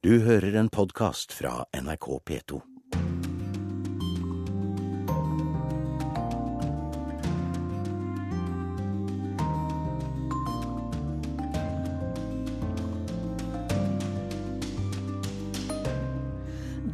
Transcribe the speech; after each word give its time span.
Du 0.00 0.14
hører 0.24 0.54
en 0.56 0.68
podkast 0.72 1.32
fra 1.36 1.66
NRK 1.76 2.06
P2. 2.28 2.60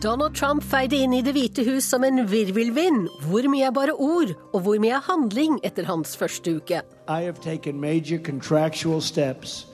Donald 0.02 0.34
Trump 0.34 0.66
feide 0.66 0.98
inn 0.98 1.14
i 1.14 1.22
Det 1.22 1.30
hvite 1.30 1.62
hus 1.62 1.86
som 1.86 2.02
en 2.02 2.24
virvelvind. 2.26 3.06
Hvor 3.30 3.46
mye 3.46 3.70
er 3.70 3.70
bare 3.70 3.94
ord, 3.94 4.34
og 4.50 4.66
hvor 4.66 4.82
mye 4.82 4.98
er 4.98 5.06
handling 5.06 5.60
etter 5.62 5.86
hans 5.86 6.18
første 6.18 6.58
uke? 6.58 6.82
I 7.06 7.22
have 7.22 7.38
taken 7.38 7.78
major 7.78 8.18
contractual 8.18 9.00
steps 9.00 9.68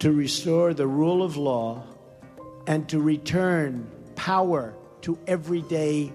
to 0.00 0.12
restore 0.12 0.74
the 0.74 0.86
rule 0.86 1.24
of 1.24 1.38
law 1.38 1.80
and 2.68 2.88
to 2.88 3.00
return 3.00 3.86
power 4.14 4.74
to 5.00 5.18
everyday 5.26 6.12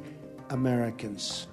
Americans. 0.49 1.47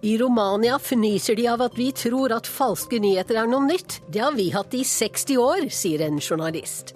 I 0.00 0.16
Romania 0.18 0.78
fnyser 0.78 1.36
de 1.36 1.48
av 1.48 1.62
at 1.62 1.76
vi 1.78 1.90
tror 1.92 2.32
at 2.32 2.46
falske 2.46 3.00
nyheter 3.02 3.40
er 3.42 3.50
noe 3.50 3.66
nytt. 3.66 3.98
Det 4.08 4.22
har 4.22 4.32
vi 4.32 4.48
hatt 4.54 4.74
i 4.78 4.84
60 4.86 5.42
år, 5.42 5.68
sier 5.74 6.06
en 6.06 6.20
journalist. 6.22 6.94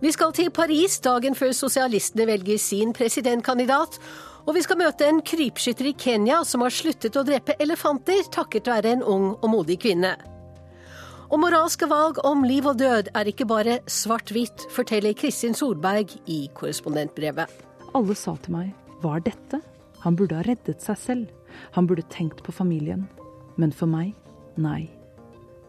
Vi 0.00 0.12
skal 0.12 0.34
til 0.36 0.52
Paris 0.52 1.00
dagen 1.00 1.34
før 1.34 1.56
sosialistene 1.56 2.28
velger 2.28 2.60
sin 2.60 2.92
presidentkandidat. 2.92 3.98
Og 4.46 4.54
vi 4.54 4.62
skal 4.62 4.78
møte 4.78 5.08
en 5.08 5.24
krypskytter 5.26 5.90
i 5.90 5.96
Kenya 5.98 6.44
som 6.46 6.62
har 6.62 6.70
sluttet 6.70 7.16
å 7.16 7.24
drepe 7.26 7.56
elefanter 7.58 8.28
takket 8.30 8.68
være 8.70 8.94
en 8.94 9.02
ung 9.02 9.30
og 9.40 9.48
modig 9.50 9.80
kvinne. 9.82 10.14
Og 11.26 11.40
moralske 11.42 11.88
valg 11.90 12.20
om 12.26 12.44
liv 12.46 12.66
og 12.70 12.78
død 12.78 13.08
er 13.18 13.28
ikke 13.30 13.48
bare 13.50 13.80
svart-hvitt, 13.90 14.68
forteller 14.70 15.16
Kristin 15.18 15.56
Solberg 15.58 16.12
i 16.30 16.44
korrespondentbrevet. 16.54 17.50
Alle 17.96 18.14
sa 18.18 18.36
til 18.44 18.54
meg 18.54 18.74
hva 19.02 19.16
er 19.18 19.26
dette? 19.26 19.60
Han 20.04 20.16
burde 20.18 20.38
ha 20.38 20.44
reddet 20.46 20.84
seg 20.84 21.00
selv. 21.00 21.32
Han 21.74 21.88
burde 21.88 22.06
tenkt 22.12 22.44
på 22.46 22.54
familien. 22.54 23.08
Men 23.58 23.74
for 23.74 23.90
meg, 23.90 24.14
nei. 24.60 24.86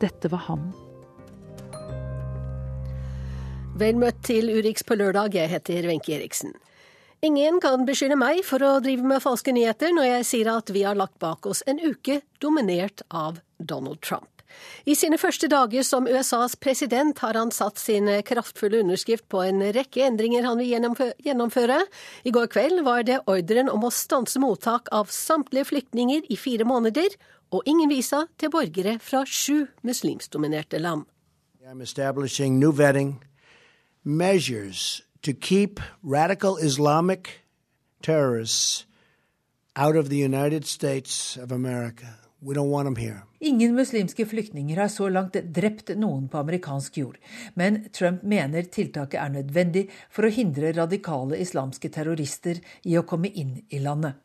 Dette 0.01 0.29
var 0.29 0.45
ham. 0.45 0.69
Vel 3.77 3.97
møtt 3.97 4.21
til 4.25 4.49
Urix 4.53 4.85
på 4.85 4.97
lørdag, 4.97 5.35
jeg 5.37 5.51
heter 5.51 5.89
Wenche 5.89 6.15
Eriksen. 6.17 6.53
Ingen 7.25 7.59
kan 7.61 7.85
beskylde 7.85 8.17
meg 8.17 8.43
for 8.45 8.61
å 8.61 8.77
drive 8.81 9.05
med 9.05 9.23
falske 9.23 9.53
nyheter 9.53 9.93
når 9.93 10.09
jeg 10.11 10.29
sier 10.31 10.53
at 10.53 10.69
vi 10.73 10.85
har 10.85 10.97
lagt 10.97 11.17
bak 11.21 11.49
oss 11.49 11.63
en 11.65 11.81
uke 11.81 12.21
dominert 12.41 13.01
av 13.09 13.41
Donald 13.57 14.01
Trump. 14.05 14.36
I 14.85 14.95
sine 14.95 15.17
første 15.19 15.49
dager 15.51 15.83
som 15.83 16.07
USAs 16.07 16.55
president 16.55 17.19
har 17.23 17.37
han 17.37 17.51
satt 17.51 17.79
sin 17.81 18.09
kraftfulle 18.23 18.81
underskrift 18.83 19.27
på 19.29 19.43
en 19.45 19.61
rekke 19.75 20.05
endringer 20.07 20.47
han 20.47 20.61
vil 20.61 20.71
gjennomføre. 21.25 21.81
I 22.23 22.31
går 22.31 22.47
kveld 22.53 22.83
var 22.87 23.03
det 23.07 23.21
ordren 23.27 23.69
om 23.69 23.83
å 23.87 23.93
stanse 23.93 24.39
mottak 24.39 24.91
av 24.95 25.11
samtlige 25.13 25.71
flyktninger 25.71 26.29
i 26.31 26.39
fire 26.39 26.67
måneder, 26.67 27.15
og 27.51 27.63
ingen 27.65 27.89
visa 27.89 28.25
til 28.39 28.51
borgere 28.51 28.97
fra 28.99 29.23
sju 29.25 29.67
muslimsdominerte 29.87 30.79
land. 30.79 31.05
I'm 31.67 31.81
establishing 31.81 32.59
new 32.59 32.71
vetting 32.71 33.23
measures 34.03 35.01
to 35.21 35.33
keep 35.33 35.81
radical 36.01 36.57
Islamic 36.57 37.41
terrorists 38.01 38.85
out 39.75 39.95
of 39.95 40.09
the 40.09 40.17
United 40.17 40.65
States 40.65 41.37
of 41.37 41.51
America. 41.51 42.26
Ingen 43.39 43.73
muslimske 43.75 44.25
flyktninger 44.25 44.79
har 44.79 44.91
så 44.91 45.09
langt 45.11 45.35
drept 45.55 45.91
noen 45.99 46.29
på 46.31 46.39
amerikansk 46.39 47.01
jord, 47.01 47.17
men 47.59 47.83
Trump 47.93 48.23
mener 48.23 48.69
tiltaket 48.71 49.19
er 49.19 49.33
nødvendig 49.33 49.87
for 50.09 50.27
å 50.27 50.31
hindre 50.31 50.71
radikale 50.77 51.39
islamske 51.43 51.91
terrorister 51.91 52.61
i 52.87 52.95
å 52.97 53.05
komme 53.07 53.33
inn 53.33 53.59
i 53.67 53.81
landet. 53.83 54.15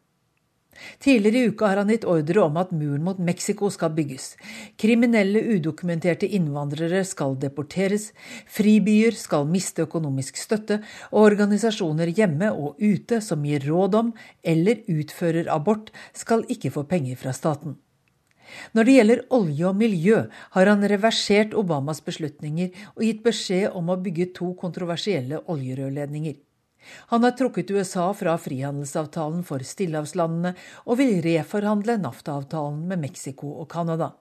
Tidligere 0.99 1.39
i 1.39 1.49
uka 1.53 1.69
har 1.69 1.83
han 1.83 1.91
gitt 1.93 2.07
ordre 2.09 2.41
om 2.47 2.57
at 2.57 2.73
muren 2.73 3.05
mot 3.05 3.19
Mexico 3.21 3.69
skal 3.71 3.93
bygges. 3.93 4.31
Kriminelle, 4.81 5.43
udokumenterte 5.57 6.31
innvandrere 6.39 7.03
skal 7.05 7.37
deporteres, 7.43 8.11
fribyer 8.49 9.13
skal 9.19 9.45
miste 9.51 9.85
økonomisk 9.85 10.41
støtte, 10.41 10.81
og 11.13 11.27
organisasjoner 11.27 12.15
hjemme 12.17 12.53
og 12.55 12.81
ute 12.81 13.21
som 13.21 13.45
gir 13.45 13.69
råd 13.69 14.01
om 14.01 14.13
eller 14.43 14.81
utfører 14.89 15.53
abort, 15.53 15.93
skal 16.17 16.47
ikke 16.49 16.73
få 16.73 16.87
penger 16.89 17.21
fra 17.21 17.37
staten. 17.37 17.77
Når 18.77 18.89
det 18.89 18.95
gjelder 18.97 19.25
olje 19.39 19.67
og 19.69 19.77
miljø, 19.79 20.23
har 20.55 20.71
han 20.71 20.87
reversert 20.93 21.57
Obamas 21.59 22.03
beslutninger 22.05 22.73
og 22.95 23.05
gitt 23.07 23.23
beskjed 23.25 23.77
om 23.79 23.93
å 23.93 24.01
bygge 24.01 24.31
to 24.39 24.53
kontroversielle 24.61 25.43
oljerørledninger. 25.53 26.39
Han 27.13 27.23
har 27.23 27.37
trukket 27.39 27.71
USA 27.71 28.09
fra 28.17 28.35
frihandelsavtalen 28.43 29.45
for 29.47 29.63
stillehavslandene 29.67 30.55
og 30.87 30.99
vil 30.99 31.21
reforhandle 31.25 31.99
NAFTA-avtalen 32.03 32.83
med 32.91 33.05
Mexico 33.07 33.53
og 33.63 33.71
Canada. 33.71 34.13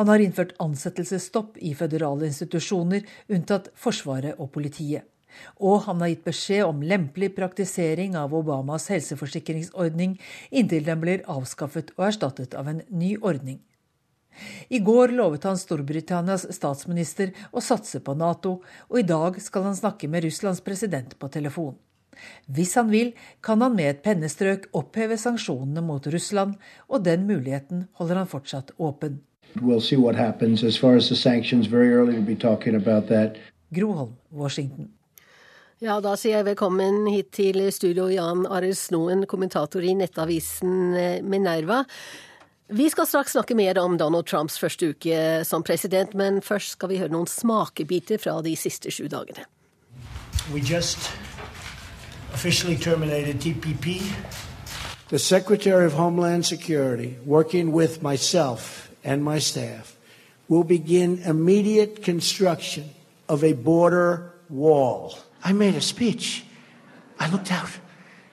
Han 0.00 0.08
har 0.08 0.22
innført 0.24 0.54
ansettelsesstopp 0.64 1.58
i 1.60 1.74
føderale 1.76 2.28
institusjoner, 2.28 3.04
unntatt 3.28 3.72
Forsvaret 3.76 4.40
og 4.40 4.52
politiet. 4.54 5.04
Og 5.56 5.84
han 5.86 6.02
har 6.02 6.12
gitt 6.12 6.26
beskjed 6.26 6.64
om 6.66 6.82
lempelig 6.82 7.34
praktisering 7.36 8.16
av 8.16 8.34
Obamas 8.34 8.88
helseforsikringsordning 8.92 10.18
inntil 10.50 10.86
den 10.86 11.00
blir 11.02 11.24
avskaffet 11.26 11.94
og 11.96 12.06
erstattet 12.10 12.56
av 12.58 12.70
en 12.70 12.82
ny 12.88 13.16
ordning. 13.18 13.60
I 14.68 14.78
går 14.78 15.12
lovet 15.18 15.44
han 15.48 15.58
Storbritannias 15.58 16.46
statsminister 16.54 17.32
å 17.50 17.62
satse 17.64 18.00
på 18.04 18.14
Nato, 18.14 18.60
og 18.88 19.00
i 19.00 19.06
dag 19.06 19.40
skal 19.42 19.66
han 19.66 19.78
snakke 19.78 20.08
med 20.10 20.24
Russlands 20.24 20.62
president 20.62 21.16
på 21.18 21.30
telefon. 21.34 21.74
Hvis 22.46 22.74
han 22.74 22.90
vil, 22.90 23.12
kan 23.42 23.62
han 23.62 23.76
med 23.78 23.90
et 23.90 24.02
pennestrøk 24.02 24.68
oppheve 24.78 25.18
sanksjonene 25.18 25.82
mot 25.84 26.06
Russland, 26.06 26.56
og 26.88 27.04
den 27.06 27.26
muligheten 27.26 27.86
holder 27.98 28.22
han 28.22 28.30
fortsatt 28.30 28.74
åpen. 28.78 29.20
We'll 29.56 29.80
see 29.80 29.96
what. 29.96 30.16
As 30.16 30.62
as 30.62 31.08
the 31.08 31.16
sanctions, 31.16 31.66
very 31.66 31.92
early 31.92 32.14
to 32.14 32.20
be 32.20 32.36
talking 32.36 32.74
about 32.74 33.08
that. 33.08 33.36
Groholm, 33.72 34.16
Washington. 34.30 34.97
Ja, 35.78 36.00
da 36.02 36.16
sier 36.18 36.40
jeg 36.40 36.46
velkommen 36.48 37.04
hit 37.06 37.28
til 37.36 37.60
studio 37.70 38.08
Jan 38.10 38.48
Arild 38.50 38.74
Snoen, 38.74 39.20
kommentator 39.30 39.84
i 39.86 39.92
nettavisen 39.94 40.96
eh, 40.98 41.20
Minerva. 41.22 41.84
Vi 42.74 42.88
skal 42.90 43.06
straks 43.06 43.36
snakke 43.36 43.54
mer 43.54 43.78
om 43.78 43.94
Donald 43.94 44.26
Trumps 44.26 44.58
første 44.58 44.88
uke 44.90 45.44
som 45.46 45.62
president, 45.62 46.16
men 46.18 46.40
først 46.42 46.74
skal 46.74 46.90
vi 46.90 46.98
høre 46.98 47.14
noen 47.14 47.30
smakebiter 47.30 48.18
fra 48.18 48.40
de 48.42 48.56
siste 48.58 48.90
sju 48.90 49.06
dagene. 49.06 49.46
We 50.50 50.58
just 50.58 50.98
officially 52.34 52.74
terminated 52.74 53.38
TPP. 53.38 54.02
The 55.14 55.22
Secretary 55.22 55.86
of 55.86 55.92
Homeland 55.92 56.44
Security, 56.44 57.14
working 57.24 57.70
with 57.70 58.02
myself 58.02 58.90
and 59.04 59.22
my 59.22 59.38
staff, 59.38 59.94
will 60.48 60.64
begin 60.64 61.22
immediate 61.24 62.02
construction 62.02 62.90
of 63.28 63.44
a 63.44 63.52
border 63.52 64.34
wall. 64.50 65.27
I 65.42 65.52
made 65.52 65.74
a 65.74 65.80
speech. 65.80 66.44
I 67.18 67.30
looked 67.30 67.50
out. 67.50 67.70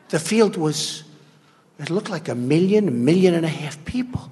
The 0.09 0.19
field 0.19 0.57
was, 0.57 1.03
it 1.79 1.89
looked 1.89 2.09
like 2.09 2.29
a 2.29 2.35
million, 2.35 2.87
a 2.87 2.91
million 2.91 3.33
and 3.33 3.45
a 3.45 3.49
half 3.49 3.83
people. 3.85 4.31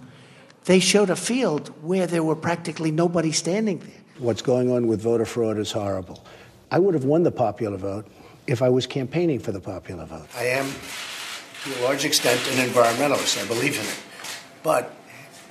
They 0.65 0.79
showed 0.79 1.09
a 1.09 1.15
field 1.15 1.69
where 1.81 2.07
there 2.07 2.23
were 2.23 2.35
practically 2.35 2.91
nobody 2.91 3.31
standing 3.31 3.79
there. 3.79 3.89
What's 4.19 4.41
going 4.41 4.71
on 4.71 4.87
with 4.87 5.01
voter 5.01 5.25
fraud 5.25 5.57
is 5.57 5.71
horrible. 5.71 6.23
I 6.71 6.79
would 6.79 6.93
have 6.93 7.03
won 7.03 7.23
the 7.23 7.31
popular 7.31 7.77
vote 7.77 8.07
if 8.47 8.61
I 8.61 8.69
was 8.69 8.87
campaigning 8.87 9.39
for 9.39 9.51
the 9.51 9.59
popular 9.59 10.05
vote. 10.05 10.27
I 10.35 10.45
am, 10.45 10.71
to 11.63 11.79
a 11.79 11.83
large 11.83 12.05
extent, 12.05 12.39
an 12.51 12.67
environmentalist. 12.67 13.43
I 13.43 13.47
believe 13.47 13.77
in 13.77 13.85
it. 13.85 13.99
But 14.61 14.93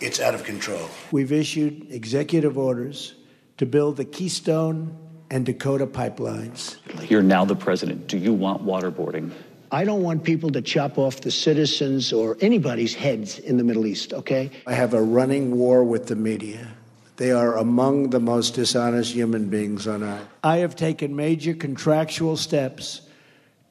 it's 0.00 0.20
out 0.20 0.34
of 0.34 0.44
control. 0.44 0.88
We've 1.10 1.32
issued 1.32 1.86
executive 1.90 2.56
orders 2.56 3.14
to 3.58 3.66
build 3.66 3.96
the 3.96 4.04
Keystone 4.04 4.96
and 5.32 5.46
Dakota 5.46 5.86
pipelines. 5.86 6.76
You're 7.08 7.22
now 7.22 7.46
the 7.46 7.56
president. 7.56 8.06
Do 8.06 8.18
you 8.18 8.34
want 8.34 8.64
waterboarding? 8.64 9.32
I 9.72 9.84
don't 9.84 10.02
want 10.02 10.24
people 10.24 10.50
to 10.50 10.60
chop 10.60 10.98
off 10.98 11.22
the 11.22 11.30
citizens 11.30 12.12
or 12.12 12.36
anybody's 12.42 12.94
heads 12.94 13.38
in 13.38 13.56
the 13.56 13.64
Middle 13.64 13.86
East, 13.86 14.12
okay? 14.12 14.50
I 14.66 14.74
have 14.74 14.92
a 14.92 15.02
running 15.02 15.56
war 15.56 15.82
with 15.84 16.06
the 16.08 16.16
media. 16.16 16.68
They 17.16 17.32
are 17.32 17.56
among 17.56 18.10
the 18.10 18.20
most 18.20 18.56
dishonest 18.56 19.14
human 19.14 19.48
beings 19.48 19.86
on 19.86 20.02
earth. 20.02 20.28
I 20.44 20.58
have 20.58 20.76
taken 20.76 21.16
major 21.16 21.54
contractual 21.54 22.36
steps 22.36 23.00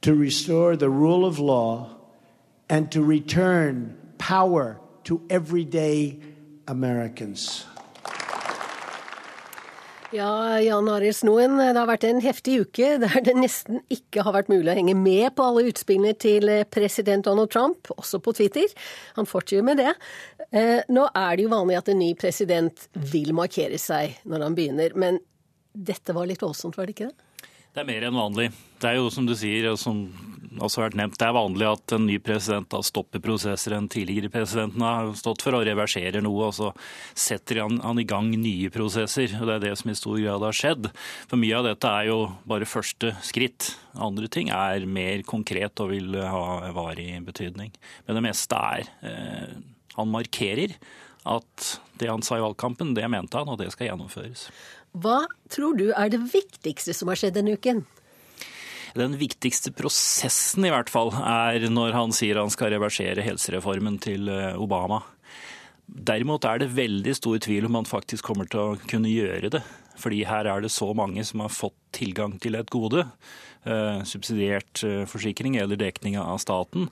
to 0.02 0.16
restore 0.16 0.76
the 0.76 0.90
rule 0.90 1.26
of 1.26 1.38
law 1.38 1.96
and 2.70 2.92
to 2.92 3.04
return 3.04 3.96
power 4.18 4.80
to 5.04 5.22
everyday 5.30 6.20
Americans. 6.68 7.66
Ja, 10.12 10.60
Jan 10.60 10.90
Arild 10.92 11.16
Snoen, 11.16 11.54
det 11.56 11.78
har 11.78 11.88
vært 11.88 12.04
en 12.04 12.18
heftig 12.20 12.58
uke 12.66 12.98
der 13.00 13.22
det 13.24 13.32
nesten 13.38 13.80
ikke 13.94 14.26
har 14.28 14.36
vært 14.36 14.50
mulig 14.52 14.68
å 14.68 14.76
henge 14.76 14.96
med 15.00 15.38
på 15.38 15.46
alle 15.46 15.64
utspillene 15.70 16.12
til 16.20 16.52
president 16.68 17.24
Donald 17.24 17.54
Trump, 17.54 17.88
også 17.96 18.20
på 18.20 18.34
Twitter. 18.36 18.68
Han 19.16 19.30
fortsetter 19.30 19.64
med 19.64 19.80
det. 19.80 19.94
Eh, 20.52 20.84
nå 20.92 21.06
er 21.16 21.40
det 21.40 21.46
jo 21.46 21.54
vanlig 21.54 21.80
at 21.80 21.94
en 21.94 22.02
ny 22.04 22.12
president 22.20 22.90
vil 23.14 23.32
markere 23.38 23.80
seg 23.80 24.20
når 24.28 24.44
han 24.50 24.58
begynner, 24.58 24.98
men 25.00 25.22
dette 25.72 26.12
var 26.12 26.28
litt 26.28 26.44
voldsomt, 26.44 26.76
var 26.76 26.92
det 26.92 26.98
ikke 26.98 27.14
det? 27.14 27.31
Det 27.72 27.84
er 27.84 27.88
mer 27.88 28.04
enn 28.04 28.18
vanlig. 28.20 28.50
Det 28.82 28.90
er 28.90 28.98
jo 29.00 29.10
som 29.14 29.28
du 29.28 29.32
sier, 29.38 29.70
som 29.80 30.04
også 30.60 30.82
har 30.82 30.90
vært 30.90 30.98
nevnt, 31.00 31.18
det 31.20 31.28
er 31.28 31.36
vanlig 31.36 31.68
at 31.70 31.94
en 31.96 32.04
ny 32.04 32.18
president 32.24 32.68
da 32.74 32.82
stopper 32.84 33.22
prosesser 33.24 33.76
en 33.78 33.88
tidligere 33.92 34.32
presidenten 34.34 34.84
har 34.84 35.12
stått 35.16 35.46
for, 35.46 35.56
og 35.56 35.64
reverserer 35.68 36.24
noe, 36.26 36.50
og 36.50 36.56
så 36.58 36.72
setter 37.16 37.62
han, 37.64 37.78
han, 37.84 38.02
i 38.02 38.08
gang 38.08 38.28
nye 38.34 38.72
prosesser. 38.74 39.32
og 39.40 39.48
Det 39.48 39.56
er 39.56 39.64
det 39.64 39.76
som 39.80 39.94
i 39.94 39.96
stor 39.98 40.20
grad 40.20 40.44
har 40.50 40.58
skjedd. 40.58 40.90
For 41.32 41.40
mye 41.40 41.62
av 41.62 41.70
dette 41.70 41.94
er 42.02 42.10
jo 42.10 42.18
bare 42.50 42.68
første 42.68 43.14
skritt. 43.24 43.72
Andre 43.96 44.28
ting 44.32 44.52
er 44.52 44.88
mer 44.88 45.24
konkret 45.28 45.80
og 45.84 45.94
vil 45.94 46.20
ha 46.20 46.74
varig 46.76 47.14
betydning. 47.28 47.72
Men 48.08 48.20
det 48.20 48.26
meste 48.28 48.60
er 48.60 48.92
eh, 49.08 49.56
Han 49.96 50.12
markerer 50.12 50.76
at 51.28 51.66
det 52.02 52.10
han 52.10 52.24
sa 52.26 52.40
i 52.40 52.44
valgkampen, 52.44 52.96
det 52.98 53.06
mente 53.12 53.38
han, 53.38 53.50
og 53.52 53.60
det 53.62 53.70
skal 53.74 53.92
gjennomføres. 53.92 54.48
Hva 54.92 55.24
tror 55.52 55.78
du 55.80 55.90
er 55.96 56.12
det 56.12 56.20
viktigste 56.34 56.96
som 56.96 57.12
har 57.12 57.20
skjedd 57.20 57.38
denne 57.38 57.56
uken? 57.56 57.86
Den 58.98 59.16
viktigste 59.16 59.72
prosessen 59.72 60.66
i 60.68 60.72
hvert 60.74 60.92
fall 60.92 61.14
er 61.16 61.70
når 61.72 61.96
han 61.96 62.16
sier 62.16 62.42
han 62.42 62.52
skal 62.52 62.74
reversere 62.74 63.24
helsereformen 63.24 64.02
til 64.04 64.28
eh, 64.28 64.58
Obama. 64.60 65.00
Derimot 65.88 66.44
er 66.48 66.60
det 66.60 66.74
veldig 66.76 67.14
stor 67.16 67.40
tvil 67.44 67.70
om 67.70 67.80
han 67.80 67.88
faktisk 67.88 68.28
kommer 68.28 68.50
til 68.52 68.60
å 68.60 68.90
kunne 68.92 69.12
gjøre 69.12 69.52
det. 69.56 69.64
Fordi 70.00 70.24
her 70.28 70.48
er 70.50 70.64
det 70.64 70.74
så 70.74 70.90
mange 70.98 71.24
som 71.28 71.44
har 71.44 71.54
fått 71.54 71.78
tilgang 71.96 72.36
til 72.42 72.58
et 72.60 72.72
gode. 72.72 73.06
Eh, 73.62 74.04
subsidiert 74.04 74.82
eh, 74.84 75.04
forsikring 75.06 75.56
eller 75.62 75.78
dekning 75.78 76.16
av 76.18 76.40
staten. 76.42 76.88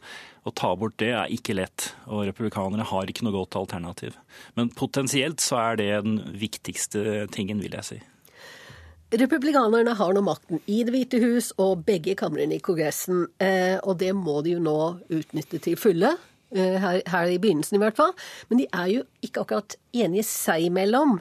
Å 0.45 0.51
ta 0.53 0.75
bort 0.77 0.99
det 1.01 1.09
er 1.17 1.31
ikke 1.33 1.55
lett, 1.57 1.87
og 2.05 2.27
republikanerne 2.27 2.85
har 2.85 3.09
ikke 3.09 3.25
noe 3.25 3.33
godt 3.33 3.57
alternativ. 3.57 4.19
Men 4.53 4.69
potensielt 4.77 5.41
så 5.41 5.57
er 5.63 5.79
det 5.81 5.89
den 6.05 6.19
viktigste 6.37 7.25
tingen, 7.33 7.63
vil 7.65 7.73
jeg 7.79 7.87
si. 7.87 7.97
Republikanerne 9.17 9.95
har 9.97 10.13
nå 10.13 10.21
makten 10.21 10.61
i 10.69 10.83
Det 10.85 10.93
hvite 10.93 11.17
hus 11.23 11.49
og 11.57 11.81
begge 11.87 12.13
kamrene 12.13 12.59
i 12.59 12.61
Kongressen, 12.61 13.25
eh, 13.41 13.81
og 13.81 13.97
det 13.97 14.13
må 14.13 14.43
de 14.45 14.53
jo 14.59 14.61
nå 14.61 14.79
utnytte 15.09 15.57
til 15.65 15.79
fulle. 15.79 16.17
Her, 16.49 17.03
her, 17.05 17.27
i 17.29 17.37
begynnelsen 17.37 17.75
i 17.77 17.79
hvert 17.83 17.93
fall. 17.93 18.15
Men 18.49 18.57
de 18.57 18.65
er 18.73 18.87
jo 18.89 19.01
ikke 19.21 19.43
akkurat 19.43 19.75
enige 19.93 20.23
seg 20.25 20.63
imellom 20.65 21.19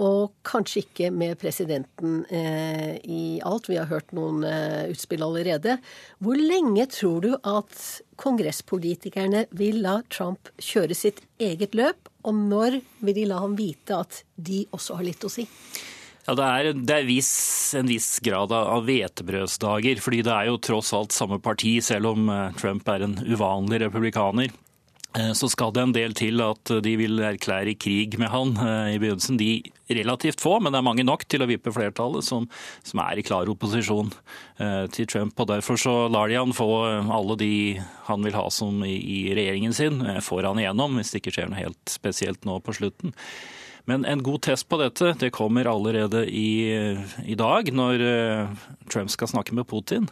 og 0.00 0.32
kanskje 0.46 0.82
ikke 0.84 1.10
med 1.12 1.36
presidenten 1.40 2.22
eh, 2.32 2.96
i 3.04 3.40
alt. 3.44 3.68
Vi 3.68 3.76
har 3.76 3.90
hørt 3.90 4.14
noen 4.16 4.44
eh, 4.48 4.88
utspill 4.92 5.24
allerede. 5.26 5.76
Hvor 6.24 6.40
lenge 6.40 6.86
tror 6.92 7.26
du 7.26 7.34
at 7.36 7.76
kongresspolitikerne 8.20 9.46
vil 9.56 9.82
la 9.84 10.00
Trump 10.12 10.50
kjøre 10.60 10.96
sitt 10.96 11.20
eget 11.40 11.76
løp, 11.76 12.08
og 12.24 12.36
når 12.36 12.80
vil 13.04 13.16
de 13.16 13.28
la 13.28 13.40
ham 13.44 13.56
vite 13.58 13.96
at 13.96 14.22
de 14.36 14.64
også 14.76 15.00
har 15.00 15.08
litt 15.08 15.24
å 15.24 15.32
si? 15.32 15.46
Ja, 16.26 16.34
Det 16.36 16.46
er, 16.46 16.72
det 16.76 16.96
er 16.96 17.08
vis, 17.08 17.30
en 17.74 17.88
viss 17.90 18.18
grad 18.24 18.52
av 18.54 18.84
hvetebrødsdager, 18.86 20.00
fordi 20.04 20.20
det 20.26 20.34
er 20.34 20.50
jo 20.50 20.60
tross 20.62 20.92
alt 20.96 21.16
samme 21.16 21.40
parti, 21.42 21.78
selv 21.84 22.12
om 22.14 22.28
eh, 22.32 22.50
Trump 22.60 22.88
er 22.88 23.06
en 23.06 23.16
uvanlig 23.24 23.84
republikaner. 23.86 24.52
Eh, 25.18 25.32
så 25.32 25.48
skal 25.50 25.72
det 25.74 25.82
en 25.82 25.94
del 25.94 26.14
til 26.14 26.38
at 26.44 26.70
de 26.84 26.92
vil 27.00 27.18
erklære 27.26 27.74
krig 27.80 28.14
med 28.20 28.30
han 28.30 28.54
eh, 28.62 28.94
i 28.94 28.98
begynnelsen. 29.02 29.38
De 29.40 29.62
relativt 29.90 30.42
få, 30.42 30.58
men 30.62 30.70
det 30.70 30.78
er 30.78 30.86
mange 30.86 31.04
nok 31.06 31.24
til 31.26 31.42
å 31.42 31.48
vippe 31.50 31.72
flertallet, 31.74 32.22
som, 32.26 32.46
som 32.86 33.02
er 33.02 33.18
i 33.18 33.24
klar 33.26 33.50
opposisjon 33.50 34.12
eh, 34.62 34.84
til 34.94 35.08
Trump. 35.10 35.34
og 35.40 35.48
Derfor 35.50 35.80
så 35.80 35.94
lar 36.12 36.30
de 36.30 36.38
han 36.38 36.54
få 36.54 36.70
alle 37.10 37.38
de 37.40 37.54
han 38.06 38.26
vil 38.26 38.36
ha 38.38 38.44
som 38.54 38.84
i, 38.86 38.96
i 39.00 39.22
regjeringen 39.34 39.74
sin, 39.74 40.04
får 40.22 40.46
han 40.46 40.60
igjennom, 40.62 40.94
hvis 40.98 41.10
det 41.10 41.24
ikke 41.24 41.34
skjer 41.34 41.50
noe 41.50 41.64
helt 41.64 41.90
spesielt 41.90 42.46
nå 42.46 42.60
på 42.62 42.76
slutten. 42.78 43.16
Men 43.90 44.04
en 44.06 44.22
god 44.22 44.44
test 44.46 44.68
på 44.70 44.78
dette 44.78 45.16
det 45.18 45.32
kommer 45.34 45.66
allerede 45.66 46.22
i, 46.28 46.70
i 47.26 47.34
dag, 47.38 47.72
når 47.74 48.04
Trump 48.92 49.10
skal 49.10 49.30
snakke 49.32 49.56
med 49.56 49.66
Putin. 49.66 50.06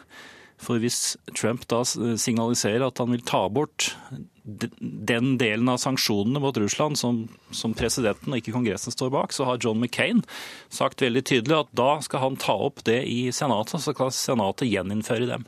For 0.59 0.81
hvis 0.83 1.15
Trump 1.37 1.63
da 1.71 1.83
signaliserer 1.87 2.83
at 2.89 2.99
han 2.99 3.13
vil 3.15 3.23
ta 3.23 3.45
bort 3.51 3.93
den 4.43 5.37
delen 5.37 5.69
av 5.69 5.77
sanksjonene 5.81 6.41
mot 6.41 6.57
Russland 6.57 6.97
som, 6.99 7.21
som, 7.51 7.75
presidenten 7.77 8.33
og 8.33 8.41
ikke 8.41 8.55
Kongressen 8.55 8.93
står 8.95 9.11
bak, 9.13 9.35
så 9.35 9.45
har 9.47 9.61
John 9.61 9.79
McCain 9.79 10.23
sagt 10.73 11.03
veldig 11.05 11.23
tydelig 11.29 11.59
at 11.59 11.73
da 11.77 11.91
skal 12.05 12.25
han 12.25 12.39
ta 12.41 12.55
opp 12.69 12.83
det 12.87 13.01
i 13.07 13.29
Senatet, 13.35 13.79
så 13.83 13.93
skal 13.93 14.13
Senatet 14.15 14.71
gjeninnføre 14.71 15.29
dem. 15.29 15.45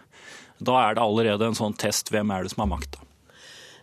Da 0.61 0.77
er 0.85 0.97
det 0.97 1.05
allerede 1.05 1.49
en 1.49 1.57
sånn 1.57 1.77
test. 1.81 2.11
Hvem 2.13 2.31
er 2.31 2.45
det 2.45 2.53
som 2.53 2.63
har 2.65 2.75
makta? 2.75 3.01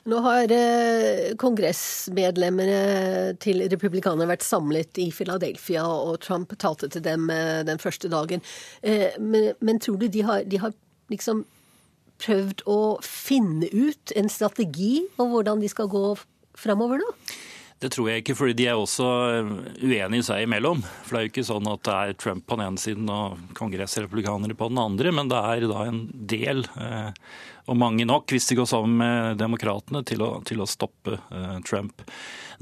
Nå 0.09 0.21
har 0.25 0.53
eh, 0.55 1.35
kongressmedlemmene 1.37 3.35
til 3.43 3.65
republikanerne 3.67 4.29
vært 4.31 4.47
samlet 4.47 5.01
i 5.03 5.11
Philadelphia, 5.13 5.83
og 5.85 6.21
Trump 6.25 6.55
talte 6.63 6.89
til 6.95 7.05
dem 7.05 7.29
eh, 7.35 7.61
den 7.69 7.83
første 7.83 8.09
dagen. 8.13 8.45
Eh, 8.81 9.19
men, 9.21 9.51
men 9.61 9.83
tror 9.83 9.99
du 10.01 10.07
de 10.09 10.23
har, 10.25 10.47
de 10.49 10.63
har 10.63 10.73
liksom 11.13 11.45
prøvd 12.23 12.65
å 12.67 12.81
finne 13.05 13.69
ut 13.71 14.15
en 14.19 14.31
strategi 14.33 15.05
om 15.23 15.31
hvordan 15.35 15.63
de 15.63 15.71
skal 15.71 15.91
gå 15.91 16.17
framover 16.59 17.03
nå? 17.03 17.13
Det 17.79 17.93
tror 17.95 18.09
jeg 18.11 18.25
ikke, 18.25 18.35
fordi 18.35 18.57
de 18.59 18.65
er 18.67 18.79
også 18.79 19.07
eh, 19.37 19.51
uenige 19.87 20.27
seg 20.27 20.43
imellom. 20.49 20.81
For 21.07 21.15
det 21.15 21.19
er 21.21 21.27
jo 21.27 21.31
ikke 21.31 21.45
sånn 21.47 21.69
at 21.71 21.85
det 21.87 21.95
er 21.95 22.17
Trump 22.19 22.43
på 22.49 22.59
den 22.59 22.65
ene 22.65 22.83
siden 22.83 23.13
og 23.15 23.39
kongressrepublikanere 23.59 24.57
på 24.59 24.67
den 24.73 24.81
andre, 24.83 25.13
men 25.15 25.31
det 25.31 25.39
er 25.39 25.67
da 25.71 25.85
en 25.87 26.01
del, 26.33 26.65
eh, 26.75 27.13
og 27.69 27.79
mange 27.79 28.07
nok, 28.09 28.29
hvis 28.33 28.49
de 28.51 28.59
går 28.59 28.69
sammen 28.71 28.99
med 29.01 29.41
demokratene, 29.41 30.03
til 30.09 30.25
å, 30.25 30.31
til 30.49 30.63
å 30.65 30.69
stoppe 30.69 31.19
eh, 31.19 31.57
Trump. 31.69 32.03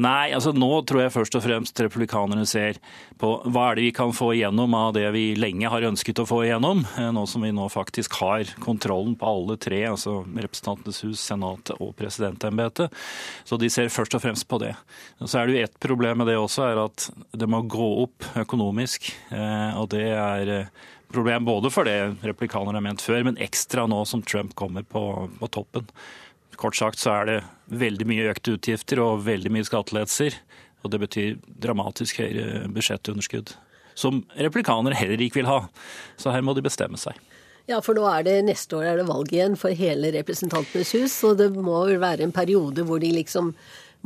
Nei, 0.03 0.29
altså 0.37 0.51
nå 0.53 0.69
tror 0.85 1.07
jeg 1.07 1.15
først 1.15 1.37
og 1.39 1.45
fremst 1.47 1.81
republikanerne 1.81 2.45
ser 2.49 2.77
på 3.17 3.31
hva 3.49 3.71
er 3.71 3.79
det 3.79 3.87
vi 3.87 3.93
kan 3.97 4.11
få 4.13 4.35
igjennom 4.35 4.75
av 4.77 4.91
det 4.93 5.07
vi 5.15 5.31
lenge 5.39 5.71
har 5.73 5.87
ønsket 5.89 6.21
å 6.21 6.27
få 6.29 6.43
igjennom, 6.45 6.83
eh, 6.99 7.09
nå 7.17 7.25
som 7.31 7.47
vi 7.47 7.53
nå 7.57 7.69
faktisk 7.73 8.19
har 8.21 8.51
kontrollen 8.61 9.15
på 9.17 9.31
alle 9.31 9.57
tre, 9.61 9.81
altså 9.89 10.19
Representantenes 10.27 11.01
hus, 11.07 11.23
Senatet 11.23 11.81
og 11.81 11.95
presidentembetet. 11.97 12.93
Så 13.49 13.57
de 13.61 13.71
ser 13.73 13.93
først 13.93 14.19
og 14.19 14.25
fremst 14.27 14.49
på 14.51 14.61
det. 14.61 14.75
Så 15.25 15.41
er 15.41 15.47
det 15.47 15.57
jo 15.57 15.65
ett 15.65 15.81
problem 15.81 16.21
med 16.21 16.29
det 16.29 16.37
også, 16.41 16.67
er 16.69 16.83
at 16.85 17.09
det 17.33 17.49
må 17.49 17.63
gå 17.65 17.89
opp 18.05 18.29
økonomisk. 18.45 19.09
Eh, 19.33 19.81
og 19.81 19.89
det 19.95 20.05
er 20.13 20.53
eh, 20.59 20.85
problem 21.13 21.45
både 21.45 21.71
for 21.73 21.89
det 21.89 22.17
replikanerne 22.27 22.79
har 22.79 22.85
ment 22.85 23.05
før, 23.05 23.23
men 23.29 23.41
ekstra 23.43 23.87
nå 23.91 24.03
som 24.09 24.23
Trump 24.23 24.55
kommer 24.59 24.87
på, 24.87 25.03
på 25.41 25.51
toppen. 25.55 25.89
Kort 26.57 26.77
sagt 26.79 27.01
så 27.03 27.13
er 27.13 27.29
det 27.29 27.39
veldig 27.77 28.07
mye 28.09 28.31
økte 28.33 28.57
utgifter 28.57 29.03
og 29.05 29.25
veldig 29.27 29.53
mye 29.53 29.67
skattelettelser. 29.69 30.39
Og 30.85 30.93
det 30.93 31.01
betyr 31.03 31.39
dramatisk 31.63 32.21
høyere 32.23 32.67
budsjettunderskudd. 32.73 33.53
Som 33.97 34.25
replikanere 34.37 34.97
heller 34.97 35.23
ikke 35.25 35.41
vil 35.41 35.51
ha. 35.51 35.63
Så 36.21 36.33
her 36.33 36.45
må 36.45 36.55
de 36.57 36.65
bestemme 36.65 37.01
seg. 37.01 37.19
Ja, 37.67 37.81
for 37.83 37.99
nå 37.99 38.05
er 38.07 38.23
det 38.23 38.37
neste 38.47 38.79
år 38.79 38.93
er 38.93 39.01
det 39.01 39.09
valg 39.09 39.33
igjen 39.35 39.57
for 39.59 39.75
hele 39.75 40.13
Representantenes 40.15 40.93
hus, 40.95 41.17
så 41.17 41.33
det 41.35 41.49
må 41.51 41.81
vel 41.89 41.99
være 41.99 42.23
en 42.23 42.35
periode 42.35 42.85
hvor 42.87 43.03
de 43.03 43.11
liksom 43.17 43.51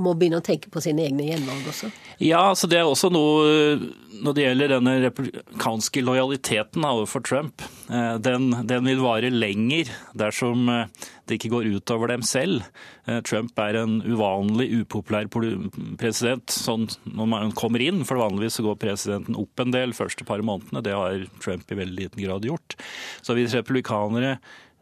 må 0.01 0.15
begynne 0.17 0.41
å 0.41 0.45
tenke 0.45 0.71
på 0.73 0.83
sine 0.85 1.05
egne 1.09 1.27
gjenvalg 1.27 1.67
også? 1.71 1.91
Ja, 2.23 2.43
altså 2.51 2.69
det 2.71 2.81
er 2.81 2.89
også 2.89 3.11
noe 3.13 3.77
når 4.21 4.37
det 4.37 4.45
gjelder 4.45 4.73
denne 4.75 4.95
republikanske 5.07 6.03
lojaliteten 6.05 6.85
overfor 6.87 7.25
Trump. 7.25 7.65
Eh, 7.89 8.17
den, 8.23 8.51
den, 8.69 8.87
vil 8.89 9.03
vare 9.05 9.33
lenger 9.33 9.91
dersom 10.19 10.69
eh, 10.73 11.09
det 11.29 11.39
ikke 11.39 11.53
går 11.55 11.69
utover 11.77 12.13
dem 12.13 12.25
selv. 12.27 12.67
Eh, 13.07 13.21
Trump 13.27 13.59
er 13.63 13.81
en 13.81 14.01
uvanlig 14.05 14.69
upopulær 14.83 15.29
president 15.31 16.53
sånn 16.53 16.89
når 17.09 17.33
man 17.35 17.57
kommer 17.57 17.85
inn. 17.85 18.05
For 18.09 18.21
vanligvis 18.21 18.61
så 18.61 18.67
går 18.67 18.81
presidenten 18.83 19.39
opp 19.41 19.63
en 19.63 19.75
del 19.75 19.97
første 19.97 20.27
par 20.29 20.45
månedene. 20.45 20.85
Det 20.85 20.97
har 20.97 21.29
Trump 21.41 21.71
i 21.71 21.81
veldig 21.81 22.01
liten 22.05 22.25
grad 22.25 22.49
gjort. 22.49 22.77
Så 23.25 23.39
hvis 23.39 23.57
republikanere 23.57 24.39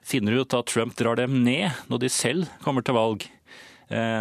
finner 0.08 0.40
ut 0.40 0.54
at 0.56 0.70
Trump 0.70 0.96
drar 0.96 1.18
dem 1.20 1.42
ned 1.44 1.68
når 1.92 2.06
de 2.06 2.12
selv 2.12 2.48
kommer 2.64 2.82
til 2.86 2.96
valg, 2.96 3.28
Eh, 3.28 3.37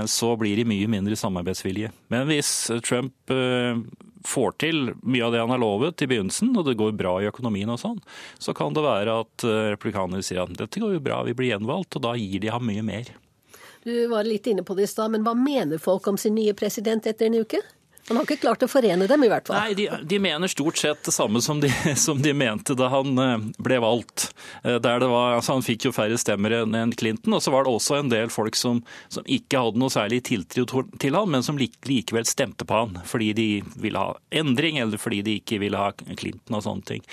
så 0.08 0.34
blir 0.40 0.56
de 0.56 0.68
mye 0.68 0.88
mindre 0.88 1.16
samarbeidsvilje. 1.20 1.92
Men 2.14 2.28
hvis 2.30 2.52
Trump 2.88 3.34
eh, 3.34 3.80
får 4.28 4.56
til 4.64 4.92
mye 5.04 5.26
av 5.26 5.34
det 5.34 5.44
han 5.44 5.54
har 5.54 5.62
lovet 5.62 6.04
i 6.04 6.10
begynnelsen, 6.10 6.54
og 6.58 6.68
det 6.68 6.78
går 6.80 6.96
bra 7.00 7.18
i 7.22 7.30
økonomien 7.30 7.72
og 7.72 7.80
sånn, 7.82 8.02
så 8.40 8.56
kan 8.58 8.76
det 8.76 8.86
være 8.86 9.22
at 9.24 9.48
eh, 9.48 10.20
sier 10.22 10.44
at 10.44 10.58
dette 10.58 10.84
går 10.84 10.98
jo 10.98 11.04
bra, 11.04 11.22
vi 11.28 11.36
blir 11.38 11.54
gjenvalgt, 11.54 12.00
og 12.00 12.06
da 12.08 12.16
gir 12.20 12.44
de 12.44 12.52
ham 12.54 12.68
mye 12.68 12.84
mer. 12.86 13.14
Du 13.88 13.96
var 14.12 14.28
litt 14.28 14.48
inne 14.48 14.66
på 14.68 14.76
det 14.76 14.88
i 14.88 14.92
stad, 14.92 15.14
men 15.14 15.24
hva 15.24 15.36
mener 15.38 15.80
folk 15.80 16.08
om 16.12 16.18
sin 16.20 16.36
nye 16.36 16.56
president 16.58 17.08
etter 17.08 17.30
en 17.30 17.40
uke? 17.40 17.62
Han 18.08 18.16
har 18.16 18.24
ikke 18.24 18.40
klart 18.46 18.64
å 18.64 18.70
forene 18.72 19.08
dem, 19.10 19.24
i 19.26 19.30
hvert 19.32 19.50
fall. 19.50 19.58
Nei, 19.60 19.74
de, 19.76 19.88
de 20.08 20.20
mener 20.24 20.52
stort 20.52 20.80
sett 20.80 21.02
det 21.04 21.12
samme 21.12 21.42
som 21.44 21.60
de, 21.60 21.68
som 22.06 22.22
de, 22.24 22.32
mente 22.38 22.76
da 22.78 22.88
han 22.94 23.20
eh, 23.20 23.48
ble 23.60 23.80
valgt. 23.84 24.30
Eh, 24.64 24.78
var, 24.80 25.36
altså 25.36 25.58
Han 25.58 25.66
fikk 25.66 25.90
jo 25.90 25.94
færre 25.96 26.20
stemmer 26.22 26.56
enn 26.62 26.96
Clinton, 26.96 27.36
og 27.36 27.44
så 27.44 27.52
var 27.52 27.68
det 27.68 27.74
også 27.74 27.98
en 28.00 28.12
del 28.14 28.32
folk 28.32 28.56
som, 28.56 28.80
som 29.12 29.28
ikke 29.28 29.60
hadde 29.60 29.82
noe 29.82 29.92
særlig 29.92 30.22
tiltro 30.30 30.64
til 30.68 31.18
han, 31.20 31.34
men 31.34 31.44
som 31.44 31.60
likevel 31.60 32.28
stemte 32.28 32.68
på 32.68 32.78
han 32.78 33.02
fordi 33.08 33.32
de 33.36 33.48
ville 33.80 34.00
ha 34.00 34.16
endring, 34.32 34.80
eller 34.82 35.02
fordi 35.02 35.22
de 35.26 35.38
ikke 35.42 35.60
ville 35.62 35.80
ha 35.80 35.92
Clinton 35.98 36.58
og 36.60 36.64
sånne 36.64 36.88
ting. 36.88 37.04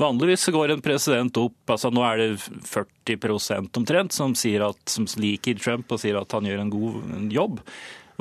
Vanligvis 0.00 0.44
går 0.52 0.74
en 0.74 0.84
president 0.84 1.40
opp, 1.40 1.58
altså 1.72 1.92
nå 1.92 2.04
er 2.06 2.20
det 2.20 2.30
40% 2.68 3.80
omtrent, 3.80 4.12
som, 4.12 4.36
at, 4.36 4.84
som 4.90 5.08
liker 5.20 5.60
Trump 5.62 5.92
og 5.92 6.02
sier 6.02 6.20
at 6.20 6.36
han 6.36 6.48
gjør 6.48 6.64
en 6.64 6.72
god 6.76 7.32
jobb. 7.32 7.60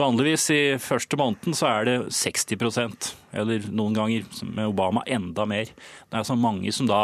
Vanligvis 0.01 0.47
i 0.49 0.61
første 0.81 1.17
måneden 1.19 1.53
så 1.53 1.67
er 1.69 1.85
det 1.85 1.95
60% 2.17 3.11
eller 3.37 3.67
noen 3.69 3.93
ganger 3.93 4.25
med 4.49 4.71
Obama 4.71 5.03
enda 5.05 5.45
mer. 5.45 5.69
Det 6.09 6.17
er 6.17 6.25
så 6.25 6.37
mange 6.39 6.73
som 6.73 6.87
da 6.89 7.03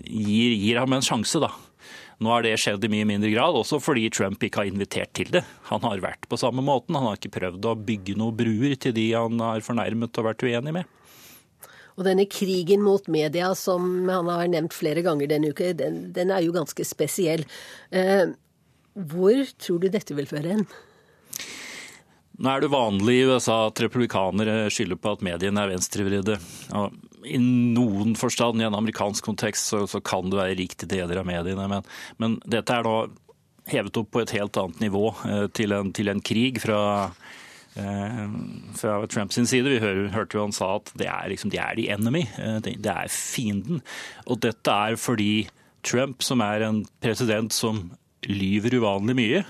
gir, 0.00 0.54
gir 0.56 0.80
ham 0.80 0.96
en 0.96 1.04
sjanse, 1.04 1.40
da. 1.42 1.50
Nå 2.16 2.32
har 2.32 2.46
det 2.46 2.54
skjedd 2.62 2.84
i 2.86 2.88
mye 2.88 3.04
mindre 3.08 3.28
grad, 3.34 3.58
også 3.58 3.76
fordi 3.84 4.06
Trump 4.08 4.40
ikke 4.40 4.62
har 4.62 4.70
invitert 4.70 5.12
til 5.18 5.28
det. 5.34 5.42
Han 5.68 5.84
har 5.84 6.00
vært 6.00 6.24
på 6.30 6.38
samme 6.40 6.64
måten. 6.64 6.96
Han 6.96 7.10
har 7.10 7.18
ikke 7.18 7.34
prøvd 7.34 7.68
å 7.68 7.74
bygge 7.76 8.16
noen 8.16 8.38
bruer 8.38 8.78
til 8.80 8.96
de 8.96 9.10
han 9.12 9.42
har 9.44 9.64
fornærmet 9.66 10.16
og 10.16 10.30
vært 10.30 10.46
uenig 10.46 10.72
med. 10.78 10.88
Og 11.96 12.04
denne 12.08 12.24
krigen 12.28 12.80
mot 12.84 13.04
media 13.12 13.52
som 13.56 14.08
han 14.08 14.32
har 14.32 14.48
nevnt 14.52 14.76
flere 14.76 15.04
ganger 15.04 15.28
denne 15.28 15.52
uke, 15.52 15.74
den, 15.76 16.06
den 16.16 16.32
er 16.32 16.44
jo 16.44 16.56
ganske 16.56 16.88
spesiell. 16.88 17.44
Eh, 17.92 18.32
hvor 18.96 19.44
tror 19.60 19.84
du 19.84 19.90
dette 19.92 20.16
vil 20.16 20.28
føre 20.28 20.56
hen? 20.56 20.66
Nå 22.36 22.52
er 22.52 22.62
det 22.62 22.72
vanlig 22.72 23.14
i 23.16 23.28
USA 23.30 23.66
at 23.70 23.80
republikanere 23.80 24.66
skylder 24.72 24.98
på 25.00 25.14
at 25.16 25.22
mediene 25.24 25.62
er 25.62 25.72
venstrevridde. 25.72 26.36
I 27.26 27.38
noen 27.40 28.12
forstand, 28.18 28.60
i 28.60 28.66
en 28.66 28.76
amerikansk 28.76 29.24
kontekst, 29.24 29.70
så, 29.72 29.84
så 29.88 30.02
kan 30.04 30.28
det 30.30 30.38
være 30.38 30.58
riktige 30.58 30.90
deler 30.92 31.22
av 31.22 31.28
mediene. 31.28 31.68
Men, 31.72 31.88
men, 32.20 32.36
dette 32.44 32.76
er 32.76 32.84
nå 32.86 32.98
hevet 33.72 33.98
opp 33.98 34.12
på 34.14 34.22
et 34.22 34.36
helt 34.36 34.60
annet 34.60 34.84
nivå 34.84 35.08
eh, 35.26 35.46
til, 35.56 35.74
en, 35.74 35.90
til, 35.96 36.12
en, 36.12 36.22
krig 36.22 36.60
fra, 36.62 36.78
eh, 37.80 38.22
fra 38.78 39.00
Trumps 39.10 39.40
side. 39.40 39.72
Vi 39.72 39.82
hør, 39.82 40.04
hørte 40.14 40.38
jo 40.38 40.44
han 40.44 40.54
sa 40.54 40.76
at 40.76 40.92
det 41.00 41.08
er, 41.08 41.26
liksom, 41.32 41.50
de 41.50 41.62
er 41.62 41.74
the 41.80 41.88
enemy. 41.96 42.26
Eh, 42.36 42.60
det, 42.62 42.76
det 42.84 42.92
er 42.92 43.10
fienden. 43.10 43.82
Og 44.28 44.44
dette 44.44 44.76
er 44.86 45.00
fordi 45.00 45.48
Trump, 45.86 46.22
som 46.22 46.44
er 46.44 46.68
en 46.68 46.84
president 47.02 47.54
som 47.54 47.88
lyver 48.26 48.76
uvanlig 48.76 49.16
mye, 49.16 49.46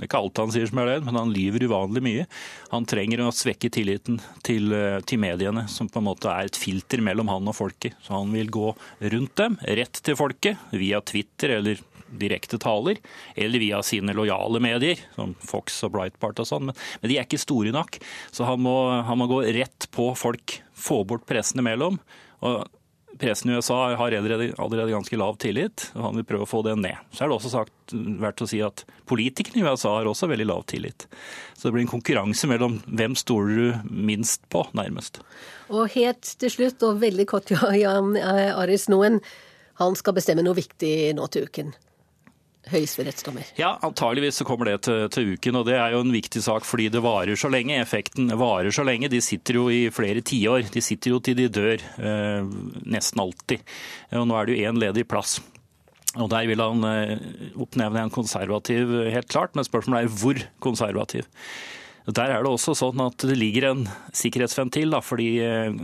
det 0.00 0.06
er 0.06 0.08
ikke 0.08 0.20
alt 0.24 0.40
han 0.40 0.52
sier 0.54 0.68
som 0.70 0.78
er 0.80 0.86
løgn, 0.88 1.04
men 1.10 1.16
han 1.18 1.32
lyver 1.34 1.66
uvanlig 1.68 2.00
mye. 2.06 2.22
Han 2.70 2.86
trenger 2.88 3.20
å 3.20 3.32
svekke 3.36 3.68
tilliten 3.68 4.16
til, 4.46 4.72
eh, 4.72 4.96
til, 5.04 5.20
mediene, 5.20 5.66
som 5.68 5.90
på 5.92 6.00
en 6.00 6.06
måte 6.06 6.30
er 6.32 6.48
et 6.48 6.56
filter 6.56 7.02
mellom 7.04 7.28
han 7.28 7.50
og 7.52 7.58
folket. 7.58 7.98
Så 8.00 8.16
han 8.16 8.32
vil 8.32 8.48
gå 8.48 8.70
rundt 9.12 9.34
dem, 9.36 9.58
rett 9.60 10.00
til 10.00 10.16
folket, 10.16 10.56
via 10.72 11.02
Twitter 11.04 11.52
eller 11.58 11.84
direkte 12.16 12.56
taler, 12.58 12.96
eller 13.36 13.60
via 13.60 13.82
sine 13.84 14.16
lojale 14.16 14.56
medier, 14.64 15.04
som 15.14 15.36
Fox 15.44 15.82
og 15.84 15.92
Breitbart 15.98 16.40
og 16.40 16.48
sånn. 16.48 16.70
Men, 16.70 16.80
men, 17.02 17.12
de 17.12 17.20
er 17.20 17.28
ikke 17.28 17.44
store 17.44 17.76
nok, 17.76 18.00
så 18.32 18.48
han 18.48 18.64
må, 18.64 18.76
han 19.04 19.20
må 19.20 19.28
gå 19.28 19.44
rett 19.52 19.90
på 19.92 20.14
folk, 20.16 20.62
få 20.72 21.02
bort 21.04 21.28
pressen 21.28 21.60
imellom. 21.60 22.00
Og 22.40 22.64
Pressen 23.20 23.50
i 23.50 23.56
USA 23.58 23.78
har 24.00 24.14
allerede, 24.16 24.54
allerede, 24.56 24.94
ganske 24.94 25.16
lav 25.20 25.36
tillit, 25.42 25.90
og 25.92 26.06
han 26.06 26.20
vil 26.20 26.26
prøve 26.30 26.46
å 26.46 26.48
få 26.48 26.62
det 26.64 26.72
ned. 26.80 26.96
Så 27.12 27.24
er 27.24 27.28
det 27.28 27.36
også 27.36 27.52
sagt, 27.52 27.92
verdt 27.92 28.40
å 28.40 28.48
si 28.48 28.62
at 28.64 28.86
politikerne 29.10 29.60
i 29.60 29.66
USA 29.66 29.92
har 29.98 30.08
også 30.08 30.30
veldig 30.30 30.46
lav 30.48 30.64
tillit. 30.70 31.04
Så 31.52 31.68
det 31.68 31.74
blir 31.74 31.84
en 31.84 31.92
konkurranse 31.92 32.48
mellom 32.48 32.78
hvem 32.88 33.18
stoler 33.20 33.60
du 33.60 33.92
minst 34.08 34.46
på, 34.48 34.64
nærmest. 34.78 35.20
Og 35.68 35.92
helt 35.98 36.32
til 36.40 36.54
slutt, 36.54 36.80
og 36.88 37.02
veldig 37.04 37.28
kort, 37.28 37.52
Jan 37.82 38.16
Aris 38.16 38.88
Noen. 38.88 39.20
Han 39.80 39.96
skal 39.96 40.16
bestemme 40.16 40.44
noe 40.44 40.56
viktig 40.56 41.12
nå 41.16 41.28
til 41.32 41.48
uken 41.48 41.76
høyesterettsdommer? 42.68 43.46
Ja, 43.58 43.72
antageligvis 43.86 44.40
så 44.40 44.46
kommer 44.48 44.68
det 44.68 44.82
til, 44.86 45.06
til, 45.12 45.32
uken. 45.34 45.60
og 45.60 45.66
Det 45.68 45.76
er 45.78 45.94
jo 45.94 46.02
en 46.04 46.12
viktig 46.12 46.42
sak 46.44 46.66
fordi 46.68 46.90
det 46.92 47.02
varer 47.04 47.38
så 47.40 47.50
lenge. 47.52 47.78
Effekten 47.80 48.28
varer 48.40 48.74
så 48.74 48.84
lenge. 48.86 49.10
De 49.12 49.22
sitter 49.24 49.60
jo 49.60 49.68
i 49.72 49.86
flere 49.94 50.20
tiår. 50.26 50.68
De 50.74 50.84
sitter 50.84 51.14
jo 51.14 51.22
til 51.24 51.38
de 51.38 51.48
dør, 51.48 51.80
eh, 51.80 52.52
nesten 52.84 53.24
alltid. 53.24 53.64
Og 54.20 54.28
nå 54.28 54.36
er 54.36 54.46
det 54.46 54.56
jo 54.58 54.70
én 54.70 54.80
ledig 54.82 55.06
plass. 55.08 55.38
Og 56.18 56.30
Der 56.30 56.46
vil 56.50 56.60
han 56.60 56.84
eh, 56.84 57.18
oppnevne 57.54 58.04
en 58.04 58.14
konservativ, 58.14 58.90
helt 59.14 59.30
klart, 59.30 59.54
men 59.54 59.66
spørsmålet 59.66 60.04
er 60.04 60.16
hvor 60.20 60.46
konservativ. 60.60 61.28
Der 62.10 62.32
er 62.32 62.42
det 62.42 62.50
også 62.50 62.74
sånn 62.78 63.00
at 63.04 63.22
det 63.22 63.36
ligger 63.38 63.68
en 63.70 63.82
sikkerhetsventil, 64.16 64.90
da, 64.94 65.02
fordi 65.04 65.28
eh, 65.44 65.74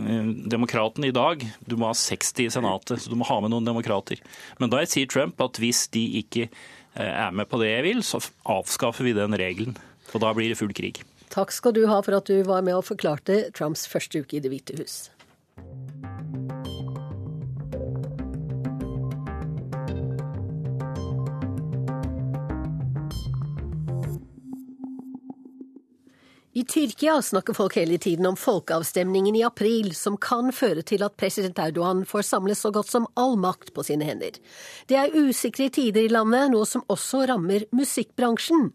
demokratene 0.49 1.11
i 1.11 1.15
dag 1.15 1.43
Du 1.69 1.77
må 1.79 1.91
ha 1.91 1.97
60 1.97 2.47
i 2.47 2.49
Senatet, 2.53 3.03
så 3.03 3.11
du 3.11 3.17
må 3.19 3.27
ha 3.29 3.37
med 3.43 3.53
noen 3.53 3.67
demokrater. 3.67 4.19
Men 4.59 4.73
da 4.73 4.81
sier 4.89 5.09
Trump 5.11 5.39
at 5.43 5.59
hvis 5.61 5.85
de 5.93 6.03
ikke 6.23 6.47
eh, 6.47 7.11
er 7.11 7.35
med 7.35 7.47
på 7.51 7.61
det 7.61 7.69
jeg 7.71 7.85
vil, 7.85 8.01
så 8.03 8.21
avskaffer 8.49 9.07
vi 9.07 9.15
den 9.17 9.37
regelen. 9.39 9.77
Og 10.13 10.23
da 10.23 10.33
blir 10.35 10.51
det 10.51 10.59
full 10.59 10.73
krig. 10.75 11.03
Takk 11.33 11.51
skal 11.53 11.75
du 11.75 11.85
ha 11.91 11.99
for 12.01 12.17
at 12.17 12.27
du 12.27 12.41
var 12.47 12.63
med 12.65 12.79
og 12.79 12.87
forklarte 12.87 13.47
Trumps 13.55 13.85
første 13.91 14.23
uke 14.23 14.39
i 14.39 14.43
Det 14.43 14.51
hvite 14.51 14.79
hus. 14.79 15.07
I 26.57 26.63
Tyrkia 26.65 27.21
snakker 27.21 27.53
folk 27.53 27.75
hele 27.75 27.97
tiden 27.97 28.25
om 28.25 28.35
folkeavstemningen 28.35 29.35
i 29.35 29.43
april, 29.43 29.91
som 29.95 30.15
kan 30.17 30.47
føre 30.49 30.81
til 30.81 31.03
at 31.05 31.13
president 31.21 31.59
Erdogan 31.61 31.99
får 32.09 32.25
samle 32.25 32.55
så 32.57 32.71
godt 32.73 32.89
som 32.89 33.05
all 33.13 33.35
makt 33.37 33.75
på 33.75 33.85
sine 33.85 34.07
hender. 34.07 34.39
Det 34.89 34.97
er 34.97 35.13
usikre 35.13 35.67
tider 35.69 36.07
i 36.07 36.09
landet, 36.09 36.49
noe 36.55 36.65
som 36.65 36.81
også 36.89 37.27
rammer 37.29 37.67
musikkbransjen. 37.77 38.71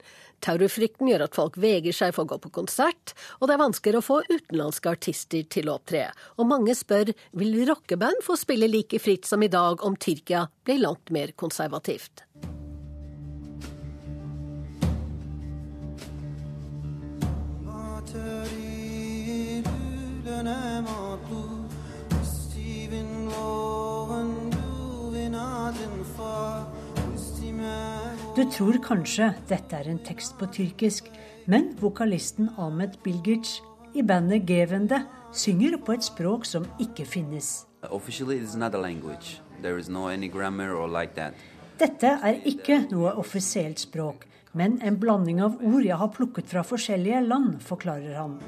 Terrorfrykten 0.46 1.10
gjør 1.10 1.26
at 1.26 1.34
folk 1.34 1.58
veger 1.58 1.96
seg 1.96 2.14
for 2.14 2.22
å 2.22 2.30
gå 2.30 2.38
på 2.44 2.54
konsert, 2.60 3.16
og 3.40 3.50
det 3.50 3.56
er 3.56 3.64
vanskeligere 3.64 4.04
å 4.04 4.08
få 4.12 4.22
utenlandske 4.30 4.94
artister 4.94 5.50
til 5.50 5.66
å 5.66 5.80
opptre. 5.80 6.04
Og 6.38 6.52
mange 6.54 6.78
spør 6.78 7.10
vil 7.34 7.64
rockeband 7.66 8.22
få 8.22 8.38
spille 8.38 8.70
like 8.70 9.02
fritt 9.02 9.26
som 9.26 9.42
i 9.42 9.50
dag 9.50 9.82
om 9.82 9.98
Tyrkia 9.98 10.46
blir 10.62 10.84
langt 10.86 11.10
mer 11.10 11.34
konservativt. 11.34 12.28
Du 28.32 28.42
tror 28.50 28.78
kanskje 28.82 29.28
dette 29.46 29.76
er 29.78 29.90
en 29.92 30.00
tekst 30.02 30.34
på 30.40 30.48
tyrkisk, 30.50 31.06
men 31.46 31.68
vokalisten 31.78 32.48
Ahmed 32.58 32.96
Bilgic 33.04 33.60
i 33.94 34.02
bandet 34.02 34.48
Gevende 34.48 35.02
synger 35.30 35.76
på 35.78 35.94
et 35.94 36.02
språk 36.02 36.48
som 36.48 36.66
ikke 36.82 37.06
finnes. 37.06 37.66
Dette 41.82 42.12
er 42.18 42.42
ikke 42.50 42.80
noe 42.90 43.14
offisielt 43.22 43.84
språk, 43.86 44.26
men 44.52 44.78
en 44.84 44.98
blanding 45.00 45.40
av 45.44 45.58
ord 45.64 45.84
jeg 45.84 45.96
har 45.96 46.12
plukket 46.12 46.50
fra 46.52 46.64
forskjellige 46.66 47.22
land, 47.24 47.60
forklarer 47.64 48.18
han. 48.20 48.38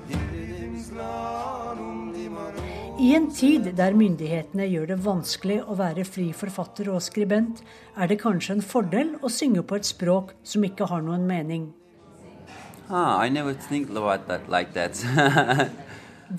I 3.01 3.15
en 3.17 3.31
tid 3.35 3.71
der 3.75 3.97
myndighetene 3.99 4.67
gjør 4.71 4.93
det 4.93 4.99
vanskelig 5.03 5.57
å 5.67 5.75
være 5.79 6.05
fri 6.07 6.29
forfatter 6.37 6.91
og 6.93 7.03
skribent, 7.03 7.65
er 7.99 8.11
det 8.11 8.21
kanskje 8.21 8.59
en 8.59 8.63
fordel 8.63 9.17
å 9.25 9.31
synge 9.33 9.65
på 9.67 9.81
et 9.81 9.89
språk 9.89 10.35
som 10.47 10.67
ikke 10.67 10.87
har 10.93 11.03
noen 11.03 11.27
mening. 11.27 11.73
Ah, 12.89 13.25
that 13.25 14.49
like 14.49 14.73
that. 14.75 15.01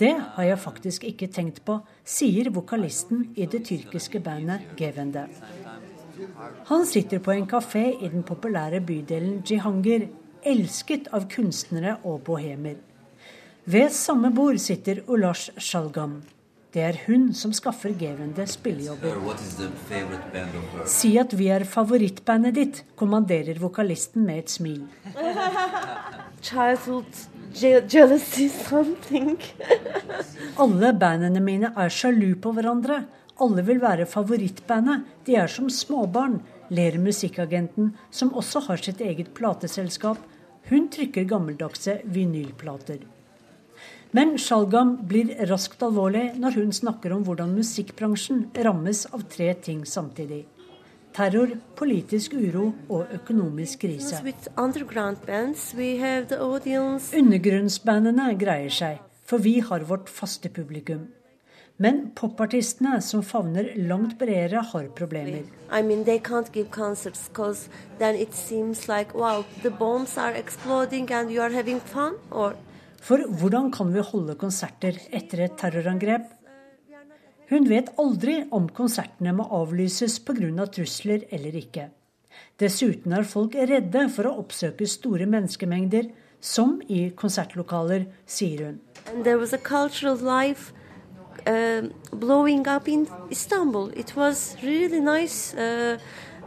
det 0.02 0.14
har 0.36 0.44
jeg 0.44 0.60
faktisk 0.60 1.04
ikke 1.04 1.28
tenkt 1.28 1.64
på, 1.66 1.80
sier 2.06 2.52
vokalisten 2.54 3.32
i 3.36 3.48
det 3.50 3.66
tyrkiske 3.66 4.22
bandet 4.22 4.62
Gevende. 4.78 5.26
Han 6.70 6.86
sitter 6.86 7.20
på 7.20 7.32
en 7.32 7.48
kafé 7.48 7.86
i 8.02 8.10
den 8.10 8.24
populære 8.24 8.82
bydelen 8.86 9.42
Jihangir, 9.46 10.08
elsket 10.46 11.10
av 11.14 11.26
kunstnere 11.32 11.98
og 12.04 12.22
bohemer. 12.28 12.78
Ved 13.66 13.90
samme 13.90 14.30
bord 14.34 14.60
sitter 14.62 15.02
Ulash 15.08 15.52
Shalgam. 15.58 16.20
Det 16.76 16.84
er 16.84 16.98
hun 17.06 17.30
som 17.34 17.54
skaffer 17.56 17.94
Gevende 17.96 18.44
spillejobber. 18.52 19.16
Si 20.92 21.14
at 21.18 21.32
vi 21.40 21.48
er 21.48 21.64
favorittbandet 21.64 22.58
ditt, 22.58 22.82
kommanderer 23.00 23.62
vokalisten 23.62 24.26
med 24.28 24.44
et 24.44 24.52
smil. 24.52 24.82
Alle 30.66 30.94
bandene 31.00 31.46
mine 31.48 31.72
er 31.72 31.96
sjalu 31.96 32.36
på 32.44 32.52
hverandre. 32.58 33.06
Alle 33.44 33.66
vil 33.68 33.82
være 33.84 34.06
favorittbandet. 34.08 35.04
De 35.28 35.36
er 35.36 35.52
som 35.52 35.68
småbarn, 35.70 36.40
ler 36.70 36.98
musikkagenten, 37.02 37.92
som 38.12 38.32
også 38.34 38.64
har 38.70 38.80
sitt 38.82 39.02
eget 39.04 39.34
plateselskap. 39.36 40.18
Hun 40.70 40.88
trykker 40.90 41.28
gammeldagse 41.30 42.00
vinylplater. 42.06 43.04
Men 44.16 44.38
Sjalgam 44.40 44.96
blir 45.10 45.34
raskt 45.50 45.84
alvorlig 45.84 46.30
når 46.40 46.62
hun 46.62 46.72
snakker 46.74 47.12
om 47.12 47.26
hvordan 47.28 47.52
musikkbransjen 47.58 48.46
rammes 48.64 49.04
av 49.12 49.26
tre 49.32 49.50
ting 49.60 49.84
samtidig. 49.86 50.46
Terror, 51.16 51.52
politisk 51.76 52.34
uro 52.36 52.70
og 52.92 53.12
økonomisk 53.16 53.84
krise. 53.86 54.20
Undergrunnsbandene 57.20 58.30
greier 58.40 58.74
seg, 58.80 59.04
for 59.24 59.44
vi 59.44 59.60
har 59.64 59.88
vårt 59.92 60.12
faste 60.12 60.52
publikum. 60.52 61.06
Men 61.78 62.12
popartistene, 62.16 63.02
som 63.04 63.24
favner 63.24 63.74
langt 63.76 64.18
bredere, 64.20 64.62
har 64.64 64.86
problemer. 64.96 65.44
I 65.72 65.82
mean, 65.84 66.06
like, 66.06 66.32
wow, 69.14 69.44
For 73.02 73.18
hvordan 73.18 73.72
kan 73.72 73.94
vi 73.94 74.00
holde 74.00 74.36
konserter 74.36 75.02
etter 75.12 75.44
et 75.44 75.58
terrorangrep? 75.58 76.32
Hun 77.50 77.68
vet 77.70 77.92
aldri 78.02 78.40
om 78.52 78.70
konsertene 78.70 79.34
må 79.36 79.44
avlyses 79.54 80.18
pga. 80.20 80.66
trusler 80.66 81.28
eller 81.30 81.60
ikke. 81.60 81.90
Dessuten 82.58 83.14
er 83.14 83.24
folk 83.24 83.54
redde 83.54 84.10
for 84.10 84.26
å 84.26 84.40
oppsøke 84.40 84.88
store 84.88 85.28
menneskemengder, 85.28 86.10
som 86.40 86.82
i 86.88 87.12
konsertlokaler, 87.12 88.08
sier 88.26 88.66
hun. 88.66 88.80
Life, 90.24 90.74
uh, 91.48 91.88
blowing 92.12 92.68
up 92.68 92.88
in 92.88 93.08
Istanbul. 93.32 93.92
It 93.96 94.16
was 94.16 94.56
really 94.64 95.00
nice, 95.00 95.54
uh, 95.54 95.98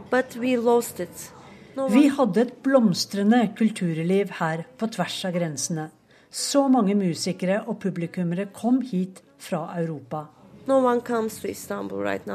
but 0.09 0.35
we 0.35 0.57
lost 0.57 0.99
it. 0.99 1.31
No 1.75 1.87
Vi 1.87 2.09
hadde 2.09 2.41
et 2.41 2.53
blomstrende 2.63 3.53
kulturliv 3.57 4.33
her 4.39 4.65
på 4.77 4.87
tvers 4.87 5.25
av 5.25 5.33
grensene. 5.37 5.89
Så 6.29 6.67
mange 6.69 6.95
musikere 6.95 7.63
og 7.67 7.79
publikummere 7.81 8.49
kom 8.53 8.81
hit 8.81 9.23
fra 9.37 9.63
Europa. 9.79 10.27
No 10.67 10.81
right 10.83 12.27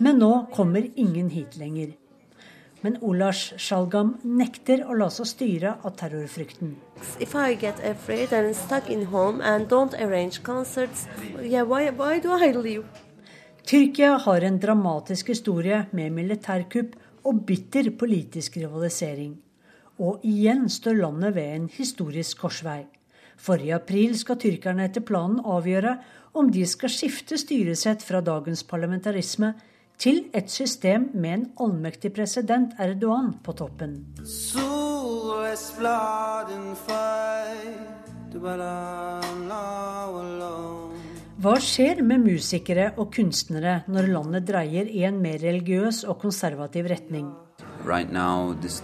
Men 0.00 0.18
nå 0.18 0.46
kommer 0.54 0.90
ingen 0.96 1.30
hit 1.30 1.56
lenger. 1.56 1.92
Men 2.80 2.96
Olas 3.04 3.52
Sjalgam 3.60 4.14
nekter 4.24 4.86
å 4.88 4.94
la 4.96 5.10
seg 5.12 5.28
styre 5.28 5.74
av 5.84 5.96
terrorfrykten. 6.00 6.72
Concerts, 10.42 11.06
yeah, 11.42 11.66
why, 11.66 11.90
why 11.90 12.20
Tyrkia 13.66 14.16
har 14.24 14.40
en 14.40 14.58
dramatisk 14.58 15.28
historie 15.28 15.84
med 15.92 16.12
militærkupp 16.16 16.96
og 17.28 17.44
bitter 17.46 17.90
politisk 18.00 18.56
rivalisering. 18.56 19.36
Og 20.00 20.24
igjen 20.24 20.64
står 20.72 20.96
landet 21.02 21.36
ved 21.36 21.52
en 21.58 21.68
historisk 21.68 22.40
korsvei. 22.46 22.86
Forrige 23.40 23.76
april 23.76 24.16
skal 24.16 24.40
tyrkerne 24.40 24.88
etter 24.88 25.04
planen 25.04 25.40
avgjøre 25.44 25.98
om 26.40 26.48
de 26.52 26.64
skal 26.68 26.92
skifte 26.92 27.38
styresett 27.40 28.02
fra 28.04 28.20
dagens 28.24 28.62
parlamentarisme 28.68 29.54
til 30.00 30.22
et 30.32 30.48
system 30.48 31.10
med 31.12 31.32
en 31.34 31.42
allmektig 31.60 32.12
president 32.16 32.72
Erdogan 32.80 33.34
på 33.44 33.52
toppen. 33.52 33.98
Hva 41.40 41.54
skjer 41.64 42.02
med 42.06 42.24
musikere 42.24 42.88
og 42.96 43.12
kunstnere 43.16 43.76
når 43.92 44.10
landet 44.14 44.48
dreier 44.48 44.88
i 44.88 45.04
en 45.08 45.20
mer 45.20 45.40
religiøs 45.42 46.04
og 46.08 46.20
konservativ 46.24 46.88
retning? 46.88 47.30
Right 47.84 48.12
now, 48.12 48.54
this, 48.60 48.82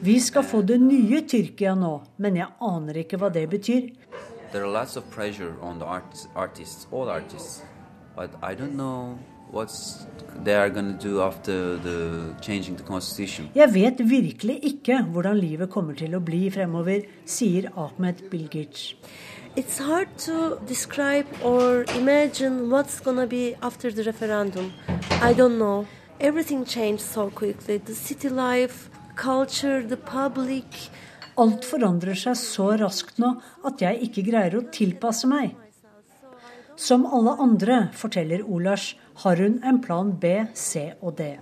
Vi 0.00 0.20
skal 0.20 0.44
få 0.44 0.62
det 0.62 0.80
nye 0.80 1.22
Tyrkia 1.28 1.74
nå, 1.74 1.94
men 2.16 2.36
jeg 2.36 2.48
aner 2.60 3.00
ikke 3.04 3.16
hva 3.20 3.32
det 3.32 3.48
betyr. 3.50 3.88
There 4.52 4.64
are 4.64 4.72
lots 4.72 4.96
of 4.96 5.04
pressure 5.10 5.52
on 5.60 5.78
the 5.78 5.84
artists, 6.34 6.88
all 6.92 7.08
artists 7.08 7.62
but 8.18 8.30
I 8.42 8.54
don't 8.60 8.76
know 8.76 9.16
what's 9.50 10.06
they 10.44 10.54
are 10.62 10.70
going 10.76 10.90
to 10.94 11.00
do 11.08 11.22
after 11.22 11.76
the 11.86 11.98
changing 12.46 12.74
the 12.80 12.86
constitution. 12.92 13.50
Jeg 13.54 13.74
vet 13.74 14.10
virkelig 14.10 14.58
ikke 14.62 15.02
hvordan 15.02 15.38
livet 15.38 15.70
kommer 15.70 15.94
til 15.94 16.16
å 16.18 16.20
bli 16.20 16.48
fremover, 16.50 17.06
sier 17.26 17.70
Ahmed 17.76 18.24
Bilgic. 18.30 18.96
It's 19.56 19.78
hard 19.78 20.10
to 20.26 20.58
describe 20.66 21.26
or 21.42 21.84
imagine 21.96 22.68
what's 22.70 23.00
going 23.00 23.18
to 23.18 23.26
be 23.26 23.54
after 23.62 23.90
the 23.90 24.02
referendum. 24.02 24.72
I 25.22 25.32
don't 25.32 25.58
know. 25.58 25.86
Everything 26.20 26.64
changed 26.64 27.02
so 27.02 27.30
quickly. 27.30 27.78
The 27.78 27.94
city 27.94 28.28
life, 28.28 28.90
culture, 29.16 29.82
the 29.82 29.96
public. 29.96 30.90
Alt 31.36 31.64
forandrer 31.64 32.18
seg 32.18 32.34
så 32.38 32.72
raskt 32.82 33.22
nå 33.22 33.36
at 33.70 33.82
jeg 33.82 34.10
ikke 34.10 34.26
greier 34.30 34.58
å 34.58 34.66
tilpasse 34.74 35.30
meg. 35.30 35.54
Som 36.78 37.06
alle 37.10 37.32
andre, 37.42 37.88
forteller 37.92 38.44
Olars, 38.46 38.92
har 39.24 39.40
hun 39.42 39.56
en 39.66 39.80
plan 39.82 40.12
B, 40.20 40.24
C 40.54 40.92
og 41.02 41.18
D. 41.18 41.32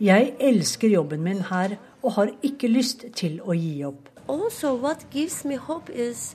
Jeg 0.00 0.32
elsker 0.40 0.88
jobben 0.90 1.22
min 1.22 1.44
her 1.50 1.76
og 2.02 2.12
har 2.16 2.32
ikke 2.42 2.68
lyst 2.68 3.04
til 3.14 3.38
å 3.46 3.54
gi 3.54 3.84
opp. 3.86 4.10
Also, 4.26 4.74
what 4.74 5.06
gives 5.12 5.44
me 5.44 5.56
hope 5.56 5.92
is 5.92 6.34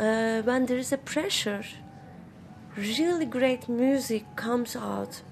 uh, 0.00 0.42
when 0.42 0.66
there 0.66 0.78
is 0.78 0.92
a 0.92 0.98
pressure, 0.98 1.62
really 2.76 3.26
great 3.26 3.68
music 3.68 4.24
comes 4.36 4.74
out. 4.76 5.22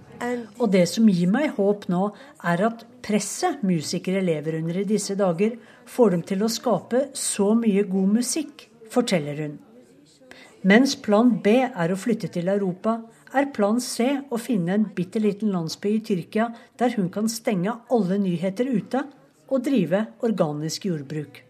Og 0.58 0.70
det 0.70 0.86
som 0.88 1.08
gir 1.10 1.26
meg 1.26 1.56
håp 1.58 1.88
nå, 1.90 2.12
er 2.46 2.62
at 2.70 2.86
presset 3.02 3.66
musikere 3.66 4.22
lever 4.22 4.60
under 4.62 4.84
i 4.84 4.86
disse 4.86 5.18
dager, 5.18 5.58
får 5.84 6.14
dem 6.14 6.22
til 6.22 6.46
å 6.46 6.52
skape 6.52 7.08
så 7.18 7.50
mye 7.58 7.82
god 7.90 8.20
musikk, 8.22 8.68
forteller 8.94 9.42
hun. 9.42 9.63
Mens 10.64 10.94
plan 10.96 11.28
B 11.44 11.58
er 11.60 11.92
å 11.92 11.96
flytte 12.00 12.30
til 12.32 12.46
Europa, 12.48 12.94
er 13.36 13.50
plan 13.52 13.76
C 13.84 14.06
å 14.32 14.38
finne 14.40 14.72
en 14.72 14.86
bitte 14.96 15.20
liten 15.20 15.50
landsby 15.52 15.90
i 15.98 16.00
Tyrkia 16.08 16.46
der 16.80 16.94
hun 16.96 17.10
kan 17.12 17.28
stenge 17.28 17.74
alle 17.92 18.16
nyheter 18.22 18.70
ute 18.72 19.02
og 19.52 19.66
drive 19.66 20.06
organisk 20.24 20.88
jordbruk. 20.88 21.42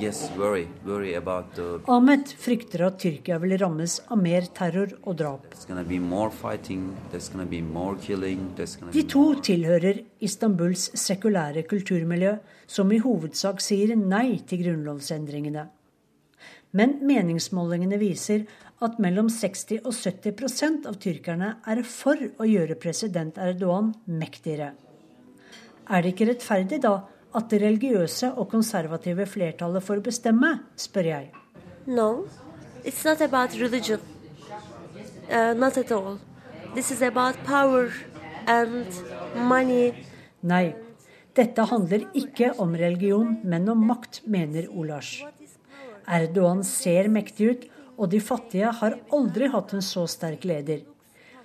Yes, 0.00 0.30
worry. 0.38 0.64
Worry 0.86 1.12
the... 1.12 1.68
Ahmed 1.92 2.32
frykter 2.40 2.86
at 2.86 3.00
Tyrkia 3.04 3.36
vil 3.42 3.58
rammes 3.60 4.00
av 4.08 4.22
mer 4.24 4.48
terror 4.56 4.96
og 5.02 5.20
drap. 5.20 5.44
Fighting, 6.40 6.84
De 8.96 9.08
to 9.12 9.24
tilhører 9.44 10.04
Istanbuls 10.24 10.88
sekulære 10.96 11.68
kulturmiljø, 11.68 12.38
som 12.66 12.92
i 12.92 13.02
hovedsak 13.04 13.60
sier 13.60 13.92
nei 13.98 14.38
til 14.46 14.64
grunnlovsendringene. 14.64 15.68
Men 16.76 16.98
meningsmålingene 17.08 17.98
viser 18.00 18.44
at 18.84 18.98
mellom 19.02 19.30
60 19.32 19.80
og 19.82 19.94
70% 19.94 20.86
av 20.88 20.98
tyrkerne 21.02 21.54
er 21.66 21.82
for 21.86 22.20
å 22.38 22.46
gjøre 22.46 22.76
president 22.78 23.38
Erdogan 23.40 23.94
mektigere. 24.06 24.74
Er 25.88 26.04
det 26.04 26.12
ikke 26.12 26.28
rettferdig 26.28 26.82
da 26.84 26.98
at 27.36 27.48
det 27.52 27.60
religiøse 27.62 28.32
og 28.40 28.50
konservative 28.52 29.26
flertallet 29.28 29.84
får 29.84 30.02
bestemme, 30.04 30.52
spør 30.76 31.10
jeg. 31.10 31.30
No, 31.86 32.26
it's 32.84 33.04
not 33.04 33.20
about 33.24 33.56
religion. 33.60 34.00
Uh, 35.28 35.52
not 35.54 35.76
at 35.76 35.92
all. 35.92 36.18
This 36.74 36.90
is 36.90 37.02
about 37.02 37.36
power 37.44 37.90
and 38.46 38.86
money. 39.34 39.92
Nei, 40.40 40.74
dette 41.36 41.64
handler 41.70 42.06
ikke 42.16 42.52
om 42.60 42.76
religion, 42.76 43.38
men 43.44 43.68
om 43.68 43.84
makt, 43.88 44.22
mener 44.26 44.68
Olash. 44.68 45.24
Erdogan 46.08 46.64
ser 46.64 47.08
mektig 47.12 47.50
ut, 47.50 47.66
og 47.98 48.12
de 48.12 48.20
fattige 48.22 48.70
har 48.80 48.96
aldri 49.12 49.48
hatt 49.52 49.74
en 49.74 49.82
så 49.84 50.06
sterk 50.08 50.46
leder. 50.46 50.84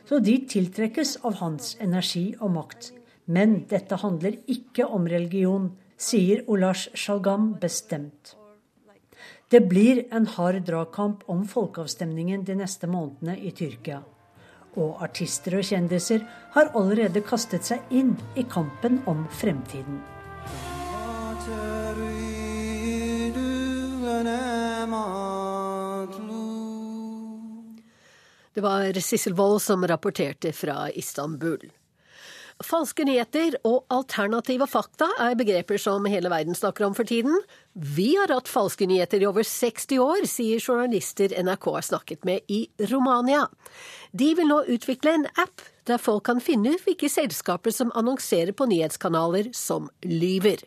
Så 0.06 0.20
de 0.20 0.36
tiltrekkes 0.50 1.18
av 1.26 1.40
hans 1.40 1.74
energi 1.82 2.34
og 2.40 2.54
makt. 2.58 2.92
Men 3.26 3.64
dette 3.72 3.98
handler 4.02 4.38
ikke 4.52 4.86
om 4.86 5.08
religion, 5.08 5.72
sier 5.98 6.44
Olash 6.52 6.92
Shalgam 6.94 7.54
bestemt. 7.62 8.36
Det 9.50 9.62
blir 9.70 10.04
en 10.12 10.26
hard 10.36 10.64
dragkamp 10.68 11.24
om 11.30 11.44
folkeavstemningen 11.48 12.44
de 12.44 12.56
neste 12.58 12.90
månedene 12.90 13.38
i 13.38 13.52
Tyrkia. 13.56 14.02
Og 14.74 15.04
artister 15.06 15.60
og 15.60 15.68
kjendiser 15.68 16.26
har 16.56 16.72
allerede 16.74 17.22
kastet 17.22 17.70
seg 17.70 17.94
inn 17.94 18.16
i 18.36 18.48
kampen 18.50 19.04
om 19.06 19.28
fremtiden. 19.30 20.02
Det 28.54 28.62
var 28.62 29.00
Sissel 29.02 29.34
Wold 29.34 29.62
som 29.62 29.88
rapporterte 29.88 30.54
fra 30.54 30.92
Istanbul. 30.92 31.72
Falske 32.62 33.04
nyheter 33.08 33.56
og 33.66 33.88
alternative 33.92 34.68
fakta 34.70 35.08
er 35.26 35.34
begreper 35.36 35.80
som 35.82 36.06
hele 36.06 36.30
verden 36.32 36.56
snakker 36.56 36.86
om 36.86 36.94
for 36.96 37.08
tiden. 37.10 37.40
Vi 37.74 38.14
har 38.16 38.32
hatt 38.32 38.52
falske 38.52 38.86
nyheter 38.88 39.24
i 39.24 39.28
over 39.28 39.44
60 39.48 39.98
år, 40.04 40.28
sier 40.30 40.62
journalister 40.62 41.34
NRK 41.44 41.70
har 41.80 41.88
snakket 41.90 42.28
med 42.30 42.46
i 42.48 42.68
Romania. 42.92 43.48
De 44.14 44.30
vil 44.38 44.48
nå 44.52 44.62
utvikle 44.70 45.18
en 45.18 45.28
app 45.34 45.66
der 45.90 46.00
folk 46.00 46.28
kan 46.30 46.40
finne 46.44 46.76
ut 46.76 46.86
hvilke 46.86 47.10
selskaper 47.12 47.74
som 47.74 47.92
annonserer 47.98 48.54
på 48.56 48.70
nyhetskanaler 48.70 49.50
som 49.58 49.90
lyver. 50.06 50.62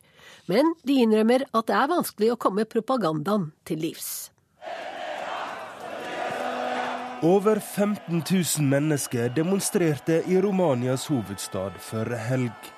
Men 0.50 0.74
de 0.86 1.00
innrømmer 1.02 1.46
at 1.52 1.68
det 1.68 1.76
er 1.76 1.92
vanskelig 1.92 2.32
å 2.34 2.40
komme 2.40 2.66
propagandaen 2.68 3.50
til 3.66 3.82
livs. 3.82 4.30
Over 7.24 7.60
15 7.60 8.22
000 8.30 8.68
mennesker 8.68 9.30
demonstrerte 9.32 10.20
i 10.28 10.36
Romanias 10.40 11.06
hovedstad 11.08 11.78
før 11.80 12.12
helg. 12.28 12.72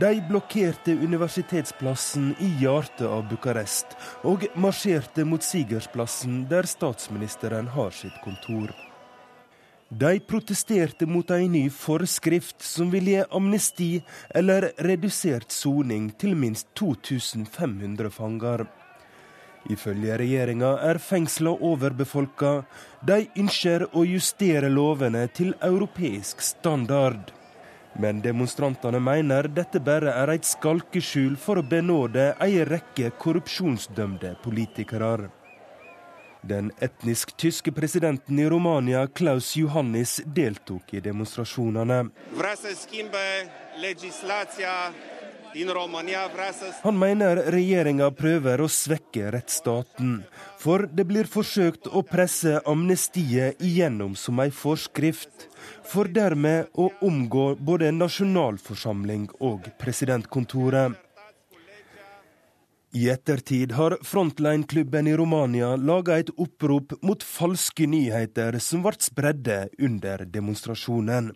De 0.00 0.22
blokkerte 0.24 0.94
universitetsplassen 0.96 2.30
i 2.40 2.48
hjertet 2.62 3.04
av 3.04 3.26
Bucarest 3.28 3.96
og 4.24 4.48
marsjerte 4.56 5.26
mot 5.28 5.44
Sigersplassen, 5.44 6.44
der 6.48 6.70
statsministeren 6.70 7.68
har 7.74 7.90
sitt 7.92 8.16
kontor. 8.24 8.72
De 9.88 10.20
protesterte 10.20 11.06
mot 11.06 11.30
en 11.30 11.52
ny 11.52 11.70
forskrift 11.72 12.60
som 12.62 12.90
vil 12.92 13.06
gi 13.08 13.22
amnesti 13.32 14.02
eller 14.36 14.66
redusert 14.84 15.48
soning 15.52 16.10
til 16.20 16.34
minst 16.36 16.68
2500 16.76 18.10
fanger. 18.12 18.66
Ifølge 19.72 20.18
regjeringa 20.20 20.74
er 20.90 21.00
fengsla 21.00 21.54
overbefolka. 21.70 22.52
De 23.00 23.30
ønsker 23.40 23.86
å 23.96 24.04
justere 24.04 24.68
lovene 24.68 25.24
til 25.32 25.54
europeisk 25.64 26.44
standard. 26.44 27.32
Men 27.98 28.20
demonstrantene 28.20 29.00
mener 29.00 29.48
dette 29.48 29.80
bare 29.80 30.12
er 30.20 30.36
et 30.36 30.44
skalkeskjul 30.44 31.40
for 31.40 31.58
å 31.58 31.66
benåde 31.66 32.34
ei 32.44 32.60
rekke 32.68 33.14
korrupsjonsdømte 33.16 34.36
politikere. 34.44 35.30
Den 36.42 36.70
etnisk 36.80 37.36
tyske 37.36 37.72
presidenten 37.72 38.38
i 38.38 38.48
Romania, 38.48 39.06
Klaus 39.06 39.56
Johannis, 39.56 40.20
deltok 40.26 40.94
i 40.94 41.00
demonstrasjonene. 41.00 42.04
Han 46.82 46.98
mener 46.98 47.40
regjeringa 47.50 48.10
prøver 48.14 48.60
å 48.60 48.68
svekke 48.68 49.32
rettsstaten. 49.34 50.12
For 50.60 50.84
det 50.92 51.06
blir 51.08 51.30
forsøkt 51.30 51.88
å 51.88 52.04
presse 52.06 52.60
amnestiet 52.68 53.62
igjennom 53.64 54.14
som 54.16 54.38
ei 54.44 54.52
forskrift. 54.54 55.48
For 55.88 56.10
dermed 56.12 56.68
å 56.78 56.90
omgå 57.02 57.54
både 57.56 57.90
nasjonalforsamling 57.96 59.28
og 59.40 59.70
presidentkontoret. 59.80 61.07
I 62.98 63.10
ettertid 63.10 63.72
har 63.72 63.98
Frontline-klubben 64.02 65.06
i 65.06 65.16
Romania 65.16 65.76
laga 65.76 66.16
et 66.18 66.30
opprop 66.34 66.92
mot 67.02 67.22
falske 67.22 67.86
nyheter 67.86 68.56
som 68.58 68.80
ble 68.82 68.98
spredde 69.04 69.58
under 69.86 70.24
demonstrasjonen. 70.26 71.28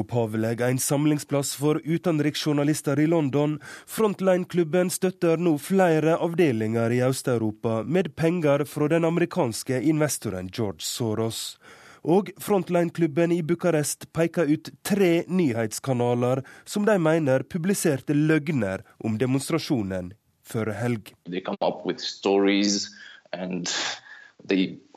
Opphavlig 0.00 0.62
en 0.64 0.78
samlingsplass 0.80 1.50
for 1.60 1.82
utenriksjournalister 1.84 3.02
i 3.04 3.06
London, 3.06 3.58
Frontline-klubben 3.84 4.88
støtter 4.94 5.36
nå 5.36 5.58
flere 5.60 6.14
avdelinger 6.24 6.94
i 6.96 7.02
Øst-Europa 7.04 7.82
med 7.84 8.14
penger 8.16 8.64
fra 8.64 8.88
den 8.88 9.04
amerikanske 9.04 9.82
investoren 9.92 10.48
George 10.48 10.86
Soros. 10.88 11.58
Og 12.00 12.30
Frontline-klubben 12.40 13.34
i 13.36 13.42
Bucarest 13.42 14.08
peker 14.16 14.48
ut 14.48 14.72
tre 14.88 15.12
nyhetskanaler 15.28 16.40
som 16.64 16.88
de 16.88 16.96
mener 16.96 17.44
publiserte 17.44 18.16
løgner 18.16 18.86
om 19.04 19.20
demonstrasjonen 19.20 20.14
før 20.48 20.72
helg. 20.78 21.12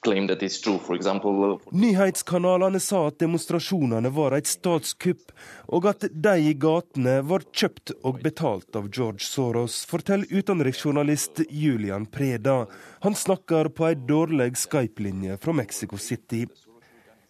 Uh, 0.02 1.48
Nyhetskanalene 1.72 2.80
sa 2.80 3.02
at 3.08 3.20
demonstrasjonene 3.20 4.10
var 4.16 4.36
et 4.38 4.48
statskupp, 4.50 5.34
og 5.68 5.88
at 5.92 6.08
de 6.10 6.36
i 6.40 6.54
gatene 6.56 7.20
var 7.28 7.46
kjøpt 7.52 7.94
og 8.08 8.22
betalt 8.24 8.80
av 8.80 8.88
George 8.90 9.28
Soros, 9.28 9.82
forteller 9.90 10.32
utenriksjournalist 10.32 11.44
Julian 11.50 12.08
Preda. 12.08 12.66
Han 13.06 13.16
snakker 13.16 13.70
på 13.76 13.92
ei 13.92 13.96
dårlig 14.00 14.54
Skype-linje 14.64 15.38
fra 15.44 15.54
Mexico 15.60 16.00
City. 16.02 16.46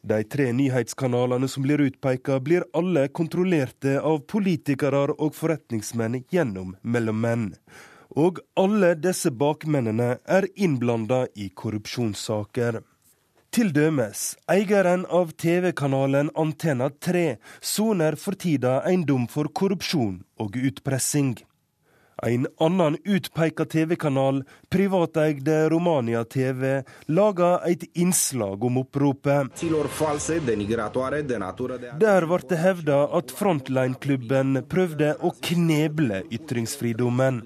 De 0.01 0.23
tre 0.23 0.47
nyhetskanalene 0.53 1.47
som 1.47 1.63
blir 1.63 1.81
utpeka, 1.81 2.39
blir 2.39 2.63
alle 2.73 3.07
kontrollerte 3.07 3.99
av 4.01 4.23
politikere 4.25 5.11
og 5.13 5.35
forretningsmenn 5.37 6.23
gjennom 6.33 6.75
mellommenn. 6.81 7.51
Og 8.15 8.39
alle 8.59 8.95
disse 8.99 9.31
bakmennene 9.31 10.17
er 10.25 10.47
innblanda 10.55 11.25
i 11.35 11.49
korrupsjonssaker. 11.55 12.81
Til 13.51 13.71
dømes, 13.75 14.37
eieren 14.51 15.05
av 15.11 15.31
TV-kanalen 15.35 16.31
Antenna 16.39 16.87
3 17.03 17.35
soner 17.59 18.15
for 18.15 18.39
tida 18.39 18.77
en 18.87 19.03
dom 19.07 19.27
for 19.31 19.51
korrupsjon 19.51 20.21
og 20.39 20.55
utpressing. 20.55 21.33
En 22.23 22.45
annen 22.61 22.97
utpeka 23.03 23.65
TV-kanal, 23.65 24.43
privateide 24.69 25.69
Romania 25.73 26.23
TV, 26.23 26.83
laga 27.05 27.59
et 27.65 27.83
innslag 27.97 28.63
om 28.63 28.77
oppropet. 28.77 29.63
Der 32.05 32.27
ble 32.29 32.39
det 32.53 32.61
hevda 32.61 32.99
at 33.19 33.33
Frontline-klubben 33.39 34.61
prøvde 34.69 35.15
å 35.17 35.33
kneble 35.49 36.21
ytringsfridommen. 36.29 37.41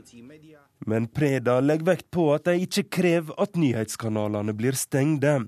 Men 0.85 1.07
Preda 1.07 1.59
legger 1.59 1.91
vekt 1.93 2.09
på 2.11 2.31
at 2.35 2.49
de 2.49 2.57
ikke 2.65 2.87
krever 2.99 3.37
at 3.41 3.55
nyhetskanalene 3.59 4.55
blir 4.57 4.77
stengte. 4.77 5.39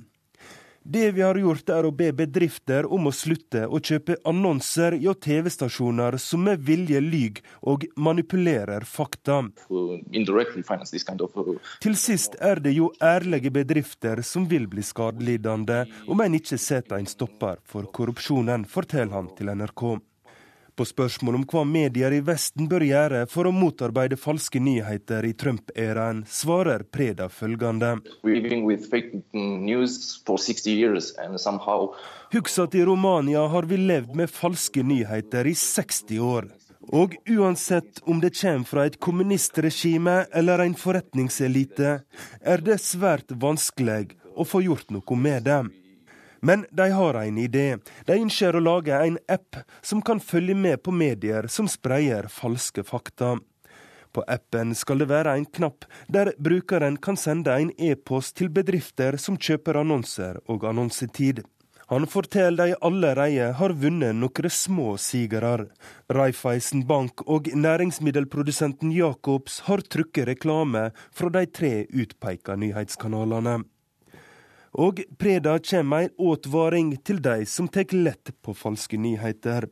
Det 0.90 1.12
vi 1.12 1.22
har 1.22 1.36
gjort, 1.36 1.68
er 1.70 1.84
å 1.84 1.92
be 1.92 2.14
bedrifter 2.16 2.86
om 2.96 3.10
å 3.10 3.12
slutte 3.12 3.66
å 3.68 3.82
kjøpe 3.84 4.16
annonser 4.30 4.96
hjå 4.96 5.18
TV-stasjoner 5.20 6.16
som 6.24 6.46
med 6.48 6.64
vilje 6.64 7.02
lyver 7.04 7.42
og 7.68 7.84
manipulerer 8.00 8.88
fakta. 8.88 9.42
Til 11.84 12.00
sist 12.00 12.40
er 12.40 12.64
det 12.64 12.78
jo 12.78 12.88
ærlige 13.04 13.52
bedrifter 13.60 14.24
som 14.24 14.48
vil 14.48 14.72
bli 14.72 14.86
skadelidende 14.94 15.84
om 16.08 16.24
en 16.24 16.40
ikke 16.40 16.56
setter 16.56 17.02
en 17.02 17.12
stopper 17.18 17.60
for 17.68 17.92
korrupsjonen, 17.92 18.64
forteller 18.64 19.20
han 19.20 19.28
til 19.36 19.52
NRK. 19.60 19.90
På 20.78 20.86
spørsmål 20.86 21.40
om 21.40 21.44
hva 21.50 21.64
medier 21.66 22.14
i 22.14 22.20
Vesten 22.22 22.68
bør 22.70 22.84
gjøre 22.86 23.24
for 23.32 23.50
å 23.50 23.54
motarbeide 23.56 24.14
falske 24.22 24.60
nyheter 24.62 25.26
i 25.26 25.32
Trump-æraen, 25.34 26.20
svarer 26.30 26.84
Preda 26.86 27.26
følgende. 27.34 27.96
Husk 32.38 32.60
at 32.62 32.78
i 32.78 32.86
Romania 32.86 33.48
har 33.56 33.70
vi 33.72 33.82
levd 33.82 34.14
med 34.22 34.30
falske 34.30 34.86
nyheter 34.86 35.50
i 35.50 35.56
60 35.58 36.22
år. 36.22 36.52
Og 36.94 37.18
uansett 37.26 38.04
om 38.06 38.22
det 38.22 38.36
kommer 38.38 38.70
fra 38.70 38.86
et 38.86 39.00
kommunistregime 39.02 40.28
eller 40.30 40.62
en 40.64 40.78
forretningselite, 40.78 41.98
er 42.46 42.64
det 42.70 42.78
svært 42.86 43.34
vanskelig 43.34 44.14
å 44.38 44.46
få 44.46 44.62
gjort 44.70 44.94
noe 44.94 45.18
med 45.18 45.50
det. 45.50 45.64
Men 46.48 46.64
de 46.72 46.86
har 46.96 47.18
en 47.20 47.38
idé. 47.38 47.66
De 48.08 48.16
ønsker 48.16 48.56
å 48.56 48.64
lage 48.64 48.96
en 48.96 49.18
app 49.28 49.58
som 49.84 50.00
kan 50.00 50.22
følge 50.24 50.56
med 50.56 50.80
på 50.80 50.94
medier 50.96 51.50
som 51.52 51.68
spreier 51.68 52.30
falske 52.32 52.86
fakta. 52.88 53.34
På 54.16 54.24
appen 54.32 54.72
skal 54.76 55.04
det 55.04 55.10
være 55.12 55.34
en 55.36 55.50
knapp 55.60 55.84
der 56.08 56.32
brukeren 56.40 56.96
kan 57.04 57.20
sende 57.20 57.52
en 57.52 57.74
e-post 57.76 58.38
til 58.40 58.54
bedrifter 58.54 59.20
som 59.20 59.36
kjøper 59.36 59.82
annonser 59.84 60.40
og 60.48 60.64
annonsetid. 60.72 61.44
Han 61.92 62.08
forteller 62.08 62.72
de 62.72 62.80
allerede 62.84 63.52
har 63.60 63.76
vunnet 63.84 64.16
noen 64.16 64.52
små 64.52 64.96
sigere. 65.04 65.70
Raiffeisen 66.08 66.88
Bank 66.88 67.28
og 67.28 67.52
næringsmiddelprodusenten 67.52 68.96
Jacobs 68.96 69.66
har 69.68 69.84
trykket 69.84 70.32
reklame 70.32 70.92
fra 71.12 71.32
de 71.32 71.44
tre 71.48 71.74
utpeka 71.92 72.56
nyhetskanalene. 72.56 73.66
Og 74.76 75.00
Preda 75.20 75.58
kommer 75.64 76.08
en 76.08 76.34
advaring 76.34 76.90
til 77.08 77.22
de 77.24 77.46
som 77.50 77.70
tar 77.72 77.94
lett 77.96 78.34
på 78.44 78.54
falske 78.58 78.98
nyheter. 79.00 79.70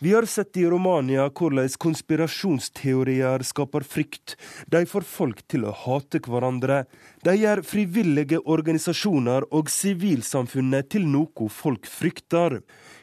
Vi 0.00 0.12
har 0.14 0.28
sett 0.30 0.56
i 0.56 0.66
Romania 0.70 1.26
hvordan 1.28 1.68
konspirasjonsteorier 1.82 3.42
skaper 3.46 3.86
frykt. 3.86 4.36
De 4.70 4.84
får 4.86 5.06
folk 5.08 5.42
til 5.50 5.66
å 5.66 5.74
hate 5.74 6.22
hverandre. 6.26 6.84
De 7.26 7.34
gjør 7.36 7.64
frivillige 7.66 8.40
organisasjoner 8.44 9.48
og 9.50 9.70
sivilsamfunnet 9.72 10.90
til 10.94 11.08
noe 11.08 11.50
folk 11.50 11.88
frykter. 11.90 12.60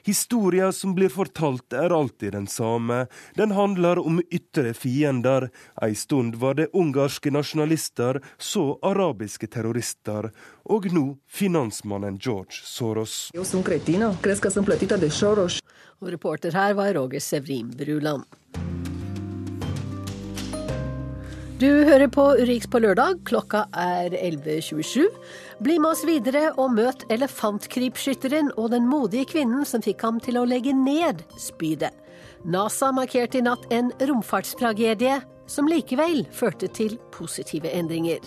Historia 0.07 0.71
som 0.71 0.93
blir 0.95 1.09
fortalt 1.11 1.73
er 1.75 1.91
alltid 1.91 2.31
den 2.31 2.45
samme. 2.47 3.07
Den 3.35 3.51
handler 3.51 3.99
om 3.99 4.21
ytre 4.31 4.71
fiender. 4.73 5.49
Ei 5.83 5.95
stund 5.99 6.35
var 6.39 6.55
det 6.55 6.69
ungarske 6.71 7.31
nasjonalister, 7.35 8.21
så 8.37 8.79
arabiske 8.87 9.51
terrorister. 9.51 10.29
Og 10.63 10.87
nå 10.95 11.05
finansmannen 11.27 12.21
George 12.23 12.63
Soros. 12.63 13.27
Og 15.99 16.11
reporter 16.15 16.55
her 16.55 16.79
var 16.79 16.93
Roger 16.95 17.19
Sevrin 17.19 17.75
Bruland. 17.75 18.23
Du 21.57 21.65
hører 21.65 22.05
på 22.13 22.21
Urix 22.37 22.67
på 22.69 22.77
lørdag. 22.83 23.23
Klokka 23.25 23.63
er 23.73 24.13
11.27. 24.13 25.07
Bli 25.65 25.77
med 25.81 25.89
oss 25.89 26.03
videre 26.05 26.51
og 26.61 26.75
møt 26.75 27.01
elefantkrypskytteren 27.09 28.51
og 28.61 28.75
den 28.75 28.85
modige 28.85 29.25
kvinnen 29.31 29.65
som 29.65 29.81
fikk 29.81 30.05
ham 30.05 30.19
til 30.21 30.37
å 30.37 30.43
legge 30.45 30.75
ned 30.77 31.23
spydet. 31.41 31.95
NASA 32.45 32.91
markerte 32.93 33.39
i 33.39 33.45
natt 33.47 33.65
en 33.73 33.89
romfartstragedie 33.97 35.15
som 35.49 35.65
likevel 35.71 36.27
førte 36.29 36.69
til 36.77 36.93
positive 37.15 37.73
endringer. 37.73 38.21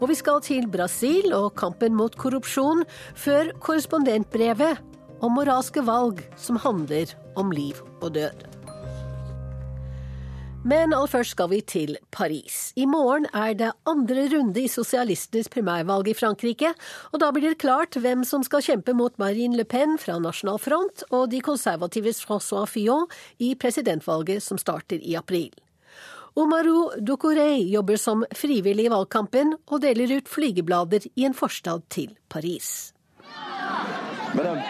Og 0.00 0.10
vi 0.10 0.18
skal 0.18 0.42
til 0.42 0.66
Brasil 0.66 1.30
og 1.36 1.52
kampen 1.60 1.94
mot 1.94 2.18
korrupsjon, 2.18 2.82
før 3.14 3.54
korrespondentbrevet 3.62 4.82
om 5.22 5.38
moralske 5.38 5.86
valg 5.86 6.26
som 6.34 6.58
handler 6.66 7.14
om 7.38 7.54
liv 7.54 7.78
og 8.00 8.16
død. 8.18 8.53
Men 10.64 10.94
aller 10.96 11.10
først 11.12 11.34
skal 11.34 11.50
vi 11.50 11.58
til 11.60 11.98
Paris. 12.08 12.72
I 12.80 12.86
morgen 12.88 13.26
er 13.36 13.52
det 13.52 13.74
andre 13.84 14.22
runde 14.32 14.62
i 14.62 14.70
sosialistenes 14.72 15.50
primærvalg 15.52 16.08
i 16.08 16.14
Frankrike, 16.16 16.70
og 17.12 17.20
da 17.20 17.28
blir 17.36 17.50
det 17.50 17.60
klart 17.60 17.98
hvem 18.00 18.22
som 18.24 18.40
skal 18.46 18.64
kjempe 18.64 18.94
mot 18.96 19.12
Marine 19.20 19.58
Le 19.58 19.66
Pen 19.68 19.98
fra 20.00 20.16
Nasjonal 20.16 20.56
Front 20.56 21.04
og 21.10 21.28
de 21.34 21.42
konservatives 21.44 22.22
François 22.24 22.64
Fillon 22.64 23.04
i 23.44 23.52
presidentvalget 23.60 24.40
som 24.40 24.56
starter 24.56 25.04
i 25.04 25.18
april. 25.20 25.52
Omarou 26.32 26.96
Doucouré 26.96 27.60
jobber 27.68 28.00
som 28.00 28.24
frivillig 28.32 28.88
i 28.88 28.94
valgkampen 28.94 29.52
og 29.68 29.84
deler 29.84 30.16
ut 30.16 30.32
flygeblader 30.32 31.04
i 31.12 31.28
en 31.28 31.36
forstad 31.36 31.84
til 31.92 32.16
Paris. 32.32 32.94
Madame, 34.34 34.64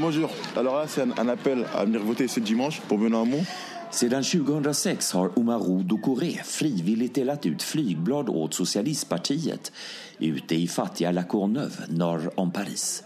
bonjour. 0.00 0.30
Alors 0.56 0.76
là, 0.80 0.86
c'est 0.88 1.02
un 1.02 1.28
appel 1.28 1.66
à 1.74 1.84
venir 1.84 2.00
voter 2.00 2.28
ce 2.28 2.40
dimanche 2.40 2.80
pour 2.88 2.98
Benoît 2.98 3.20
Hamon. 3.20 3.44
Siden 3.90 4.24
2006 4.24 5.12
har 5.12 5.38
Omaro 5.38 5.82
Ducoré 5.82 6.42
frivilligt 6.44 7.14
delat 7.14 7.46
ut 7.46 7.62
flygblad 7.62 8.28
åt 8.28 8.54
Socialistpartiet 8.54 9.72
ute 10.18 10.54
i 10.54 10.68
fattiga 10.68 11.10
La 11.10 11.22
Courneuve 11.22 11.86
norr 11.88 12.30
om 12.40 12.50
Paris. 12.50 13.02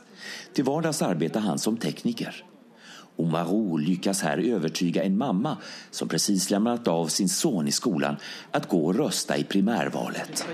Till 0.52 0.64
vardags 0.64 1.02
arbetar 1.02 1.40
han 1.40 1.58
som 1.58 1.76
tekniker. 1.76 2.44
Omaro 3.18 3.76
lyckas 3.76 4.22
här 4.22 4.38
övertyga 4.38 5.02
en 5.02 5.18
mamma 5.18 5.56
som 5.90 6.08
precis 6.08 6.50
lämnat 6.50 6.88
av 6.88 7.06
sin 7.06 7.28
son 7.28 7.68
i 7.68 7.72
skolan 7.72 8.16
att 8.50 8.68
gå 8.68 8.86
och 8.86 8.94
rösta 8.94 9.36
i 9.36 9.44
primärvalet. 9.44 10.46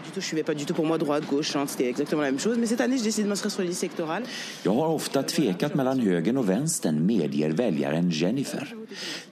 Jag 4.62 4.74
har 4.74 4.88
ofta 4.88 5.22
tvekat 5.22 5.74
mellan 5.74 6.00
högern 6.00 6.36
och 6.36 6.48
vänstern, 6.48 7.06
medger 7.06 7.50
väljaren 7.50 8.10
Jennifer. 8.10 8.74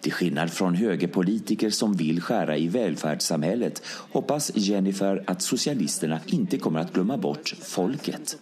Till 0.00 0.12
skillnad 0.12 0.52
från 0.52 0.74
högerpolitiker 0.74 1.70
som 1.70 1.92
vill 1.92 2.20
skära 2.20 2.56
i 2.56 2.68
välfärdssamhället 2.68 3.82
hoppas 4.12 4.50
Jennifer 4.54 5.24
att 5.26 5.42
socialisterna 5.42 6.20
inte 6.26 6.58
kommer 6.58 6.80
att 6.80 6.92
glömma 6.92 7.16
bort 7.16 7.54
folket. 7.62 8.38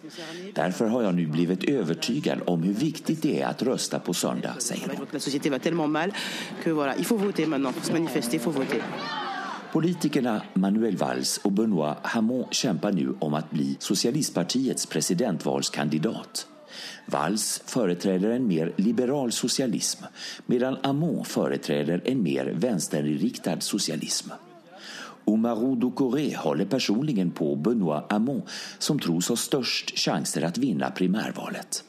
Därför 0.53 0.85
har 0.85 1.03
jag 1.03 1.15
nu 1.15 1.27
blivit 1.27 1.63
övertygad 1.63 2.39
om 2.45 2.63
hur 2.63 2.73
viktigt 2.73 3.21
det 3.21 3.41
är 3.41 3.47
att 3.47 3.61
rösta 3.61 3.99
på 3.99 4.13
söndag, 4.13 4.55
säger 4.59 4.80
hon. 8.45 8.65
Politikerna 9.71 10.41
Manuel 10.53 10.97
Valls 10.97 11.37
och 11.37 11.51
Benoit 11.51 11.97
Hamon 12.01 12.45
kämpar 12.51 12.91
nu 12.91 13.15
om 13.19 13.33
att 13.33 13.51
bli 13.51 13.77
socialistpartiets 13.79 14.85
presidentvalskandidat. 14.85 16.47
Valls 17.05 17.61
företräder 17.65 18.29
en 18.29 18.47
mer 18.47 18.73
liberal 18.75 19.31
socialism 19.31 20.03
medan 20.45 20.77
Hamon 20.83 21.25
företräder 21.25 22.01
en 22.05 22.23
mer 22.23 22.45
vänsterinriktad 22.45 23.59
socialism. 23.59 24.29
Omarou 25.25 25.75
Doucouré 25.75 26.35
håller 26.35 26.65
personligen 26.65 27.31
på 27.31 27.55
Benoit 27.55 28.11
Hamon 28.11 28.41
som 28.79 28.99
tros 28.99 29.29
ha 29.29 29.35
störst 29.35 29.99
chanser 29.99 30.41
att 30.41 30.57
vinna 30.57 30.91
primärvalet. 30.91 31.83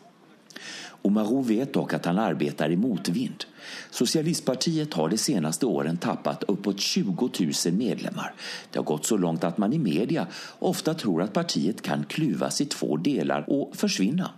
Omarou 1.03 1.43
vet 1.43 1.73
dock 1.73 1.93
att 1.93 2.05
han 2.05 2.19
arbetar 2.19 2.71
i 2.71 2.77
motvind. 2.77 3.45
Socialistpartiet 3.91 4.95
har 4.95 5.09
de 5.09 5.19
senaste 5.19 5.67
åren 5.67 5.97
tappat 5.97 6.43
uppåt 6.43 6.81
20 6.81 7.31
000 7.67 7.75
medlemmar. 7.75 8.35
Det 8.71 8.79
har 8.79 8.85
gått 8.85 9.07
så 9.07 9.17
långt 9.17 9.45
att 9.45 9.59
man 9.59 9.73
i 9.73 9.79
media 9.79 10.27
ofta 10.59 10.95
tror 10.95 11.23
att 11.23 11.33
partiet 11.33 11.83
kan 11.83 12.05
kluvas 12.05 12.61
i 12.61 12.67
två 12.67 12.97
delar 12.97 13.45
och 13.49 13.77
försvinna. 13.77 14.31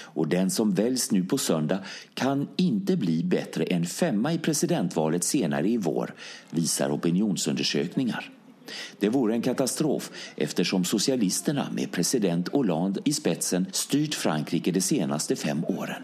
Och 0.00 0.28
den 0.28 0.50
som 0.50 0.74
väljs 0.74 1.10
nu 1.10 1.24
på 1.24 1.38
söndag 1.38 1.78
kan 2.14 2.48
inte 2.56 2.96
bli 2.96 3.24
bättre 3.24 3.64
än 3.64 3.86
femma 3.86 4.32
i 4.32 4.38
presidentvalet 4.38 5.24
senare 5.24 5.68
i 5.68 5.76
vår, 5.76 6.14
visar 6.50 6.90
opinionsundersökningar. 6.90 8.35
Det 8.98 9.08
vore 9.08 9.34
en 9.34 9.42
katastrof 9.42 10.10
eftersom 10.36 10.84
socialisterna 10.84 11.68
med 11.72 11.92
president 11.92 12.48
Hollande 12.48 13.00
i 13.04 13.12
spetsen 13.12 13.66
styrt 13.72 14.14
Frankrike 14.14 14.72
de 14.72 14.80
senaste 14.80 15.36
fem 15.36 15.64
åren. 15.64 16.02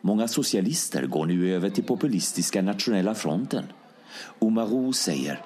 Många 0.00 0.28
socialister 0.28 1.06
går 1.06 1.26
nu 1.26 1.54
över 1.54 1.70
till 1.70 1.84
populistiska 1.84 2.62
Nationella 2.62 3.14
fronten. 3.14 3.64
Omarou 4.38 4.92
säger. 4.92 5.40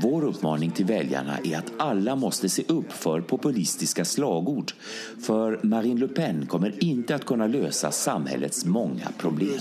Vår 0.00 0.24
uppmaning 0.24 0.70
till 0.70 0.84
väljarna 0.86 1.38
är 1.44 1.58
att 1.58 1.72
alla 1.78 2.16
måste 2.16 2.48
se 2.48 2.64
upp 2.68 2.92
för 2.92 3.20
populistiska 3.20 4.04
slagord. 4.04 4.72
För 5.22 5.60
Marine 5.62 6.00
Le 6.00 6.08
Pen 6.08 6.46
kommer 6.46 6.84
inte 6.84 7.14
att 7.14 7.24
kunna 7.24 7.46
lösa 7.46 7.90
samhällets 7.90 8.64
många 8.64 9.08
problem. 9.18 9.58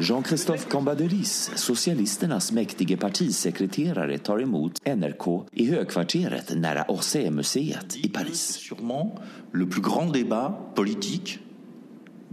Jean-Christophe 0.00 0.66
Cambadélis, 0.68 1.50
socialisternas 1.54 2.52
mäktige 2.52 2.96
partisekreterare, 2.96 4.18
tar 4.18 4.42
emot 4.42 4.80
NRK 4.82 5.26
i 5.52 5.68
högkvarteret 5.70 6.50
nära 6.58 6.84
Orsay-museet 6.90 7.96
i 8.02 8.08
Paris. 8.08 8.58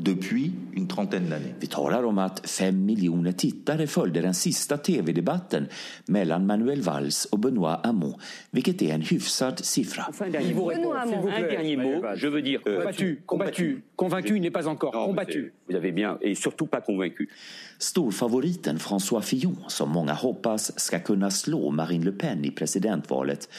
Depuis 0.04 0.52
une 0.74 0.88
trentaine 0.88 1.30
d'années. 1.30 1.54
Vi 1.60 1.68
talar 1.68 2.04
om 2.04 2.18
att 2.18 2.50
fem 2.50 2.86
miljoner 2.86 3.32
tittare 3.32 3.88
följde 3.88 4.22
den 4.22 4.34
sista 4.34 4.78
tv-debatten 4.78 5.68
mellan 6.06 6.46
Manuel 6.46 6.82
Valls 6.82 7.26
och 7.26 7.40
Benoît 7.40 7.86
Hamon, 7.86 8.14
vilket 8.52 8.82
är 8.82 8.94
en 8.94 9.02
hyfsad 9.02 9.60
siffra. 9.60 10.06
Un 10.20 10.32
dernier 10.32 11.78
mot, 11.78 12.20
je 12.22 12.28
veux 12.28 12.42
dire... 12.42 12.60
Combattu, 12.64 13.22
combattu, 13.26 13.82
convaincu 13.96 14.40
n'est 14.40 14.54
pas 14.54 14.68
encore, 14.68 14.92
combattu. 14.92 15.54
Vous 15.68 15.76
avez 15.76 15.92
bien, 15.92 16.18
et 16.22 16.36
surtout 16.36 16.70
pas 16.70 16.82
convaincu. 16.82 17.30
Storfavoriten 17.80 18.80
François 18.80 19.22
Fillon, 19.22 19.58
som 19.68 19.90
många 19.90 20.14
hoppas 20.14 20.80
ska 20.80 21.00
kunna 21.00 21.32
slå 21.32 21.72
Marine 21.72 22.06
Le 22.06 22.12
Pen 22.12 22.46
i 22.46 22.52
presidentvalet, 22.52 23.50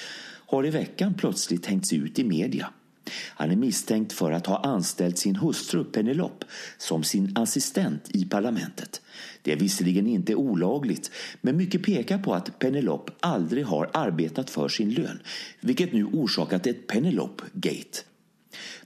har 0.46 0.66
i 0.66 0.70
veckan 0.70 1.14
plötsligt 1.14 1.66
hängts 1.66 1.92
ut 1.92 2.18
i 2.18 2.24
media. 2.24 2.68
Han 3.14 3.50
är 3.50 3.56
misstänkt 3.56 4.12
för 4.12 4.32
att 4.32 4.46
ha 4.46 4.56
anställt 4.56 5.18
sin 5.18 5.36
hustru 5.36 5.84
Penelope 5.84 6.46
som 6.78 7.04
sin 7.04 7.32
assistent 7.36 8.08
i 8.08 8.24
parlamentet. 8.24 9.00
Det 9.42 9.52
är 9.52 9.56
visserligen 9.56 10.06
inte 10.06 10.34
olagligt, 10.34 11.10
men 11.40 11.56
mycket 11.56 11.82
pekar 11.82 12.18
på 12.18 12.34
att 12.34 12.58
Penelope 12.58 13.12
aldrig 13.20 13.66
har 13.66 13.90
arbetat 13.92 14.50
för 14.50 14.68
sin 14.68 14.90
lön, 14.90 15.20
vilket 15.60 15.92
nu 15.92 16.04
orsakat 16.04 16.66
ett 16.66 16.86
Penelope-gate. 16.86 17.98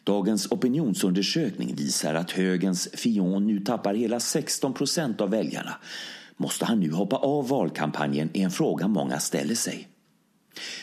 Dagens 0.05 0.53
opinionsundersökning 0.53 1.75
visar 1.75 2.15
att 2.15 2.31
högens 2.31 2.89
Fion 2.93 3.47
nu 3.47 3.61
tappar 3.61 3.95
hela 3.95 4.21
16 4.21 4.75
procent 4.75 5.21
av 5.21 5.31
väljarna. 5.31 5.75
Måste 6.37 6.65
han 6.65 6.81
nu 6.81 6.91
hoppa 6.91 7.17
av 7.17 7.49
valkampanjen 7.49 8.31
är 8.33 8.45
en 8.45 8.51
fråga 8.51 8.89
många 8.89 9.21
ställer 9.21 9.55
sig. 9.55 9.89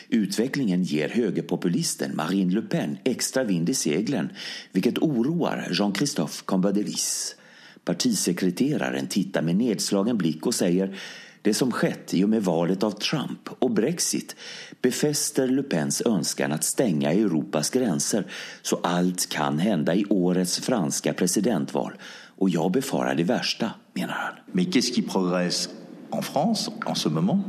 Utvecklingen 0.08 0.82
ger 0.82 1.08
högerpopulisten 1.08 2.16
Marine 2.16 2.54
Le 2.54 2.62
Pen 2.62 2.98
extra 3.04 3.44
vind 3.44 3.68
i 3.68 3.74
seglen, 3.74 4.28
vilket 4.72 4.98
oroar 4.98 5.68
Jean-Christophe 5.70 6.42
Cambadélis. 6.46 7.36
Partisekreteraren 7.84 9.06
tittar 9.06 9.42
med 9.42 9.56
nedslagen 9.56 10.18
blick 10.18 10.46
och 10.46 10.54
säger 10.54 10.96
det 11.42 11.54
som 11.54 11.72
skett 11.72 12.14
i 12.14 12.24
och 12.24 12.28
med 12.28 12.44
valet 12.44 12.82
av 12.82 12.90
Trump 12.90 13.48
och 13.58 13.70
Brexit 13.70 14.36
befäster 14.82 15.48
Le 15.48 15.62
Pens 15.62 16.02
önskan 16.06 16.52
att 16.52 16.64
stänga 16.64 17.12
Europas 17.12 17.70
gränser 17.70 18.26
så 18.62 18.80
allt 18.82 19.28
kan 19.28 19.58
hända 19.58 19.94
i 19.94 20.04
årets 20.08 20.60
franska 20.60 21.12
presidentval. 21.12 21.92
Och 22.36 22.50
jag 22.50 22.72
befarar 22.72 23.14
det 23.14 23.24
värsta, 23.24 23.70
menar 23.92 24.14
han. 24.14 24.34
Men 24.52 24.64
qu'est-ce 24.64 24.94
qui 24.94 25.02
progresse 25.02 25.70
en 26.10 26.22
France 26.22 26.70
en 26.86 26.96
ce 26.96 27.08
moment 27.08 27.44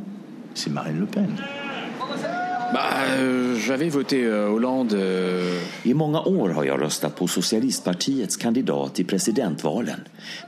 C'est 0.56 0.70
Marine 0.70 1.00
Le 1.00 1.06
Pen. 1.06 1.65
Bah, 2.76 3.06
euh, 3.08 3.56
j'avais 3.56 3.88
voté 3.88 4.26
euh, 4.26 4.50
Hollande. 4.50 4.94
Euh... 4.94 5.62
I 5.84 5.94
många 5.94 6.22
år 6.22 6.50
har 6.50 6.64
jag 6.64 6.82
röstat 6.82 7.16
på 7.16 7.28
Socialistpartiets 7.28 8.38
kandidat 8.38 9.00
i 9.00 9.04
presidentvalen. 9.04 10.00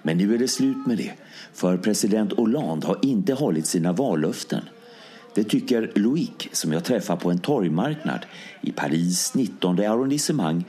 Men 0.04 0.18
nu 0.18 0.34
är 0.34 0.38
det 0.38 0.48
slut 0.48 0.88
med 0.88 0.98
det. 0.98 1.14
För 1.54 1.78
president 1.78 2.34
Hollande 2.34 2.88
har 2.88 3.00
inte 3.02 3.34
hållit 3.34 3.68
sina 3.68 3.92
vallöften. 3.92 4.62
Det 5.36 5.44
tycker 5.44 5.92
Loic 5.96 6.48
som 6.52 6.74
jag 6.74 6.84
träffar 6.84 7.16
på 7.16 7.32
en 7.32 7.40
torgmarknad 7.40 8.26
i 8.62 8.72
Paris 8.72 9.34
19 9.36 9.80
arrondissement 9.80 10.66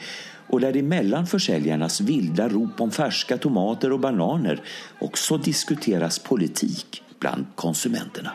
och 0.47 0.61
där 0.61 0.73
det 0.73 0.83
mellan 0.83 1.27
försäljarnas 1.27 2.01
vilda 2.01 2.49
rop 2.49 2.81
om 2.81 2.91
färska 2.91 3.39
tomater 3.39 3.93
och 3.93 4.01
bananer 4.01 4.63
också 4.99 5.39
diskuteras 5.39 6.19
politik 6.19 7.03
bland 7.19 7.47
konsumenterna. 7.55 8.31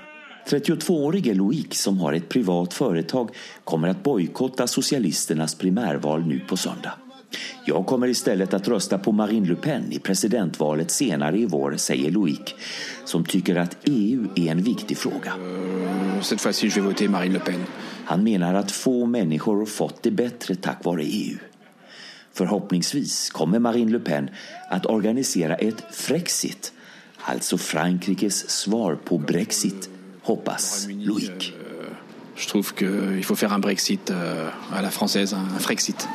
32-årige 0.48 1.34
Loic 1.34 1.82
som 1.82 2.00
har 2.00 2.14
ett 2.14 2.30
privat 2.30 2.74
företag 2.74 3.30
kommer 3.64 3.88
att 3.88 4.04
bojkotta 4.04 4.68
socialisternas 4.68 5.56
primärval 5.56 6.26
nu 6.26 6.40
på 6.40 6.58
söndag. 6.58 6.94
Jag 7.66 7.86
kommer 7.86 8.08
istället 8.08 8.54
att 8.54 8.68
rösta 8.68 8.98
på 8.98 9.12
Marine 9.12 9.48
Le 9.48 9.56
Pen 9.56 9.92
i 9.92 10.00
presidentvalet 10.00 10.92
senare 10.92 11.38
i 11.38 11.46
vår, 11.46 11.76
säger 11.78 12.12
Loic, 12.12 12.56
som 13.06 13.26
tycker 13.26 13.56
att 13.56 13.78
EU 13.84 14.28
är 14.36 14.52
en 14.52 14.64
viktig 14.64 14.98
fråga. 14.98 15.34
Cette 16.22 16.42
fois-ci, 16.42 16.68
je 16.68 16.82
vais 16.82 16.86
voter 16.86 17.08
Marine 17.08 17.34
Le 17.34 17.40
Pen. 17.40 17.66
Han 18.06 18.24
menar 18.24 18.54
att 18.54 18.72
få 18.72 19.06
människor 19.06 19.66
fått 19.66 20.04
det 20.04 20.12
bättre 20.12 20.56
tack 20.56 20.86
vare 20.86 21.04
EU. 21.04 21.38
Förhoppningsvis 22.34 23.30
kommer 23.30 23.60
Marine 23.60 23.92
Le 23.92 24.00
Pen 24.00 24.30
att 24.70 24.86
organisera 24.86 25.56
ett 25.56 25.84
Frexit, 25.92 26.74
alltså 27.18 27.58
Frankrikes 27.58 28.50
svar 28.50 28.96
på 28.96 29.18
Brexit, 29.18 29.90
hoppas 30.26 30.88
Loic. 30.90 31.54
Je 32.36 32.48
trouve 32.48 32.74
qu'il 32.74 33.24
faut 33.24 33.36
faire 33.36 33.54
un 33.54 33.60
Brexit 33.60 34.12
à 34.72 34.82
la 34.82 34.90
française, 34.90 35.34
un 35.34 35.60
Frexit. 35.60 36.08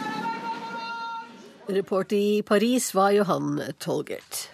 Reporter 1.68 2.16
i 2.16 2.42
Paris 2.42 2.90
var 2.94 3.12
Johan 3.12 3.58
Tolgert. 3.78 4.48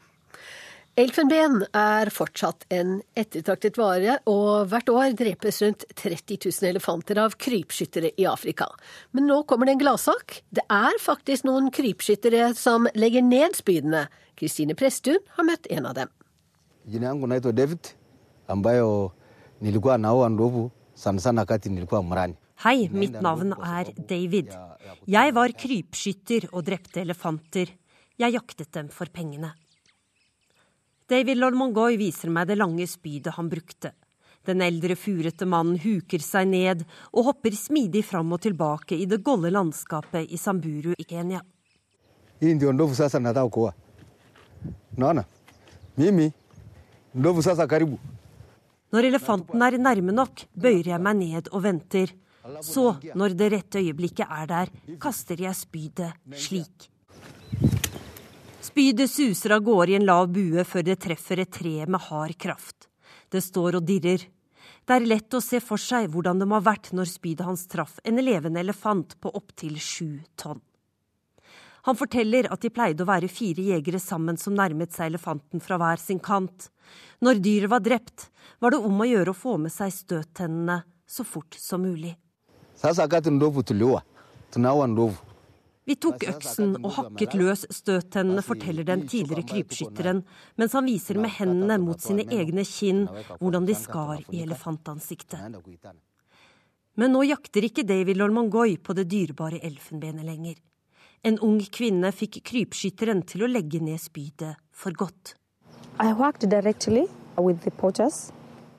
Elfenben 0.94 1.64
er 1.74 2.10
fortsatt 2.14 2.68
en 2.74 3.00
ettertraktet 3.18 3.78
vare, 3.78 4.20
og 4.30 4.68
hvert 4.70 4.90
år 4.92 5.16
drepes 5.18 5.58
rundt 5.64 5.82
30 5.98 6.38
000 6.44 6.68
elefanter 6.68 7.18
av 7.18 7.34
krypskyttere 7.34 8.12
i 8.14 8.28
Afrika. 8.30 8.68
Men 9.10 9.26
nå 9.26 9.40
kommer 9.50 9.66
det 9.66 9.74
en 9.74 9.82
gladsak. 9.82 10.42
Det 10.54 10.62
er 10.70 10.94
faktisk 11.02 11.48
noen 11.48 11.72
krypskyttere 11.74 12.52
som 12.58 12.86
legger 12.94 13.26
ned 13.26 13.58
spydene. 13.58 14.04
Kristine 14.38 14.78
Presttun 14.78 15.18
har 15.34 15.50
møtt 15.50 15.66
en 15.70 15.90
av 15.90 15.98
dem. 15.98 16.14
Nilikuwa 19.64 19.98
naoa 19.98 20.28
ndovu 20.28 20.70
sana 20.94 21.20
sana 21.20 21.44
kati 21.44 21.68
nilikuwa 21.68 22.02
mrani. 22.02 22.34
Hei, 22.54 22.88
mitt 22.88 23.20
navn 23.22 23.52
er 23.52 23.92
David. 24.08 24.52
Jeg 25.06 25.34
var 25.34 25.52
krypskytter 25.52 26.48
og 26.52 26.64
drepte 26.66 27.00
elefanter. 27.00 27.72
Jeg 28.18 28.32
jaktet 28.32 28.74
dem 28.74 28.88
for 28.88 29.06
pengene. 29.08 29.54
David 31.08 31.36
Lolmongoy 31.36 31.96
viser 31.96 32.28
meg 32.30 32.48
det 32.48 32.58
lange 32.58 32.86
spydet 32.86 33.32
han 33.38 33.48
brukte. 33.48 33.92
Den 34.44 34.60
eldre, 34.60 34.94
furete 34.96 35.48
mannen 35.48 35.80
huker 35.80 36.20
seg 36.20 36.48
ned 36.48 36.84
og 37.12 37.24
hopper 37.30 37.56
smidig 37.56 38.04
fram 38.04 38.32
og 38.36 38.42
tilbake 38.44 38.98
i 39.00 39.06
det 39.08 39.22
golde 39.24 39.50
landskapet 39.50 40.28
i 40.28 40.36
Samburu 40.36 40.92
i 40.98 41.04
Kenya. 41.04 41.40
Ndovu 47.14 47.42
sasa 47.42 47.66
karibu. 47.66 47.98
Når 48.94 49.08
elefanten 49.08 49.62
er 49.66 49.74
nærme 49.82 50.12
nok, 50.14 50.44
bøyer 50.54 50.92
jeg 50.92 51.02
meg 51.02 51.16
ned 51.18 51.48
og 51.50 51.64
venter. 51.64 52.12
Så, 52.62 52.92
når 53.18 53.34
det 53.34 53.48
rette 53.54 53.80
øyeblikket 53.80 54.28
er 54.28 54.46
der, 54.46 54.70
kaster 55.02 55.40
jeg 55.40 55.56
spydet 55.58 56.12
slik. 56.38 56.90
Spydet 58.62 59.10
suser 59.10 59.56
av 59.56 59.64
gårde 59.66 59.94
i 59.94 59.96
en 59.98 60.06
lav 60.06 60.28
bue 60.32 60.62
før 60.68 60.86
det 60.86 61.00
treffer 61.02 61.42
et 61.42 61.50
tre 61.52 61.74
med 61.90 62.06
hard 62.06 62.36
kraft. 62.38 62.86
Det 63.32 63.42
står 63.42 63.80
og 63.80 63.88
dirrer. 63.88 64.28
Det 64.84 64.94
er 64.94 65.08
lett 65.08 65.34
å 65.34 65.42
se 65.42 65.58
for 65.64 65.80
seg 65.80 66.06
hvordan 66.12 66.38
det 66.38 66.48
må 66.48 66.60
ha 66.60 66.66
vært 66.68 66.92
når 66.94 67.10
spydet 67.10 67.48
hans 67.48 67.66
traff 67.72 67.98
en 68.04 68.20
levende 68.22 68.62
elefant 68.62 69.16
på 69.18 69.32
opptil 69.34 69.80
sju 69.80 70.20
tonn. 70.38 70.62
Han 71.84 71.96
forteller 72.00 72.48
at 72.52 72.62
de 72.64 72.70
pleide 72.72 73.04
å 73.04 73.08
være 73.08 73.28
fire 73.28 73.64
jegere 73.74 74.00
sammen 74.00 74.38
som 74.40 74.56
nærmet 74.56 74.94
seg 74.94 75.10
elefanten 75.10 75.60
fra 75.60 75.76
hver 75.80 76.00
sin 76.00 76.20
kant. 76.22 76.70
Når 77.20 77.42
dyret 77.44 77.72
var 77.72 77.84
drept, 77.84 78.30
var 78.60 78.72
det 78.72 78.80
om 78.88 79.02
å 79.04 79.08
gjøre 79.08 79.34
å 79.34 79.36
få 79.36 79.58
med 79.60 79.72
seg 79.74 79.92
støttennene 79.92 80.80
så 81.04 81.26
fort 81.28 81.56
som 81.60 81.84
mulig. 81.84 82.14
Vi 85.84 85.96
tok 86.00 86.24
øksen 86.24 86.78
og 86.80 86.90
hakket 86.96 87.34
løs 87.36 87.66
støttennene, 87.76 88.40
forteller 88.40 88.86
den 88.88 89.04
tidligere 89.04 89.44
krypskytteren, 89.50 90.22
mens 90.56 90.72
han 90.72 90.88
viser 90.88 91.20
med 91.20 91.34
hendene 91.36 91.76
mot 91.82 92.00
sine 92.00 92.24
egne 92.32 92.64
kinn 92.64 93.04
hvordan 93.36 93.68
de 93.68 93.76
skar 93.76 94.22
i 94.32 94.40
elefantansiktet. 94.46 95.44
Men 96.96 97.12
nå 97.12 97.26
jakter 97.28 97.66
ikke 97.68 97.84
David 97.84 98.16
Lolmongoy 98.16 98.78
på 98.80 98.96
det 98.96 99.10
dyrebare 99.12 99.60
elfenbenet 99.66 100.24
lenger. 100.24 100.56
En 101.24 101.38
ung 101.40 101.56
kvinne 101.72 102.10
fikk 102.12 102.42
krypskytteren 102.44 103.22
til 103.24 103.46
å 103.46 103.48
legge 103.48 103.78
ned 103.80 103.96
spydet 103.96 104.58
for 104.76 104.92
godt. 104.92 105.30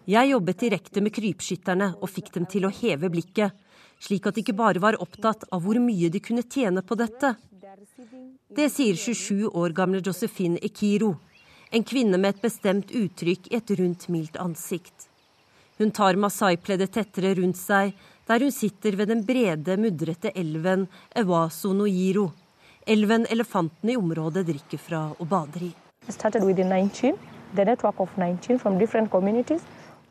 Jeg 0.05 0.29
jobbet 0.29 0.59
direkte 0.61 1.01
med 1.01 1.15
krypskytterne 1.15 1.87
og 1.97 2.11
fikk 2.11 2.29
dem 2.35 2.45
til 2.45 2.67
å 2.67 2.71
heve 2.81 3.09
blikket, 3.09 3.49
slik 3.97 4.29
at 4.29 4.37
de 4.37 4.43
ikke 4.45 4.57
bare 4.59 4.83
var 4.83 4.99
opptatt 5.01 5.47
av 5.49 5.65
hvor 5.65 5.81
mye 5.81 6.11
de 6.13 6.21
kunne 6.21 6.45
tjene 6.45 6.85
på 6.85 6.99
dette. 7.01 7.33
Det 8.53 8.69
sier 8.69 8.93
27 8.93 9.49
år 9.49 9.73
gamle 9.73 10.03
Josephine 10.05 10.61
Ekiro, 10.61 11.15
en 11.73 11.83
kvinne 11.83 12.21
med 12.21 12.35
et 12.35 12.45
bestemt 12.45 12.93
uttrykk 12.93 13.49
i 13.49 13.57
et 13.57 13.73
rundt, 13.79 14.05
mildt 14.13 14.37
ansikt. 14.37 15.09
Hun 15.81 15.89
tar 15.91 16.15
masai-pleddet 16.21 16.93
tettere 16.93 17.33
rundt 17.41 17.57
seg, 17.57 17.97
der 18.27 18.39
hun 18.39 18.51
sitter 18.51 18.95
ved 18.97 19.07
den 19.11 19.23
brede, 19.25 19.77
mudrete 19.77 20.31
elven 20.35 20.87
Ewaso 21.15 21.73
Nojiro. 21.73 22.31
elven 22.87 23.25
elefantene 23.29 23.91
i 23.93 23.97
området 23.97 24.45
drikker 24.45 24.77
fra 24.77 25.11
og 25.19 25.27
bader 25.27 25.63
i. 25.63 25.71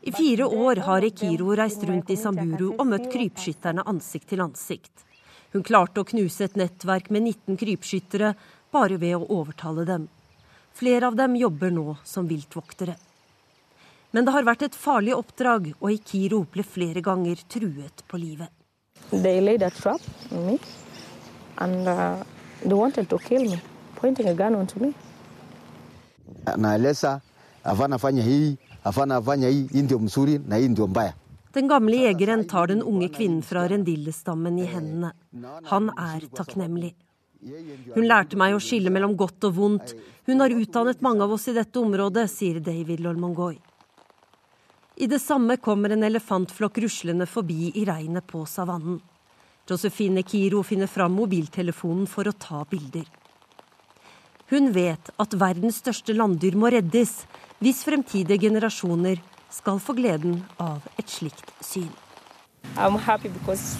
I 0.01 0.11
fire 0.11 0.45
år 0.45 0.75
har 0.75 1.05
Ekiro 1.07 1.55
reist 1.55 1.83
rundt 1.83 2.09
i 2.09 2.15
Samburu 2.15 2.75
og 2.77 2.87
møtt 2.87 3.07
krypskytterne 3.13 3.85
ansikt 3.87 4.27
til 4.29 4.43
ansikt. 4.43 5.05
Hun 5.53 5.63
klarte 5.63 6.01
å 6.01 6.07
knuse 6.07 6.43
et 6.43 6.57
nettverk 6.59 7.09
med 7.09 7.23
19 7.23 7.57
krypskyttere 7.57 8.33
bare 8.71 8.99
ved 8.99 9.15
å 9.15 9.27
overtale 9.39 9.85
dem. 9.87 10.07
Flere 10.75 11.07
av 11.07 11.15
dem 11.15 11.35
jobber 11.39 11.71
nå 11.71 11.95
som 12.03 12.27
viltvoktere. 12.27 12.97
Men 14.15 14.23
det 14.23 14.31
har 14.31 14.45
vært 14.47 14.61
et 14.63 14.75
farlig 14.79 15.11
oppdrag, 15.11 15.73
og 15.81 15.89
Ikiro 15.91 16.45
ble 16.47 16.63
flere 16.63 17.01
ganger 17.03 17.41
truet 17.51 18.03
på 18.07 18.19
livet. 18.21 18.47
They 19.11 19.41
laid 19.43 19.65
a 19.67 19.69
trap 19.75 19.99
on 20.31 20.45
me, 20.47 20.55
and 21.59 21.89
uh, 21.91 22.23
they 22.61 22.77
wanted 22.79 23.09
to 23.11 23.19
kill 23.19 23.43
me, 23.49 23.59
pointing 23.99 24.29
a 24.31 24.33
gun 24.33 24.55
onto 24.55 24.79
me. 24.79 24.93
Naeleza 26.55 27.19
afana 27.65 27.99
fanya 27.99 28.23
hii, 28.23 28.55
afana 28.87 29.19
fanya 29.21 29.51
hii, 29.51 29.67
hii 29.73 29.81
ndio 29.81 29.99
mzuri 29.99 30.39
na 30.47 30.55
hii 30.55 30.71
ndio 30.71 30.87
mbaya. 30.87 31.13
Den 31.53 31.67
gamle 31.67 31.97
jegeren 31.97 32.47
tar 32.47 32.67
den 32.67 32.83
unge 32.83 33.09
kvinnen 33.09 33.43
fra 33.43 33.67
rendillestammen 33.67 34.59
i 34.59 34.65
hendene. 34.65 35.11
Han 35.65 35.91
er 35.91 36.27
takknemlig. 36.35 36.95
Hun 37.95 38.07
lærte 38.07 38.39
meg 38.39 38.55
å 38.55 38.63
skille 38.63 38.89
mellom 38.89 39.19
godt 39.19 39.51
og 39.51 39.55
vondt. 39.59 39.95
Hun 40.27 40.39
har 40.39 40.55
utdannet 40.55 41.03
mange 41.03 41.23
av 41.23 41.35
oss 41.35 41.47
i 41.51 41.53
dette 41.55 41.79
området, 41.79 42.29
sier 42.31 42.63
David 42.63 43.03
Lolmongoy. 43.03 43.59
I 44.95 45.07
det 45.07 45.19
samme 45.19 45.57
kommer 45.57 45.91
en 45.91 46.03
elefantflokk 46.07 46.77
ruslende 46.85 47.25
forbi 47.27 47.71
i 47.75 47.83
regnet 47.85 48.27
på 48.27 48.45
savannen. 48.47 49.01
Josefine 49.67 50.23
Kiro 50.23 50.61
finner 50.63 50.87
fram 50.87 51.17
mobiltelefonen 51.17 52.05
for 52.07 52.29
å 52.29 52.35
ta 52.39 52.61
bilder. 52.69 53.03
Hun 54.53 54.69
vet 54.71 55.09
at 55.19 55.35
verdens 55.41 55.81
største 55.81 56.13
landdyr 56.13 56.55
må 56.55 56.69
reddes 56.71 57.25
hvis 57.59 57.81
fremtidige 57.87 58.45
generasjoner 58.45 59.19
skal 59.51 59.81
få 59.81 59.97
gleden 59.97 60.43
av 60.61 60.85
et 60.99 61.09
slikt 61.09 61.51
syn. 61.65 61.89
I'm 62.77 62.97
happy 62.97 63.29
because 63.29 63.75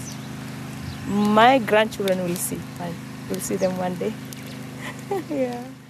my 1.08 1.60
grandchildren 1.60 2.26
will 2.26 2.36
see, 2.36 2.60
we'll 3.30 3.40
see 3.40 3.56
them 3.56 3.78
one 3.78 3.96
day. 3.96 4.14
yeah. 5.30 5.85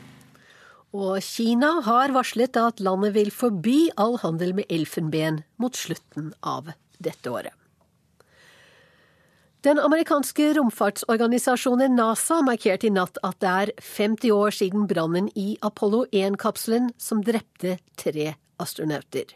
Og 0.94 1.20
Kina 1.24 1.82
har 1.86 2.14
varslet 2.16 2.56
at 2.60 2.80
landet 2.84 3.16
vil 3.16 3.32
forby 3.34 3.90
all 3.98 4.20
handel 4.22 4.54
med 4.56 4.70
elfenben 4.70 5.44
mot 5.58 5.76
slutten 5.76 6.34
av 6.44 6.72
dette 7.00 7.32
året. 7.32 7.54
Den 9.66 9.80
amerikanske 9.82 10.52
romfartsorganisasjonen 10.54 11.96
NASA 11.98 12.38
markerte 12.46 12.86
i 12.86 12.92
natt 12.94 13.18
at 13.26 13.40
det 13.42 13.54
er 13.64 13.72
50 13.82 14.34
år 14.36 14.54
siden 14.54 14.86
brannen 14.86 15.32
i 15.34 15.56
Apollo 15.66 16.04
1-kapselen 16.14 16.92
som 17.02 17.24
drepte 17.26 17.80
tre 17.98 18.36
astronauter. 18.62 19.34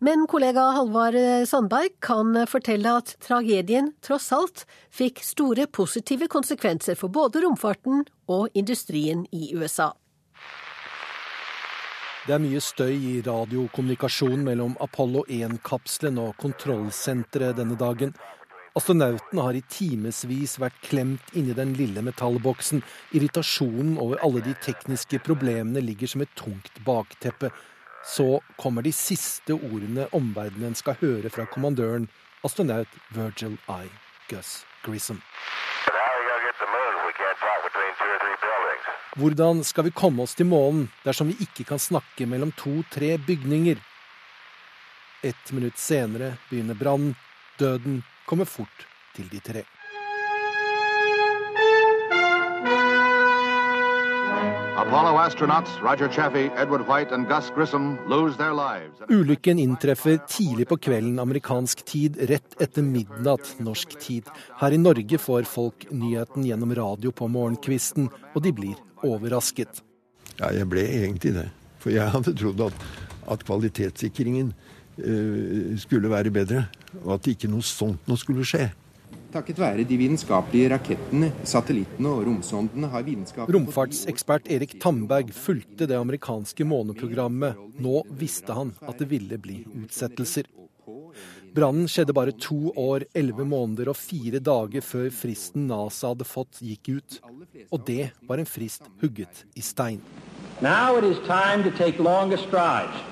Men 0.00 0.24
kollega 0.26 0.64
Halvard 0.78 1.14
Sandberg 1.46 1.92
kan 2.00 2.32
fortelle 2.48 2.96
at 3.02 3.12
tragedien 3.22 3.92
tross 4.02 4.32
alt 4.32 4.64
fikk 4.90 5.20
store 5.22 5.68
positive 5.68 6.26
konsekvenser 6.32 6.96
for 6.98 7.12
både 7.12 7.44
romfarten 7.44 8.06
og 8.32 8.48
industrien 8.56 9.26
i 9.30 9.52
USA. 9.52 9.92
Det 12.22 12.36
er 12.36 12.38
mye 12.38 12.60
støy 12.62 12.92
i 12.94 13.12
radiokommunikasjonen 13.26 14.44
mellom 14.46 14.76
Apollo 14.84 15.24
1-kapselen 15.26 16.20
og 16.22 16.36
kontrollsenteret 16.38 17.56
denne 17.58 17.74
dagen. 17.74 18.12
Astronautene 18.78 19.42
har 19.42 19.58
i 19.58 19.64
timevis 19.66 20.54
vært 20.62 20.78
klemt 20.86 21.32
inni 21.34 21.56
den 21.58 21.72
lille 21.74 22.04
metallboksen. 22.06 22.84
Irritasjonen 23.18 23.96
over 23.98 24.22
alle 24.22 24.44
de 24.46 24.54
tekniske 24.62 25.18
problemene 25.26 25.82
ligger 25.82 26.12
som 26.14 26.22
et 26.22 26.30
tungt 26.38 26.78
bakteppe. 26.86 27.50
Så 28.06 28.38
kommer 28.54 28.86
de 28.86 28.94
siste 28.94 29.58
ordene 29.58 30.06
omverdenen 30.14 30.78
skal 30.78 31.00
høre 31.02 31.26
fra 31.26 31.48
kommandøren, 31.50 32.06
astronaut 32.46 33.00
Virgil 33.18 33.58
I. 33.66 33.90
Gus 34.30 34.60
Grissom. 34.86 35.18
Hvordan 39.16 39.64
skal 39.64 39.84
vi 39.84 39.92
komme 39.92 40.24
oss 40.24 40.34
til 40.34 40.48
månen 40.48 40.86
dersom 41.04 41.28
vi 41.28 41.36
ikke 41.44 41.66
kan 41.68 41.80
snakke 41.82 42.26
mellom 42.26 42.52
to-tre 42.56 43.18
bygninger? 43.20 43.76
Ett 45.22 45.52
minutt 45.52 45.78
senere 45.78 46.34
begynner 46.50 46.74
brannen. 46.74 47.14
Døden 47.60 48.02
kommer 48.26 48.48
fort 48.48 48.86
til 49.14 49.28
de 49.28 49.40
tre. 49.44 49.62
Apollo 54.82 55.18
astronauts 55.18 55.70
Roger 55.80 56.08
Chaffee, 56.08 56.50
Edward 56.56 56.88
White 56.88 57.14
and 57.14 57.28
Gus 57.28 57.50
Grissom 57.54 57.98
lose 58.08 58.36
their 58.36 58.52
lives. 58.52 58.98
Ulykken 59.08 59.58
inntreffer 59.58 60.16
tidlig 60.26 60.66
på 60.68 60.76
kvelden 60.76 61.20
amerikansk 61.22 61.84
tid, 61.86 62.18
rett 62.28 62.56
etter 62.58 62.82
midnatt 62.82 63.52
norsk 63.62 63.94
tid. 64.02 64.26
Her 64.58 64.74
i 64.74 64.80
Norge 64.82 65.20
får 65.22 65.46
folk 65.46 65.86
nyheten 65.94 66.48
gjennom 66.48 66.74
radio 66.74 67.14
på 67.14 67.30
morgenkvisten, 67.30 68.10
og 68.34 68.42
de 68.42 68.52
blir 68.56 69.06
overrasket. 69.06 69.84
Ja, 70.40 70.50
jeg 70.50 70.66
ble 70.72 70.82
egentlig 70.98 71.36
det. 71.38 71.46
For 71.78 71.94
jeg 71.94 72.10
hadde 72.16 72.34
trodd 72.42 72.66
at, 72.66 72.86
at 73.30 73.46
kvalitetssikringen 73.46 74.50
uh, 74.98 75.78
skulle 75.78 76.10
være 76.10 76.34
bedre, 76.34 76.66
og 77.04 77.20
at 77.20 77.30
ikke 77.30 77.54
noe 77.54 77.62
sånt 77.62 78.10
noe 78.10 78.18
skulle 78.18 78.42
skje. 78.42 78.72
Takket 79.32 79.60
være 79.62 79.84
de 79.88 79.96
vitenskapelige 79.96 80.68
rakettene, 80.74 81.30
satellittene 81.48 82.10
og 82.12 82.26
romsondene 82.26 82.90
har 82.92 83.04
vitenskapen 83.06 83.54
Romfartsekspert 83.56 84.50
Erik 84.52 84.74
Tamberg 84.82 85.30
fulgte 85.32 85.86
det 85.88 85.96
amerikanske 85.96 86.66
måneprogrammet. 86.68 87.56
Nå 87.80 88.02
visste 88.20 88.52
han 88.52 88.74
at 88.84 89.00
det 89.00 89.08
ville 89.08 89.38
bli 89.40 89.62
utsettelser. 89.84 90.50
Brannen 91.56 91.88
skjedde 91.88 92.16
bare 92.16 92.32
to 92.36 92.74
år, 92.76 93.06
elleve 93.16 93.44
måneder 93.48 93.88
og 93.92 93.96
fire 93.96 94.40
dager 94.40 94.84
før 94.84 95.08
fristen 95.12 95.64
NASA 95.68 96.12
hadde 96.12 96.28
fått, 96.28 96.60
gikk 96.60 96.92
ut. 96.98 97.18
Og 97.72 97.86
det 97.88 98.10
var 98.28 98.40
en 98.40 98.48
frist 98.48 98.88
hugget 99.00 99.46
i 99.56 99.64
stein. 99.64 100.00
Now 100.60 100.98
it 100.98 101.04
is 101.04 101.18
time 101.24 101.64
to 101.64 101.72
take 101.76 101.98
longer 101.98 102.36
strides. 102.36 103.11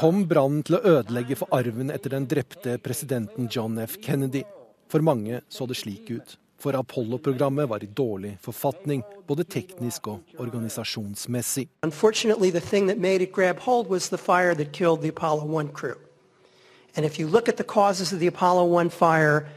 Kom 0.00 0.26
brannen 0.28 0.62
til 0.62 0.76
å 0.76 0.82
ødelegge 0.86 1.36
for 1.40 1.50
arven 1.56 1.90
etter 1.90 2.14
den 2.14 2.28
drepte 2.30 2.76
presidenten 2.78 3.48
John 3.50 3.78
F. 3.82 3.96
Kennedy? 4.02 4.44
For 4.92 5.02
mange 5.02 5.40
så 5.50 5.66
det 5.66 5.76
slik 5.80 6.10
ut. 6.10 6.36
For 6.62 6.78
Apollo-programmet 6.78 7.66
var 7.68 7.82
i 7.82 7.88
dårlig 7.90 8.36
forfatning, 8.44 9.02
både 9.26 9.44
teknisk 9.44 10.06
og 10.12 10.20
organisasjonsmessig. 10.38 11.66
And 16.94 17.06
if 17.06 17.18
you 17.18 17.26
look 17.26 17.48
at 17.48 17.56
the 17.56 17.64
causes 17.64 18.12
of 18.12 18.20
the 18.20 18.26
Apollo 18.26 18.78
1 18.78 18.90
fire, 18.90 19.48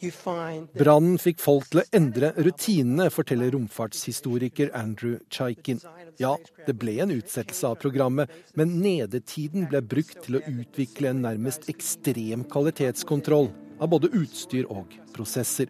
Brannen 0.00 1.18
fikk 1.20 1.40
folk 1.42 1.66
til 1.68 1.82
å 1.82 1.86
endre 1.96 2.30
rutinene, 2.40 3.10
forteller 3.12 3.52
romfartshistoriker 3.52 4.70
Andrew 4.76 5.18
Chaikin. 5.28 5.82
Ja, 6.20 6.36
det 6.66 6.74
ble 6.80 6.94
en 7.04 7.12
utsettelse 7.12 7.68
av 7.68 7.76
programmet, 7.82 8.32
men 8.56 8.78
nedetiden 8.80 9.68
ble 9.68 9.82
brukt 9.84 10.22
til 10.24 10.38
å 10.38 10.44
utvikle 10.48 11.12
en 11.12 11.20
nærmest 11.26 11.68
ekstrem 11.72 12.46
kvalitetskontroll 12.48 13.50
av 13.80 13.92
både 13.92 14.08
utstyr 14.16 14.68
og 14.72 14.96
prosesser. 15.12 15.68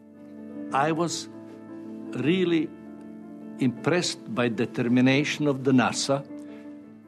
I 0.71 0.93
was 0.95 1.29
really 2.23 2.69
impressed 3.59 4.23
by 4.35 4.49
determination 4.49 5.49
of 5.49 5.65
the 5.65 5.73
NASA. 5.73 6.23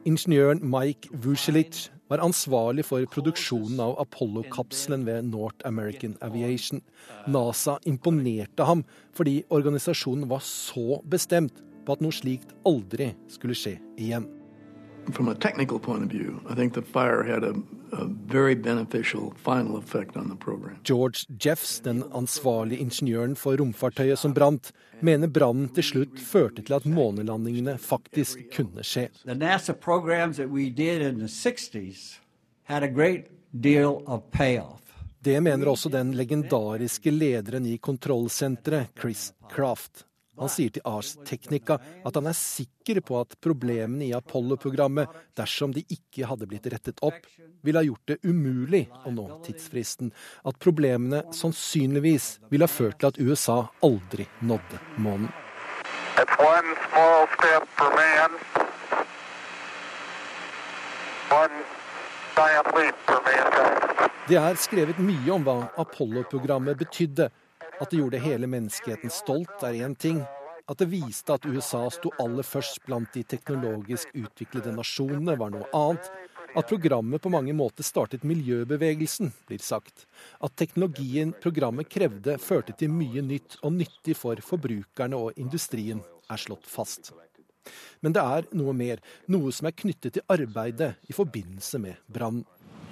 Ingeniøren 0.03 0.59
Mike 0.59 1.07
Vucelic 1.23 1.87
var 2.13 2.21
ansvarlig 2.21 2.85
for 2.85 3.05
produksjonen 3.09 3.79
av 3.81 3.95
Apollo-kapselen 4.01 5.05
ved 5.07 5.31
North 5.31 5.65
American 5.65 6.13
Aviation. 6.21 6.81
NASA 7.27 7.79
imponerte 7.89 8.67
ham 8.69 8.83
fordi 9.17 9.41
organisasjonen 9.49 10.27
var 10.29 10.43
så 10.45 11.01
bestemt 11.09 11.63
på 11.87 11.95
at 11.95 12.03
noe 12.05 12.13
slikt 12.13 12.53
aldri 12.69 13.11
skulle 13.33 13.57
skje 13.57 13.79
igjen. 13.97 14.27
From 15.11 15.27
a 15.27 15.35
technical 15.35 15.79
point 15.79 16.05
of 16.05 16.11
view, 16.13 16.39
I 16.47 16.55
think 16.55 16.73
the 16.73 16.81
fire 16.81 17.23
had 17.23 17.43
a, 17.43 17.53
a 17.93 18.05
very 18.27 18.55
beneficial 18.55 19.33
final 19.37 19.77
effect 19.77 20.17
on 20.17 20.29
the 20.29 20.35
program. 20.35 20.77
George 20.83 21.25
Jeffs, 21.45 21.79
den 21.79 22.03
ansvarlige 22.13 22.79
ingeniøren 22.81 23.35
for 23.35 23.57
romfartøyet 23.57 24.19
som 24.19 24.33
brant, 24.33 24.71
mener 25.01 25.27
brannen 25.27 25.69
til 25.75 25.83
slutt 25.83 26.19
førte 26.19 26.61
til 26.61 26.77
at 26.77 26.85
månelandingene 26.85 27.77
faktisk 27.77 28.45
kunne 28.55 28.83
skje. 28.83 29.09
The 29.25 29.35
NASA 29.35 29.73
programs 29.73 30.37
that 30.37 30.49
we 30.49 30.69
did 30.69 31.01
in 31.01 31.19
the 31.19 31.27
60s 31.27 32.19
had 32.63 32.83
a 32.83 32.87
great 32.87 33.27
deal 33.51 34.01
of 34.05 34.21
payoff. 34.31 34.81
Det 35.23 35.39
mener 35.43 35.69
også 35.71 35.89
den 35.89 36.11
legendariske 36.19 37.11
lederen 37.11 37.65
i 37.65 37.77
kontrollsenteret, 37.77 38.89
Chris 38.99 39.31
Craft. 39.53 40.03
Han 40.39 40.49
sier 40.49 40.73
til 40.73 40.85
Ars 40.89 41.13
Technica 41.27 41.77
at 42.05 42.15
han 42.17 42.27
er 42.29 42.37
sikker 42.37 43.01
på 43.05 43.19
at 43.21 43.35
problemene 43.43 44.07
i 44.07 44.15
Apollo-programmet, 44.17 45.11
dersom 45.37 45.73
de 45.75 45.83
ikke 45.93 46.25
hadde 46.29 46.47
blitt 46.49 46.65
rettet 46.73 47.03
opp, 47.05 47.21
ville 47.61 47.79
ha 47.79 47.85
gjort 47.85 48.09
det 48.09 48.17
umulig 48.25 48.87
å 49.05 49.13
nå 49.13 49.27
tidsfristen. 49.45 50.09
At 50.43 50.57
problemene 50.63 51.21
sannsynligvis 51.35 52.37
ville 52.49 52.65
ha 52.65 52.71
ført 52.71 52.99
til 52.99 53.11
at 53.11 53.21
USA 53.21 53.59
aldri 53.85 54.27
nådde 54.41 54.81
månen. 55.05 55.29
Det 64.27 64.37
er 64.39 64.55
skrevet 64.57 64.99
mye 65.03 65.31
om 65.33 65.45
hva 65.45 65.57
Apollo-programmet 65.83 66.77
betydde 66.79 67.29
at 67.81 67.89
det 67.89 67.99
gjorde 67.99 68.21
hele 68.21 68.47
menneskeheten 68.47 69.11
stolt, 69.11 69.63
er 69.63 69.81
én 69.85 69.95
ting. 69.95 70.21
At 70.69 70.79
det 70.79 70.87
viste 70.93 71.33
at 71.35 71.45
USA 71.45 71.87
sto 71.91 72.13
aller 72.21 72.45
først 72.47 72.79
blant 72.85 73.11
de 73.15 73.23
teknologisk 73.27 74.13
utviklede 74.15 74.71
nasjonene, 74.75 75.35
var 75.39 75.51
noe 75.51 75.67
annet. 75.75 76.07
At 76.53 76.69
programmet 76.69 77.21
på 77.21 77.31
mange 77.33 77.53
måter 77.57 77.83
startet 77.83 78.23
miljøbevegelsen, 78.29 79.31
blir 79.49 79.59
sagt. 79.59 80.05
At 80.39 80.55
teknologien 80.55 81.33
programmet 81.41 81.89
krevde, 81.89 82.37
førte 82.37 82.75
til 82.77 82.93
mye 82.93 83.25
nytt 83.25 83.57
og 83.63 83.73
nyttig 83.73 84.15
for 84.19 84.39
forbrukerne 84.39 85.17
og 85.17 85.39
industrien, 85.41 86.03
er 86.29 86.39
slått 86.39 86.69
fast. 86.69 87.11
Men 88.03 88.13
det 88.13 88.21
er 88.21 88.47
noe 88.53 88.73
mer, 88.77 89.01
noe 89.31 89.51
som 89.55 89.67
er 89.67 89.75
knyttet 89.75 90.17
til 90.17 90.25
arbeidet 90.31 90.93
i 91.09 91.15
forbindelse 91.15 91.79
med 91.81 91.99
brannen. 92.07 92.45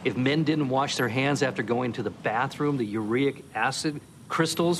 If 0.03 0.17
men 0.17 0.43
didn't 0.43 0.69
wash 0.69 0.95
their 0.97 1.09
hands 1.09 1.43
after 1.43 1.61
going 1.61 1.93
to 1.93 2.01
the 2.01 2.15
bathroom, 2.23 2.77
the 2.77 2.97
uric 2.97 3.43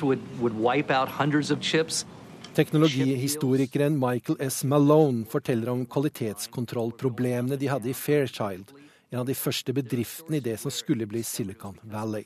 would, 0.01 0.19
would 0.39 0.53
wipe 0.53 0.91
out 0.91 1.09
of 1.51 1.61
chips. 1.61 2.05
Teknologihistorikeren 2.53 3.97
Michael 3.97 4.37
S. 4.39 4.63
Malone 4.63 5.25
forteller 5.25 5.69
om 5.69 5.85
kvalitetskontrollproblemene 5.85 7.55
de 7.55 7.67
hadde 7.67 7.89
i 7.89 7.93
Fairchild, 7.93 8.73
en 9.09 9.19
av 9.19 9.25
de 9.25 9.35
første 9.35 9.71
bedriftene 9.73 10.37
i 10.37 10.43
det 10.43 10.57
som 10.59 10.71
skulle 10.71 11.07
bli 11.07 11.23
Silicon 11.23 11.77
Valley. 11.83 12.25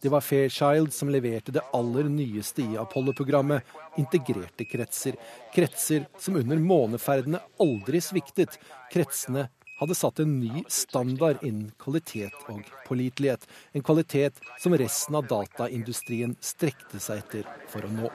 Det 0.00 0.08
var 0.08 0.20
Fairchild 0.20 0.92
som 0.92 1.08
leverte 1.08 1.52
det 1.52 1.64
aller 1.72 2.08
nyeste 2.12 2.62
i 2.62 2.76
Apollo-programmet, 2.80 3.64
integrerte 3.96 4.64
kretser. 4.68 5.16
Kretser 5.54 6.04
som 6.20 6.36
under 6.36 6.60
måneferdene 6.60 7.40
aldri 7.60 8.00
sviktet. 8.04 8.58
Kretsene 8.92 9.48
hadde 9.78 9.94
satt 9.94 10.20
en 10.20 10.38
ny 10.40 10.64
standard 10.68 11.42
innen 11.42 11.72
kvalitet 11.78 12.34
og 12.50 12.66
pålitelighet. 12.86 13.46
En 13.72 13.84
kvalitet 13.86 14.40
som 14.60 14.74
resten 14.78 15.18
av 15.18 15.28
dataindustrien 15.30 16.36
strekte 16.40 17.00
seg 17.02 17.22
etter 17.22 17.46
for 17.70 17.86
å 17.86 17.92
nå. 17.92 18.10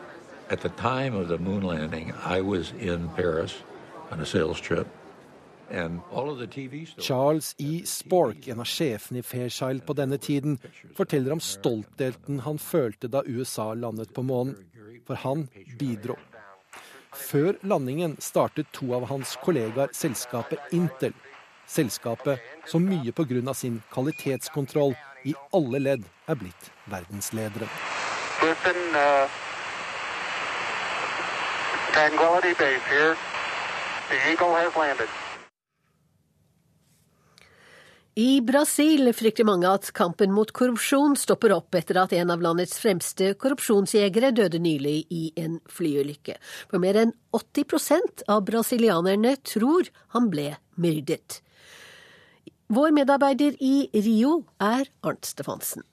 At 0.52 0.62
the 0.62 0.74
time 0.78 1.16
of 1.16 1.30
the 1.30 1.38
moon 1.38 1.64
landing, 1.64 2.12
I 2.26 2.42
was 2.42 2.74
in 2.80 3.10
Paris 3.16 3.56
on 4.12 4.20
a 4.20 4.26
sales 4.26 4.62
trip. 4.62 4.88
Charles 7.00 7.56
E. 7.58 7.82
Spork, 7.86 8.48
en 8.48 8.60
av 8.60 8.68
sjefene 8.70 9.24
i 9.24 9.26
Fairchild 9.26 9.86
på 9.88 9.96
denne 9.98 10.20
tiden, 10.22 10.60
forteller 10.94 11.34
om 11.34 11.42
stoltheten 11.42 12.44
han 12.46 12.60
følte 12.62 13.10
da 13.10 13.24
USA 13.26 13.72
landet 13.74 14.14
på 14.14 14.22
månen. 14.22 14.60
For 15.08 15.18
han 15.24 15.48
bidro. 15.80 16.20
Før 17.14 17.58
landingen 17.64 18.16
startet 18.22 18.70
to 18.74 18.92
av 18.94 19.08
hans 19.10 19.34
kollegaer 19.42 19.90
selskapet 19.98 20.74
Intel 20.74 21.16
Selskapet 21.68 22.40
som 22.68 22.86
mye 22.86 23.12
pga. 23.12 23.54
sin 23.54 23.82
kvalitetskontroll 23.92 24.96
i 25.24 25.34
alle 25.52 25.80
ledd 25.80 26.04
er 26.28 26.36
blitt 26.36 26.72
verdensledere. 26.86 27.68
uh, 28.44 29.30
I 38.14 38.42
Brasil 38.46 39.14
frykter 39.14 39.48
mange 39.48 39.70
at 39.70 39.88
kampen 39.98 40.34
mot 40.36 40.52
korrupsjon 40.54 41.16
stopper 41.18 41.56
opp 41.56 41.74
etter 41.80 41.98
at 41.98 42.14
en 42.14 42.30
av 42.34 42.44
landets 42.46 42.78
fremste 42.78 43.32
korrupsjonsjegere 43.42 44.30
døde 44.38 44.60
nylig 44.62 45.08
i 45.10 45.32
en 45.40 45.58
flyulykke. 45.66 46.36
For 46.70 46.84
mer 46.84 47.00
enn 47.02 47.16
80% 47.34 48.28
av 48.30 48.44
brasilianerne 48.46 49.34
tror 49.42 49.90
han 50.14 50.30
ble 50.30 50.52
myrdet. 50.78 51.40
Vår 52.68 52.92
medarbeider 52.92 53.56
i 53.60 53.90
Rio 53.94 54.46
er 54.60 54.88
Arnt 55.02 55.26
Stefansen. 55.26 55.84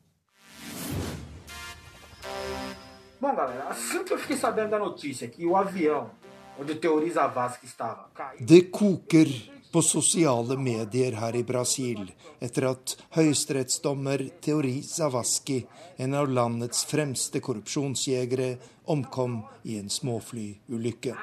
Bom, 3.20 3.34
galera, 3.34 3.68
assim 3.68 4.04
que 4.04 4.12
eu 4.12 4.18
fiquei 4.18 4.36
sabendo 4.36 4.70
da 4.70 4.78
notícia 4.78 5.28
que 5.28 5.44
o 5.44 5.56
avião 5.56 6.10
onde 6.58 6.74
Teoriza 6.76 7.26
Vasque 7.26 7.66
estava 7.66 8.08
Det 8.38 8.70
koker 8.70 9.26
på 9.72 9.82
sosiale 9.82 10.56
medier 10.56 11.12
her 11.14 11.36
i 11.36 11.42
Brasil 11.42 12.08
etter 12.40 12.66
at 12.70 12.96
høyesterettsdommer 13.16 14.24
Teori 14.40 14.80
Zavaski, 14.82 15.66
en 15.98 16.14
av 16.14 16.30
landets 16.30 16.84
fremste 16.86 17.40
korrupsjonsjegere, 17.40 18.56
omkom 18.86 19.42
i 19.64 19.78
en 19.78 19.90
småflyulykke. 19.90 21.14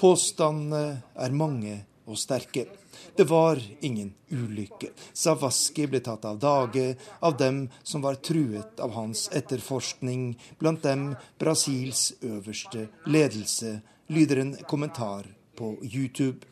Påstandene 0.00 0.84
er 1.14 1.30
mange 1.30 1.76
og 2.10 2.18
sterke. 2.18 2.66
Det 3.16 3.24
var 3.30 3.60
ingen 3.80 4.12
ulykke. 4.30 4.90
Zavascki 5.14 5.86
ble 5.90 6.02
tatt 6.04 6.26
av 6.28 6.38
dage 6.42 6.94
av 7.20 7.36
dem 7.38 7.68
som 7.82 8.02
var 8.02 8.20
truet 8.20 8.80
av 8.80 8.94
hans 8.94 9.28
etterforskning, 9.32 10.34
blant 10.58 10.82
dem 10.82 11.14
Brasils 11.38 12.12
øverste 12.20 12.88
ledelse, 13.06 13.80
lyder 14.10 14.42
en 14.42 14.56
kommentar 14.68 15.28
på 15.56 15.76
YouTube. 15.82 16.46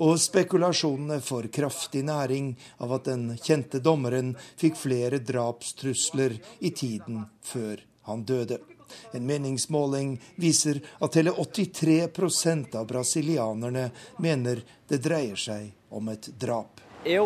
Og 0.00 0.16
spekulasjonene 0.16 1.20
får 1.20 1.50
kraftig 1.52 2.06
næring 2.08 2.54
av 2.80 2.94
at 2.96 3.10
den 3.10 3.34
kjente 3.36 3.82
dommeren 3.84 4.32
fikk 4.60 4.78
flere 4.80 5.20
drapstrusler 5.20 6.38
i 6.64 6.72
tiden 6.72 7.26
før 7.44 7.84
han 8.08 8.24
døde. 8.24 8.62
En 9.12 9.26
meningsmåling 9.26 10.16
viser 10.40 10.80
at 10.98 11.20
hele 11.20 11.36
83% 11.36 12.78
av 12.80 12.86
brasilianerne 12.86 13.90
mener 14.18 14.64
det 14.88 15.02
dreier 15.04 15.38
seg 15.38 15.70
om 15.90 16.08
et 16.12 16.30
drap. 16.40 16.80
Jeg 17.04 17.20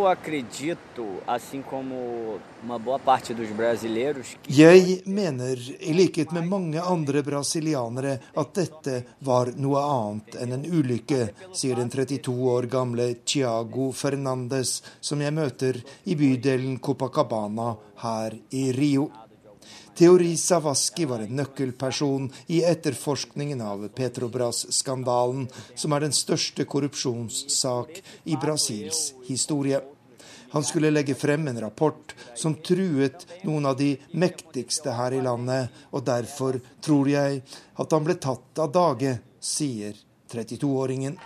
mener, 5.06 5.56
i 5.80 5.94
likhet 5.98 6.34
med 6.36 6.46
mange 6.46 6.78
andre 6.78 7.22
brasilianere, 7.26 8.12
at 8.38 8.52
dette 8.54 8.94
var 9.26 9.50
noe 9.58 9.82
annet 9.82 10.38
enn 10.44 10.54
en 10.54 10.62
ulykke, 10.78 11.26
sier 11.50 11.82
den 11.82 11.90
32 11.90 12.36
år 12.54 12.70
gamle 12.70 13.08
Tiago 13.26 13.90
Fernandes, 13.90 14.78
som 15.00 15.26
jeg 15.26 15.34
møter 15.34 15.82
i 16.06 16.14
bydelen 16.22 16.78
Copacabana 16.78 17.74
her 18.06 18.38
i 18.54 18.70
Rio. 18.78 19.10
Teori 19.94 20.36
Savaski 20.36 21.04
var 21.04 21.22
en 21.22 21.36
nøkkelperson 21.38 22.24
i 22.50 22.64
etterforskningen 22.66 23.60
av 23.62 23.84
Petrobras-skandalen, 23.94 25.44
som 25.78 25.94
er 25.94 26.02
den 26.02 26.16
største 26.16 26.66
korrupsjonssak 26.66 28.00
i 28.24 28.34
Brasils 28.42 29.12
historie. 29.28 29.78
Han 30.50 30.66
skulle 30.66 30.90
legge 30.90 31.14
frem 31.14 31.46
en 31.48 31.60
rapport 31.62 32.14
som 32.34 32.56
truet 32.58 33.22
noen 33.46 33.70
av 33.70 33.78
de 33.78 33.92
mektigste 34.18 34.98
her 34.98 35.14
i 35.14 35.22
landet, 35.22 35.70
og 35.94 36.02
derfor 36.06 36.58
tror 36.82 37.10
jeg 37.14 37.44
at 37.78 37.94
han 37.94 38.06
ble 38.06 38.18
tatt 38.18 38.64
av 38.66 38.74
dage, 38.74 39.14
sier 39.38 39.94
32-åringen. 40.34 41.20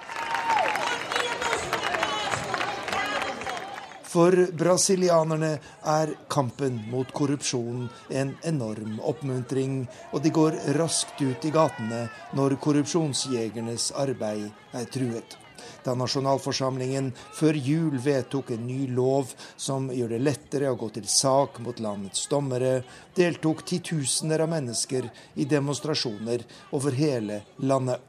For 4.09 4.33
brasilianerne 4.57 5.51
er 5.85 6.15
kampen 6.33 6.79
mot 6.89 7.11
korrupsjon 7.13 7.89
en 8.09 8.31
enorm 8.49 8.97
oppmuntring, 9.05 9.83
og 10.13 10.23
de 10.25 10.33
går 10.33 10.57
raskt 10.79 11.21
ut 11.21 11.45
i 11.45 11.53
gatene 11.53 12.07
når 12.39 12.57
korrupsjonsjegernes 12.65 13.91
arbeid 14.01 14.49
er 14.73 14.89
truet. 14.95 15.37
Da 15.85 15.93
nasjonalforsamlingen 15.99 17.11
før 17.37 17.59
jul 17.61 17.99
vedtok 18.01 18.55
en 18.57 18.67
ny 18.71 18.87
lov 18.97 19.35
som 19.61 19.91
gjør 19.93 20.15
det 20.15 20.25
lettere 20.25 20.73
å 20.73 20.79
gå 20.81 20.89
til 20.97 21.09
sak 21.11 21.61
mot 21.65 21.81
landets 21.83 22.29
dommere, 22.33 22.79
deltok 23.17 23.67
titusener 23.69 24.45
av 24.45 24.53
mennesker 24.55 25.11
i 25.37 25.45
demonstrasjoner 25.49 26.47
over 26.79 26.97
hele 26.97 27.43
landet. 27.61 28.01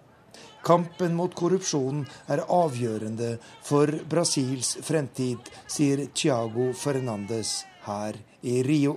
Kampen 0.66 1.16
mot 1.16 1.34
korrupsjon 1.36 2.04
er 2.28 2.44
avgjørende 2.44 3.38
for 3.66 3.92
Brasils 4.10 4.76
fremtid, 4.84 5.40
sier 5.72 6.08
Tiago 6.14 6.74
Fernandes 6.76 7.62
her 7.88 8.20
i 8.44 8.62
Rio. 8.64 8.96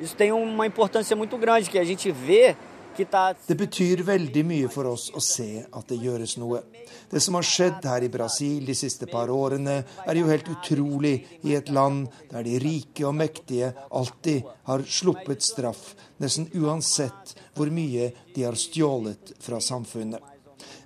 Det 3.46 3.56
betyr 3.56 4.02
veldig 4.04 4.42
mye 4.44 4.68
for 4.68 4.90
oss 4.90 5.06
å 5.16 5.20
se 5.24 5.62
at 5.64 5.86
det 5.88 6.00
gjøres 6.02 6.34
noe. 6.42 6.60
Det 7.08 7.22
som 7.24 7.38
har 7.38 7.46
skjedd 7.46 7.86
her 7.88 8.04
i 8.04 8.10
Brasil 8.12 8.66
de 8.68 8.76
siste 8.76 9.08
par 9.08 9.32
årene, 9.32 9.78
er 10.04 10.20
jo 10.20 10.28
helt 10.28 10.50
utrolig 10.52 11.14
i 11.48 11.54
et 11.56 11.72
land 11.72 12.10
der 12.28 12.44
de 12.44 12.58
rike 12.60 13.06
og 13.08 13.16
mektige 13.16 13.72
alltid 13.88 14.50
har 14.68 14.84
sluppet 14.84 15.46
straff, 15.46 15.94
nesten 16.20 16.50
uansett 16.58 17.32
hvor 17.56 17.72
mye 17.72 18.10
de 18.34 18.44
har 18.44 18.60
stjålet 18.60 19.34
fra 19.40 19.62
samfunnet. 19.62 20.31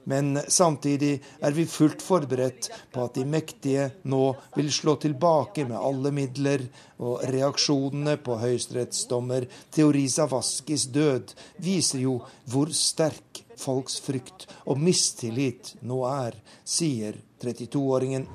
Men 0.07 0.39
samtidig 0.49 1.17
er 1.43 1.55
vi 1.57 1.67
fullt 1.67 2.03
forberedt 2.05 2.69
på 2.95 3.07
at 3.07 3.17
de 3.19 3.25
mektige 3.27 3.89
nå 4.07 4.23
vil 4.55 4.71
slå 4.73 4.97
tilbake 5.03 5.67
med 5.67 5.79
alle 5.81 6.13
midler, 6.15 6.63
og 7.03 7.25
reaksjonene 7.29 8.17
på 8.25 8.39
høyesterettsdommer 8.41 9.49
Theorisa 9.75 10.29
Vaskis 10.31 10.87
død 10.95 11.35
viser 11.61 12.07
jo 12.07 12.21
hvor 12.49 12.71
sterk 12.73 13.43
folks 13.61 13.99
frykt 14.05 14.47
og 14.65 14.81
mistillit 14.81 15.75
nå 15.83 16.05
er, 16.09 16.39
sier 16.65 17.19
32-åringen. 17.43 18.31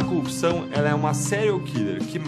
A 0.00 0.04
korrupsjon 0.08 0.70
er 0.72 0.86
en 0.88 1.02
serial 1.12 1.58
killer 1.66 1.98
que. 2.08 2.20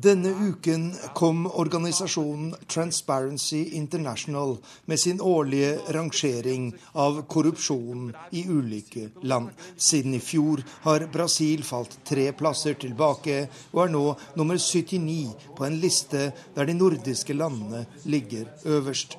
Denne 0.00 0.30
uken 0.32 0.86
kom 1.14 1.44
organisasjonen 1.46 2.54
Transparency 2.66 3.60
International 3.76 4.56
med 4.86 5.00
sin 5.00 5.20
årlige 5.20 5.74
rangering 5.92 6.70
av 6.94 7.22
korrupsjon 7.28 8.14
i 8.30 8.46
ulike 8.48 9.10
land. 9.22 9.50
Siden 9.76 10.14
i 10.14 10.20
fjor 10.20 10.62
har 10.86 11.04
Brasil 11.12 11.64
falt 11.68 11.98
tre 12.08 12.30
plasser 12.32 12.80
tilbake 12.80 13.42
og 13.74 13.82
er 13.84 13.92
nå 13.92 14.04
nummer 14.40 14.56
79 14.56 15.34
på 15.58 15.68
en 15.68 15.76
liste 15.84 16.30
der 16.56 16.64
de 16.64 16.78
nordiske 16.78 17.36
landene 17.36 17.84
ligger 18.08 18.48
øverst. 18.64 19.18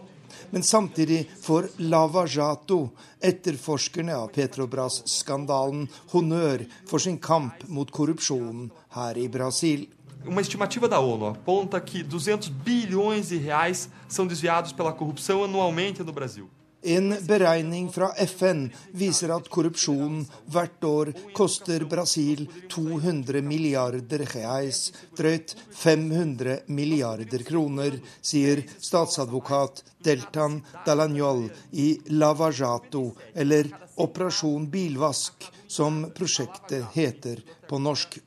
Men 0.54 0.64
samtidig 0.64 1.32
får 1.42 1.66
Lava 1.78 2.28
Jato, 2.30 2.92
etterforskerne 3.18 4.14
av 4.14 4.28
Petrobras-skandalen, 4.36 5.88
honnør 6.12 6.68
for 6.86 7.02
sin 7.02 7.18
kamp 7.18 7.64
mot 7.74 7.90
korrupsjonen 7.90 8.68
her 8.94 9.18
i 9.18 9.26
Brasil. 9.34 9.88
Uma 10.22 10.46
estimativa 10.46 10.88
da 10.88 11.00
ONU 11.02 11.26
aponta 11.32 11.82
que 11.82 12.04
200 12.04 12.50
bilhões 12.50 13.30
de 13.30 13.38
reais 13.38 13.90
são 14.08 14.28
desviados 14.28 14.72
pela 14.72 14.94
corrupção 14.94 15.44
anualmente 15.44 16.04
no 16.04 16.14
Brasil. 16.14 16.48
En 16.84 17.16
beregning 17.28 17.88
fra 17.92 18.10
FN 18.26 18.66
viser 18.92 19.32
at 19.32 19.48
korrupsjon 19.48 20.18
hvert 20.52 20.84
år 20.84 21.12
koster 21.38 21.86
Brasil 21.88 22.44
200 22.74 23.40
milliarder 23.46 24.26
reais, 24.34 24.90
drøyt 25.16 25.56
500 25.80 26.58
milliarder 26.68 27.46
kroner, 27.48 27.96
sier 28.20 28.66
statsadvokat 28.76 29.80
Deltan 30.04 30.60
Dalagnol 30.86 31.46
i 31.72 31.88
Lavajato, 32.12 33.06
eller 33.34 33.72
Operasjon 34.04 34.68
bilvask, 34.74 35.48
som 35.68 36.04
prosjektet 36.12 36.92
heter 36.98 37.40
på 37.70 37.80
norsk. 37.80 38.20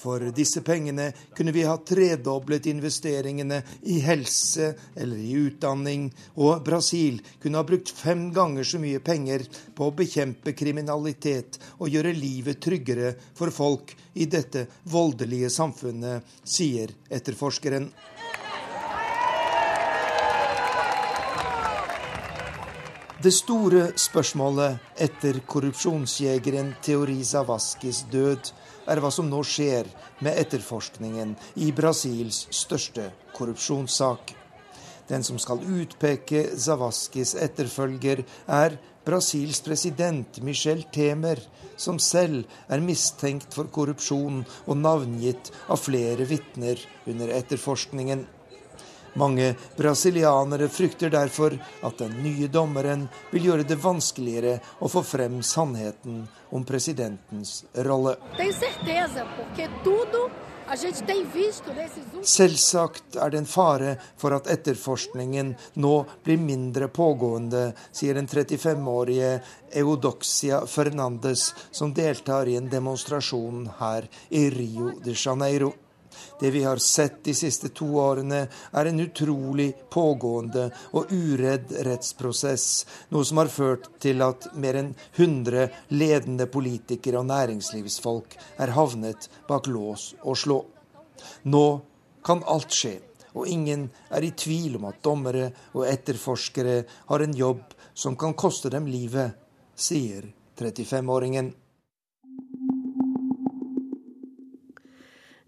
For 0.00 0.30
disse 0.32 0.62
pengene 0.64 1.10
kunne 1.36 1.52
vi 1.52 1.66
ha 1.68 1.74
tredoblet 1.84 2.70
investeringene 2.70 3.58
i 3.92 3.98
helse 4.00 4.70
eller 4.96 5.20
i 5.20 5.34
utdanning, 5.36 6.06
og 6.40 6.62
Brasil 6.64 7.18
kunne 7.42 7.60
ha 7.60 7.66
brukt 7.68 7.92
fem 7.92 8.30
ganger 8.32 8.64
så 8.64 8.80
mye 8.80 9.02
penger 9.04 9.44
på 9.76 9.90
å 9.90 9.96
bekjempe 9.96 10.54
kriminalitet 10.56 11.60
og 11.78 11.92
gjøre 11.92 12.16
livet 12.16 12.62
tryggere 12.64 13.12
for 13.36 13.52
folk 13.52 13.92
i 14.16 14.24
dette 14.24 14.64
voldelige 14.88 15.52
samfunnet, 15.52 16.24
sier 16.44 16.94
etterforskeren. 17.12 17.90
Det 23.20 23.34
store 23.36 23.90
spørsmålet 24.00 24.96
etter 25.04 25.42
korrupsjonsjegeren 25.44 26.70
Theori 26.80 27.18
Zavaskis 27.20 28.06
død 28.08 28.48
er 28.86 29.00
hva 29.02 29.10
som 29.12 29.28
nå 29.30 29.42
skjer 29.46 29.88
med 30.24 30.38
etterforskningen 30.40 31.34
i 31.60 31.70
Brasils 31.76 32.46
største 32.54 33.10
korrupsjonssak. 33.36 34.34
Den 35.10 35.24
som 35.26 35.40
skal 35.42 35.62
utpeke 35.66 36.44
Zavaskis 36.54 37.34
etterfølger, 37.34 38.22
er 38.46 38.76
Brasils 39.04 39.62
president 39.64 40.38
Michel 40.44 40.84
Temer, 40.94 41.40
som 41.80 41.98
selv 41.98 42.44
er 42.68 42.84
mistenkt 42.84 43.56
for 43.56 43.70
korrupsjon 43.72 44.44
og 44.66 44.76
navngitt 44.78 45.50
av 45.66 45.80
flere 45.82 46.28
vitner 46.28 46.78
under 47.10 47.32
etterforskningen. 47.40 48.26
Mange 49.14 49.54
brasilianere 49.76 50.68
frykter 50.68 51.10
derfor 51.10 51.56
at 51.82 51.98
den 51.98 52.12
nye 52.22 52.48
dommeren 52.48 53.08
vil 53.32 53.50
gjøre 53.50 53.66
det 53.66 53.80
vanskeligere 53.82 54.58
å 54.78 54.90
få 54.90 55.02
frem 55.06 55.40
sannheten 55.42 56.22
om 56.50 56.64
presidentens 56.66 57.64
rolle. 57.74 58.16
Selvsagt 62.22 63.16
er 63.18 63.30
det 63.30 63.38
en 63.40 63.50
fare 63.50 63.96
for 64.20 64.36
at 64.36 64.46
etterforskningen 64.54 65.52
nå 65.82 65.94
blir 66.22 66.38
mindre 66.38 66.86
pågående, 66.94 67.72
sier 67.90 68.14
den 68.14 68.30
35-årige 68.30 69.32
Eudoxia 69.82 70.62
Fernandes, 70.70 71.48
som 71.74 71.90
deltar 71.94 72.46
i 72.46 72.54
en 72.60 72.70
demonstrasjon 72.70 73.66
her 73.80 74.06
i 74.30 74.46
Rio 74.54 74.92
de 75.02 75.18
Janeiro. 75.18 75.74
Det 76.40 76.50
vi 76.50 76.62
har 76.64 76.80
sett 76.82 77.22
de 77.24 77.34
siste 77.36 77.70
to 77.76 77.88
årene, 78.00 78.46
er 78.72 78.90
en 78.90 79.02
utrolig 79.04 79.68
pågående 79.90 80.68
og 80.96 81.12
uredd 81.12 81.74
rettsprosess, 81.86 82.66
noe 83.10 83.26
som 83.26 83.42
har 83.42 83.52
ført 83.52 83.90
til 84.02 84.22
at 84.24 84.50
mer 84.54 84.80
enn 84.80 84.94
100 85.16 85.68
ledende 85.94 86.48
politikere 86.50 87.20
og 87.20 87.28
næringslivsfolk 87.30 88.36
er 88.60 88.74
havnet 88.76 89.30
bak 89.48 89.68
lås 89.70 90.14
og 90.22 90.38
slå. 90.38 90.60
Nå 91.52 91.66
kan 92.24 92.44
alt 92.48 92.72
skje, 92.74 92.96
og 93.36 93.48
ingen 93.48 93.88
er 94.10 94.24
i 94.26 94.32
tvil 94.36 94.78
om 94.80 94.88
at 94.90 95.02
dommere 95.04 95.50
og 95.76 95.86
etterforskere 95.88 96.82
har 97.10 97.24
en 97.24 97.36
jobb 97.36 97.62
som 97.94 98.16
kan 98.18 98.34
koste 98.34 98.72
dem 98.72 98.88
livet, 98.90 99.36
sier 99.76 100.26
35-åringen. 100.58 101.52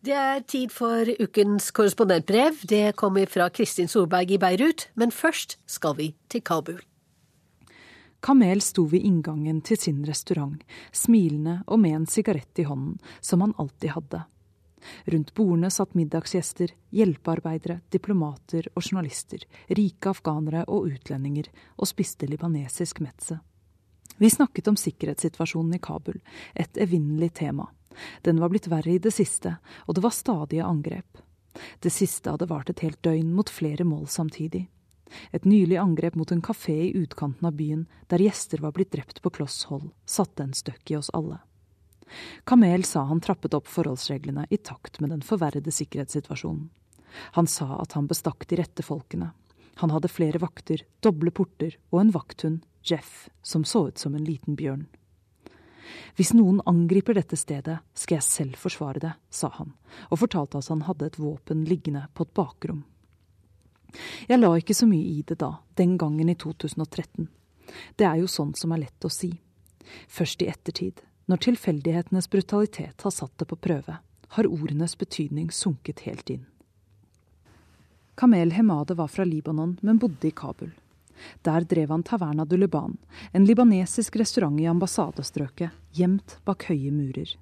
Det 0.02 0.14
er 0.18 0.40
tid 0.50 0.72
for 0.74 1.06
ukens 1.22 1.68
korrespondentbrev. 1.70 2.56
Det 2.66 2.96
kommer 2.98 3.28
fra 3.30 3.44
Kristin 3.54 3.86
Solberg 3.86 4.32
i 4.34 4.38
Beirut, 4.42 4.88
men 4.98 5.12
først 5.14 5.60
skal 5.70 5.94
vi 5.94 6.08
til 6.26 6.42
Kabul. 6.42 6.80
Kamel 8.18 8.58
sto 8.66 8.82
ved 8.90 9.06
inngangen 9.06 9.60
til 9.62 9.78
sin 9.78 10.00
restaurant, 10.02 10.58
smilende 10.90 11.60
og 11.68 11.78
med 11.84 11.94
en 11.94 12.06
sigarett 12.10 12.58
i 12.58 12.66
hånden, 12.66 12.96
som 13.20 13.44
han 13.46 13.54
alltid 13.62 13.94
hadde. 13.94 14.24
Rundt 15.14 15.30
bordene 15.38 15.70
satt 15.70 15.94
middagsgjester, 15.94 16.74
hjelpearbeidere, 16.90 17.78
diplomater 17.94 18.66
og 18.74 18.82
journalister, 18.82 19.44
rike 19.70 20.10
afghanere 20.10 20.64
og 20.66 20.88
utlendinger, 20.90 21.46
og 21.78 21.90
spiste 21.92 22.26
libanesisk 22.26 22.98
metze. 23.06 23.38
Vi 24.18 24.30
snakket 24.30 24.66
om 24.66 24.76
sikkerhetssituasjonen 24.78 25.78
i 25.78 25.82
Kabul, 25.82 26.18
et 26.58 26.74
evinnelig 26.82 27.30
tema. 27.38 27.70
Den 28.22 28.40
var 28.40 28.52
blitt 28.52 28.70
verre 28.72 28.94
i 28.94 29.02
det 29.02 29.14
siste, 29.14 29.56
og 29.86 29.96
det 29.96 30.04
var 30.04 30.14
stadige 30.16 30.64
angrep. 30.64 31.20
Det 31.84 31.92
siste 31.92 32.32
hadde 32.32 32.48
vart 32.48 32.70
et 32.72 32.80
helt 32.84 33.02
døgn 33.04 33.32
mot 33.36 33.50
flere 33.50 33.84
mål 33.84 34.06
samtidig. 34.08 34.66
Et 35.30 35.44
nylig 35.44 35.76
angrep 35.76 36.14
mot 36.16 36.30
en 36.32 36.42
kafé 36.42 36.78
i 36.86 36.94
utkanten 36.96 37.46
av 37.46 37.56
byen, 37.58 37.86
der 38.08 38.22
gjester 38.24 38.62
var 38.64 38.72
blitt 38.72 38.92
drept 38.94 39.20
på 39.22 39.32
kloss 39.36 39.64
hold, 39.68 39.90
satte 40.08 40.44
en 40.44 40.56
støkk 40.56 40.90
i 40.90 40.96
oss 40.96 41.12
alle. 41.12 41.42
Kamel 42.44 42.84
sa 42.84 43.04
han 43.08 43.20
trappet 43.24 43.54
opp 43.56 43.68
forholdsreglene 43.68 44.46
i 44.50 44.56
takt 44.56 45.00
med 45.00 45.12
den 45.12 45.22
forverrede 45.24 45.72
sikkerhetssituasjonen. 45.72 46.70
Han 47.36 47.46
sa 47.46 47.76
at 47.80 47.92
han 47.92 48.08
bestakk 48.08 48.46
de 48.48 48.56
rette 48.60 48.84
folkene. 48.84 49.32
Han 49.80 49.92
hadde 49.92 50.08
flere 50.12 50.40
vakter, 50.40 50.84
doble 51.00 51.32
porter 51.32 51.76
og 51.90 52.00
en 52.00 52.12
vakthund, 52.14 52.62
Jeff, 52.84 53.28
som 53.42 53.64
så 53.64 53.88
ut 53.88 53.98
som 54.00 54.14
en 54.16 54.24
liten 54.24 54.56
bjørn. 54.56 54.86
Hvis 56.16 56.32
noen 56.36 56.60
angriper 56.68 57.16
dette 57.16 57.36
stedet, 57.36 57.78
skal 57.94 58.18
jeg 58.18 58.26
selv 58.26 58.58
forsvare 58.60 59.02
det, 59.02 59.12
sa 59.30 59.50
han, 59.58 59.72
og 60.10 60.20
fortalte 60.22 60.60
at 60.60 60.70
han 60.72 60.84
hadde 60.88 61.08
et 61.10 61.20
våpen 61.20 61.64
liggende 61.68 62.06
på 62.14 62.26
et 62.26 62.34
bakrom. 62.36 62.84
Jeg 64.28 64.40
la 64.40 64.52
ikke 64.56 64.76
så 64.76 64.88
mye 64.88 65.04
i 65.18 65.22
det 65.26 65.38
da, 65.42 65.54
den 65.76 65.96
gangen 66.00 66.30
i 66.32 66.36
2013. 66.38 67.28
Det 67.96 68.06
er 68.08 68.22
jo 68.22 68.30
sånn 68.30 68.54
som 68.58 68.72
er 68.72 68.86
lett 68.86 69.04
å 69.04 69.12
si. 69.12 69.32
Først 70.08 70.42
i 70.42 70.48
ettertid, 70.48 71.02
når 71.28 71.44
tilfeldighetenes 71.48 72.30
brutalitet 72.32 73.04
har 73.04 73.14
satt 73.14 73.34
det 73.38 73.48
på 73.50 73.58
prøve, 73.60 73.98
har 74.32 74.48
ordenes 74.48 74.96
betydning 74.98 75.50
sunket 75.52 76.06
helt 76.06 76.30
inn. 76.32 76.46
Kamel 78.14 78.52
Hemade 78.52 78.96
var 78.96 79.08
fra 79.08 79.24
Libanon, 79.24 79.78
men 79.82 80.00
bodde 80.00 80.28
i 80.28 80.34
Kabul. 80.36 80.72
Der 81.46 81.64
drev 81.68 81.90
han 81.90 82.02
Taverna 82.02 82.44
du 82.44 82.56
Liban, 82.56 82.96
en 83.32 83.46
libanesisk 83.46 84.16
restaurant 84.16 84.60
i 84.60 84.68
ambassadestrøket, 84.70 85.70
gjemt 85.94 86.38
bak 86.46 86.66
høye 86.70 86.92
murer. 86.94 87.36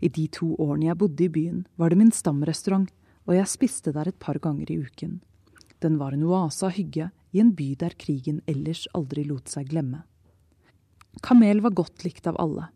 I 0.00 0.08
de 0.08 0.26
to 0.32 0.52
årene 0.62 0.90
jeg 0.90 0.98
bodde 1.00 1.24
i 1.26 1.32
byen, 1.32 1.64
var 1.76 1.90
det 1.90 1.98
min 2.00 2.12
stamrestaurant, 2.14 2.90
og 3.26 3.34
jeg 3.34 3.50
spiste 3.50 3.92
der 3.94 4.08
et 4.08 4.18
par 4.22 4.38
ganger 4.38 4.70
i 4.70 4.78
uken. 4.86 5.20
Den 5.82 5.98
var 5.98 6.14
en 6.14 6.24
oase 6.24 6.68
av 6.68 6.76
hygge 6.76 7.10
i 7.34 7.40
en 7.42 7.52
by 7.56 7.74
der 7.78 7.96
krigen 7.98 8.40
ellers 8.46 8.86
aldri 8.96 9.26
lot 9.26 9.50
seg 9.52 9.68
glemme. 9.72 10.04
Kamel 11.22 11.60
var 11.64 11.74
godt 11.76 12.04
likt 12.04 12.26
av 12.28 12.38
alle. 12.40 12.68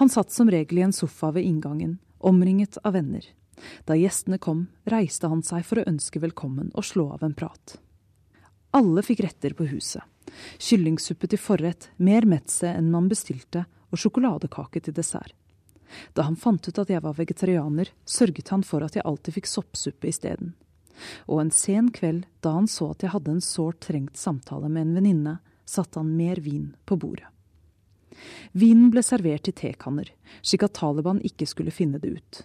Han 0.00 0.08
satt 0.08 0.32
som 0.32 0.50
regel 0.50 0.78
i 0.80 0.86
en 0.86 0.94
sofa 0.96 1.32
ved 1.34 1.44
inngangen, 1.44 1.98
omringet 2.18 2.78
av 2.84 2.94
venner. 2.96 3.24
Da 3.84 3.96
gjestene 3.98 4.38
kom, 4.38 4.66
reiste 4.88 5.28
han 5.28 5.42
seg 5.42 5.66
for 5.66 5.80
å 5.80 5.88
ønske 5.90 6.22
velkommen 6.22 6.70
og 6.74 6.86
slå 6.86 7.10
av 7.16 7.24
en 7.26 7.36
prat. 7.36 7.78
Alle 8.76 9.02
fikk 9.02 9.24
retter 9.24 9.54
på 9.56 9.66
huset. 9.70 10.04
Kyllingsuppe 10.60 11.28
til 11.30 11.40
forrett, 11.40 11.88
mer 11.96 12.26
metze 12.28 12.68
enn 12.68 12.90
man 12.92 13.08
bestilte, 13.08 13.64
og 13.88 14.00
sjokoladekake 14.00 14.82
til 14.84 14.96
dessert. 14.96 15.32
Da 16.12 16.26
han 16.26 16.36
fant 16.36 16.68
ut 16.68 16.78
at 16.78 16.90
jeg 16.92 17.00
var 17.00 17.16
vegetarianer, 17.16 17.88
sørget 18.04 18.52
han 18.52 18.64
for 18.66 18.84
at 18.84 18.98
jeg 18.98 19.06
alltid 19.08 19.38
fikk 19.38 19.48
soppsuppe 19.48 20.10
isteden. 20.10 20.52
Og 21.30 21.40
en 21.40 21.52
sen 21.54 21.88
kveld, 21.94 22.26
da 22.44 22.52
han 22.58 22.68
så 22.68 22.90
at 22.92 23.06
jeg 23.06 23.14
hadde 23.14 23.36
en 23.36 23.44
sårt 23.44 23.80
trengt 23.86 24.20
samtale 24.20 24.68
med 24.68 24.84
en 24.84 24.94
venninne, 24.98 25.34
satte 25.64 26.00
han 26.00 26.12
mer 26.16 26.42
vin 26.44 26.74
på 26.84 26.98
bordet. 27.00 27.28
Vinen 28.52 28.90
ble 28.90 29.02
servert 29.06 29.48
i 29.48 29.54
tekanner, 29.54 30.10
slik 30.42 30.64
at 30.66 30.74
Taliban 30.76 31.20
ikke 31.24 31.46
skulle 31.46 31.74
finne 31.74 32.00
det 32.02 32.18
ut. 32.18 32.42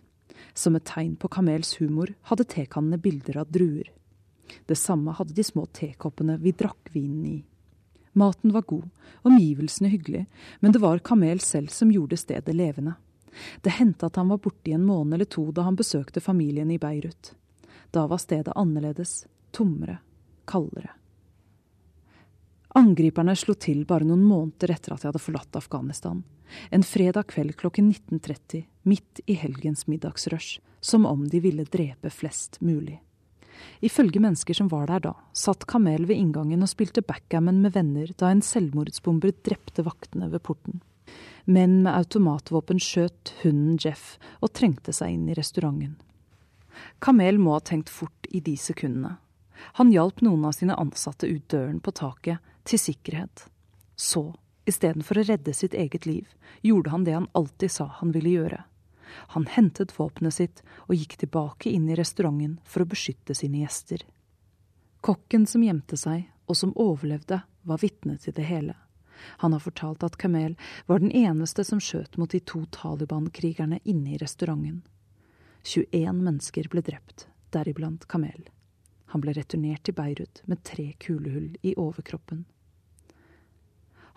Som 0.53 0.77
et 0.77 0.85
tegn 0.85 1.15
på 1.17 1.31
Kamels 1.33 1.73
humor 1.79 2.13
hadde 2.29 2.45
tekannene 2.51 3.01
bilder 3.01 3.41
av 3.41 3.51
druer. 3.51 3.89
Det 4.65 4.77
samme 4.79 5.15
hadde 5.17 5.33
de 5.33 5.43
små 5.43 5.65
tekoppene 5.71 6.37
vi 6.41 6.51
drakk 6.51 6.91
vinen 6.93 7.25
i. 7.25 7.37
Maten 8.13 8.53
var 8.53 8.61
god, 8.69 8.89
omgivelsene 9.25 9.89
hyggelig, 9.89 10.25
men 10.59 10.71
det 10.71 10.81
var 10.83 11.01
Kamel 11.01 11.39
selv 11.41 11.73
som 11.73 11.91
gjorde 11.91 12.17
stedet 12.17 12.55
levende. 12.55 12.93
Det 13.61 13.73
hendte 13.79 14.05
at 14.05 14.15
han 14.15 14.29
var 14.29 14.37
borte 14.37 14.69
i 14.69 14.75
en 14.77 14.85
måned 14.85 15.17
eller 15.17 15.29
to 15.29 15.47
da 15.51 15.65
han 15.65 15.77
besøkte 15.77 16.21
familien 16.21 16.71
i 16.71 16.77
Beirut. 16.77 17.33
Da 17.91 18.05
var 18.07 18.21
stedet 18.21 18.53
annerledes, 18.55 19.25
tommere, 19.51 19.97
kaldere. 20.45 20.93
Angriperne 22.73 23.35
slo 23.37 23.53
til 23.53 23.83
bare 23.85 24.05
noen 24.05 24.23
måneder 24.25 24.73
etter 24.73 24.93
at 24.93 25.03
jeg 25.03 25.11
hadde 25.11 25.21
forlatt 25.21 25.57
Afghanistan. 25.57 26.23
En 26.73 26.85
fredag 26.85 27.27
kveld 27.29 27.55
klokken 27.57 27.91
19.30, 27.93 28.63
midt 28.89 29.21
i 29.25 29.37
helgens 29.37 29.85
middagsrush, 29.87 30.59
som 30.81 31.05
om 31.05 31.27
de 31.29 31.41
ville 31.41 31.65
drepe 31.69 32.09
flest 32.09 32.59
mulig. 32.61 32.99
Ifølge 33.83 34.21
mennesker 34.23 34.57
som 34.57 34.69
var 34.71 34.87
der 34.89 35.03
da, 35.03 35.13
satt 35.35 35.67
Kamel 35.69 36.07
ved 36.09 36.17
inngangen 36.17 36.63
og 36.63 36.71
spilte 36.71 37.03
backgammon 37.05 37.61
med 37.63 37.75
venner 37.75 38.11
da 38.19 38.31
en 38.31 38.43
selvmordsbomber 38.45 39.35
drepte 39.45 39.85
vaktene 39.85 40.29
ved 40.31 40.43
porten. 40.47 40.81
Menn 41.45 41.81
med 41.83 41.91
automatvåpen 41.93 42.79
skjøt 42.79 43.33
hunden 43.41 43.77
Jeff 43.83 44.15
og 44.39 44.53
trengte 44.55 44.95
seg 44.95 45.17
inn 45.17 45.27
i 45.29 45.37
restauranten. 45.37 45.97
Kamel 47.03 47.37
må 47.37 47.57
ha 47.57 47.61
tenkt 47.61 47.91
fort 47.91 48.29
i 48.31 48.39
de 48.41 48.55
sekundene. 48.57 49.17
Han 49.77 49.91
hjalp 49.93 50.23
noen 50.25 50.47
av 50.47 50.55
sine 50.57 50.75
ansatte 50.79 51.27
ut 51.29 51.45
døren 51.51 51.79
på 51.83 51.93
taket, 51.95 52.39
til 52.63 52.79
sikkerhet. 52.79 53.45
Så, 53.99 54.31
istedenfor 54.65 55.19
å 55.19 55.25
redde 55.27 55.53
sitt 55.53 55.75
eget 55.75 56.07
liv, 56.07 56.29
gjorde 56.63 56.93
han 56.93 57.03
det 57.03 57.17
han 57.17 57.27
alltid 57.35 57.71
sa 57.71 57.89
han 57.99 58.13
ville 58.15 58.31
gjøre 58.31 58.63
han 59.35 59.47
hentet 59.49 59.93
våpenet 59.99 60.37
sitt 60.37 60.63
og 60.87 60.95
gikk 60.97 61.17
tilbake 61.23 61.71
inn 61.71 61.89
i 61.89 61.97
restauranten 61.99 62.59
for 62.65 62.83
å 62.83 62.89
beskytte 62.89 63.35
sine 63.37 63.63
gjester. 63.63 64.03
Kokken 65.03 65.47
som 65.49 65.63
gjemte 65.65 65.99
seg, 65.99 66.29
og 66.47 66.57
som 66.59 66.73
overlevde, 66.79 67.41
var 67.63 67.79
vitne 67.79 68.17
til 68.19 68.35
det 68.35 68.45
hele. 68.47 68.75
Han 69.43 69.53
har 69.55 69.63
fortalt 69.63 70.03
at 70.03 70.17
Kamel 70.19 70.55
var 70.87 70.99
den 70.99 71.11
eneste 71.11 71.63
som 71.63 71.79
skjøt 71.79 72.17
mot 72.19 72.31
de 72.31 72.39
to 72.39 72.65
Taliban-krigerne 72.75 73.79
inne 73.83 74.15
i 74.15 74.19
restauranten. 74.19 74.81
21 75.63 76.19
mennesker 76.19 76.67
ble 76.71 76.83
drept, 76.83 77.27
deriblant 77.55 78.07
Kamel. 78.11 78.49
Han 79.13 79.21
ble 79.23 79.35
returnert 79.37 79.85
til 79.87 79.95
Beirut 79.95 80.41
med 80.49 80.63
tre 80.67 80.89
kulehull 80.99 81.53
i 81.61 81.75
overkroppen. 81.79 82.43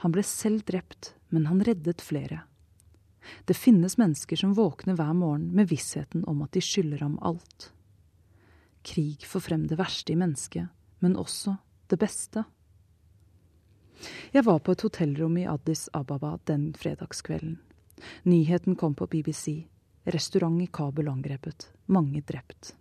Han 0.03 0.13
ble 0.13 0.25
selv 0.27 0.65
drept, 0.69 1.15
men 1.29 1.47
han 1.51 1.63
reddet 1.65 2.03
flere. 2.05 2.43
Det 3.45 3.57
finnes 3.57 3.99
mennesker 3.99 4.37
som 4.37 4.55
våkner 4.55 4.97
hver 4.99 5.15
morgen 5.15 5.51
med 5.57 5.69
vissheten 5.71 6.25
om 6.25 6.43
at 6.43 6.53
de 6.57 6.63
skylder 6.65 7.05
ham 7.05 7.19
alt. 7.23 7.71
Krig 8.87 9.27
får 9.27 9.41
frem 9.41 9.67
det 9.67 9.79
verste 9.81 10.13
i 10.13 10.19
mennesket, 10.19 10.69
men 11.03 11.17
også 11.19 11.57
det 11.91 11.99
beste. 11.99 12.45
Jeg 14.33 14.45
var 14.45 14.61
på 14.61 14.75
et 14.77 14.85
hotellrom 14.85 15.39
i 15.41 15.47
Addis 15.49 15.89
Ababa 15.93 16.37
den 16.45 16.73
fredagskvelden. 16.77 17.59
Nyheten 18.23 18.77
kom 18.77 18.95
på 18.95 19.07
BBC. 19.07 19.65
Restaurant 20.05 20.63
i 20.63 20.67
Kabul 20.67 21.09
angrepet. 21.09 21.71
Mange 21.87 22.21
drept. 22.23 22.75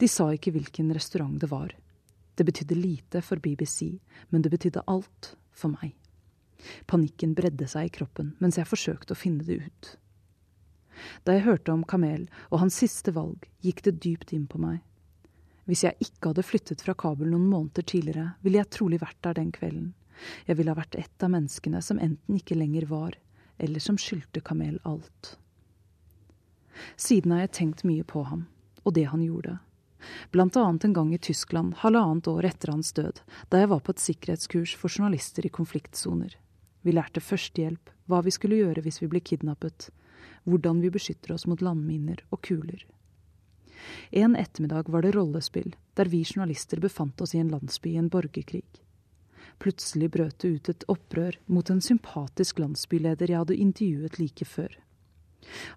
De 0.00 0.08
sa 0.08 0.30
ikke 0.32 0.54
hvilken 0.56 0.94
restaurant 0.94 1.38
det 1.40 1.50
var. 1.50 1.74
Det 2.34 2.44
betydde 2.44 2.74
lite 2.74 3.22
for 3.22 3.36
BBC, 3.36 3.98
men 4.30 4.42
det 4.42 4.50
betydde 4.50 4.84
alt 4.86 5.36
for 5.52 5.76
meg. 5.76 5.94
Panikken 6.86 7.34
bredde 7.36 7.68
seg 7.70 7.88
i 7.88 7.94
kroppen 7.98 8.34
mens 8.42 8.58
jeg 8.60 8.68
forsøkte 8.68 9.14
å 9.14 9.20
finne 9.20 9.46
det 9.46 9.60
ut. 9.66 9.92
Da 11.28 11.36
jeg 11.36 11.44
hørte 11.46 11.74
om 11.74 11.84
Kamel 11.84 12.26
og 12.48 12.60
hans 12.62 12.78
siste 12.80 13.12
valg, 13.16 13.44
gikk 13.64 13.82
det 13.84 13.98
dypt 14.04 14.32
inn 14.32 14.46
på 14.48 14.60
meg. 14.62 14.80
Hvis 15.66 15.82
jeg 15.84 15.98
ikke 16.00 16.30
hadde 16.30 16.46
flyttet 16.46 16.82
fra 16.86 16.94
Kabul 16.94 17.32
noen 17.32 17.48
måneder 17.50 17.82
tidligere, 17.82 18.28
ville 18.42 18.60
jeg 18.62 18.72
trolig 18.72 19.00
vært 19.02 19.18
der 19.26 19.36
den 19.40 19.50
kvelden. 19.54 19.92
Jeg 20.46 20.56
ville 20.56 20.72
ha 20.72 20.78
vært 20.78 20.96
et 20.96 21.26
av 21.26 21.32
menneskene 21.34 21.82
som 21.82 22.00
enten 22.00 22.38
ikke 22.38 22.56
lenger 22.56 22.86
var, 22.88 23.18
eller 23.58 23.82
som 23.82 23.98
skyldte 24.00 24.40
Kamel 24.46 24.78
alt. 24.88 25.36
Siden 26.96 27.34
har 27.34 27.44
jeg 27.44 27.54
tenkt 27.58 27.84
mye 27.88 28.04
på 28.06 28.22
ham, 28.28 28.46
og 28.84 28.94
det 28.96 29.08
han 29.10 29.24
gjorde. 29.24 29.58
Blant 30.30 30.56
annet 30.60 30.84
en 30.86 30.94
gang 30.96 31.12
i 31.14 31.18
Tyskland, 31.18 31.74
halvannet 31.82 32.28
år 32.30 32.46
etter 32.46 32.70
hans 32.70 32.92
død, 32.94 33.20
da 33.50 33.62
jeg 33.62 33.72
var 33.72 33.82
på 33.82 33.94
et 33.94 34.02
sikkerhetskurs 34.02 34.76
for 34.78 34.92
journalister 34.92 35.48
i 35.48 35.52
konfliktsoner. 35.52 36.36
Vi 36.86 36.94
lærte 36.94 37.18
førstehjelp, 37.18 37.90
hva 38.06 38.20
vi 38.22 38.30
skulle 38.30 38.60
gjøre 38.60 38.84
hvis 38.84 39.00
vi 39.02 39.10
ble 39.10 39.18
kidnappet, 39.18 39.88
hvordan 40.46 40.78
vi 40.84 40.92
beskytter 40.94 41.34
oss 41.34 41.46
mot 41.50 41.62
landminer 41.64 42.22
og 42.30 42.44
kuler. 42.46 42.84
En 44.14 44.36
ettermiddag 44.38 44.88
var 44.94 45.02
det 45.02 45.16
rollespill, 45.16 45.74
der 45.98 46.08
vi 46.12 46.22
journalister 46.22 46.80
befant 46.80 47.20
oss 47.20 47.34
i 47.34 47.40
en 47.42 47.50
landsby 47.50 47.90
i 47.92 47.98
en 48.00 48.10
borgerkrig. 48.12 48.64
Plutselig 49.58 50.12
brøt 50.14 50.38
det 50.44 50.52
ut 50.52 50.70
et 50.70 50.86
opprør 50.92 51.38
mot 51.50 51.70
en 51.72 51.82
sympatisk 51.82 52.60
landsbyleder 52.62 53.32
jeg 53.32 53.42
hadde 53.42 53.58
intervjuet 53.66 54.20
like 54.20 54.46
før. 54.46 54.70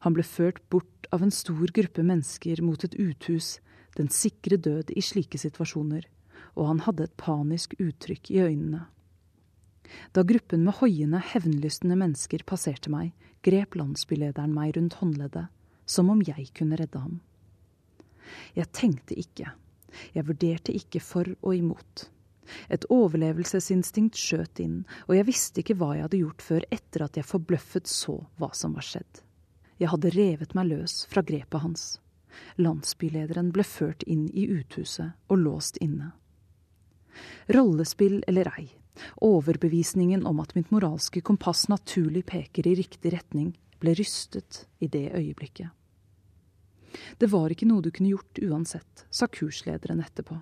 Han 0.05 0.13
ble 0.13 0.25
ført 0.25 0.61
bort 0.69 1.09
av 1.15 1.23
en 1.25 1.33
stor 1.33 1.73
gruppe 1.73 2.05
mennesker 2.05 2.61
mot 2.65 2.83
et 2.85 2.95
uthus, 2.99 3.57
den 3.97 4.09
sikre 4.13 4.57
død 4.57 4.93
i 4.93 5.01
slike 5.01 5.41
situasjoner, 5.41 6.05
og 6.53 6.69
han 6.69 6.85
hadde 6.85 7.07
et 7.07 7.17
panisk 7.17 7.75
uttrykk 7.79 8.31
i 8.35 8.41
øynene. 8.45 8.85
Da 10.13 10.23
gruppen 10.23 10.65
med 10.65 10.79
hoiende, 10.79 11.21
hevnlystne 11.31 11.97
mennesker 11.99 12.43
passerte 12.47 12.91
meg, 12.93 13.13
grep 13.45 13.77
landsbylederen 13.79 14.53
meg 14.53 14.75
rundt 14.77 14.99
håndleddet, 14.99 15.49
som 15.89 16.11
om 16.13 16.21
jeg 16.25 16.49
kunne 16.57 16.77
redde 16.79 17.01
ham. 17.01 17.19
Jeg 18.57 18.69
tenkte 18.75 19.17
ikke, 19.17 19.53
jeg 20.13 20.27
vurderte 20.27 20.75
ikke 20.75 21.01
for 21.01 21.29
og 21.41 21.55
imot. 21.55 22.09
Et 22.73 22.85
overlevelsesinstinkt 22.89 24.17
skjøt 24.17 24.61
inn, 24.63 24.83
og 25.07 25.15
jeg 25.17 25.27
visste 25.27 25.61
ikke 25.61 25.77
hva 25.77 25.93
jeg 25.95 26.07
hadde 26.07 26.21
gjort 26.21 26.45
før 26.45 26.65
etter 26.73 27.05
at 27.05 27.17
jeg 27.19 27.29
forbløffet 27.29 27.89
så 27.89 28.17
hva 28.41 28.49
som 28.57 28.73
var 28.77 28.85
skjedd. 28.85 29.23
Jeg 29.79 29.91
hadde 29.93 30.13
revet 30.15 30.55
meg 30.57 30.71
løs 30.71 31.03
fra 31.09 31.23
grepet 31.25 31.63
hans. 31.63 31.83
Landsbylederen 32.61 33.53
ble 33.55 33.65
ført 33.65 34.03
inn 34.09 34.27
i 34.33 34.47
uthuset 34.51 35.15
og 35.29 35.43
låst 35.45 35.79
inne. 35.83 36.11
Rollespill 37.53 38.19
eller 38.29 38.49
ei, 38.57 38.67
overbevisningen 39.25 40.25
om 40.27 40.39
at 40.43 40.55
mitt 40.57 40.71
moralske 40.71 41.21
kompass 41.21 41.67
naturlig 41.71 42.25
peker 42.29 42.67
i 42.67 42.75
riktig 42.79 43.13
retning, 43.13 43.53
ble 43.79 43.95
rystet 43.95 44.65
i 44.79 44.87
det 44.91 45.09
øyeblikket. 45.15 45.69
Det 47.17 47.29
var 47.29 47.53
ikke 47.53 47.67
noe 47.69 47.85
du 47.85 47.91
kunne 47.93 48.11
gjort 48.11 48.41
uansett, 48.43 49.05
sa 49.09 49.27
kurslederen 49.27 50.01
etterpå. 50.03 50.39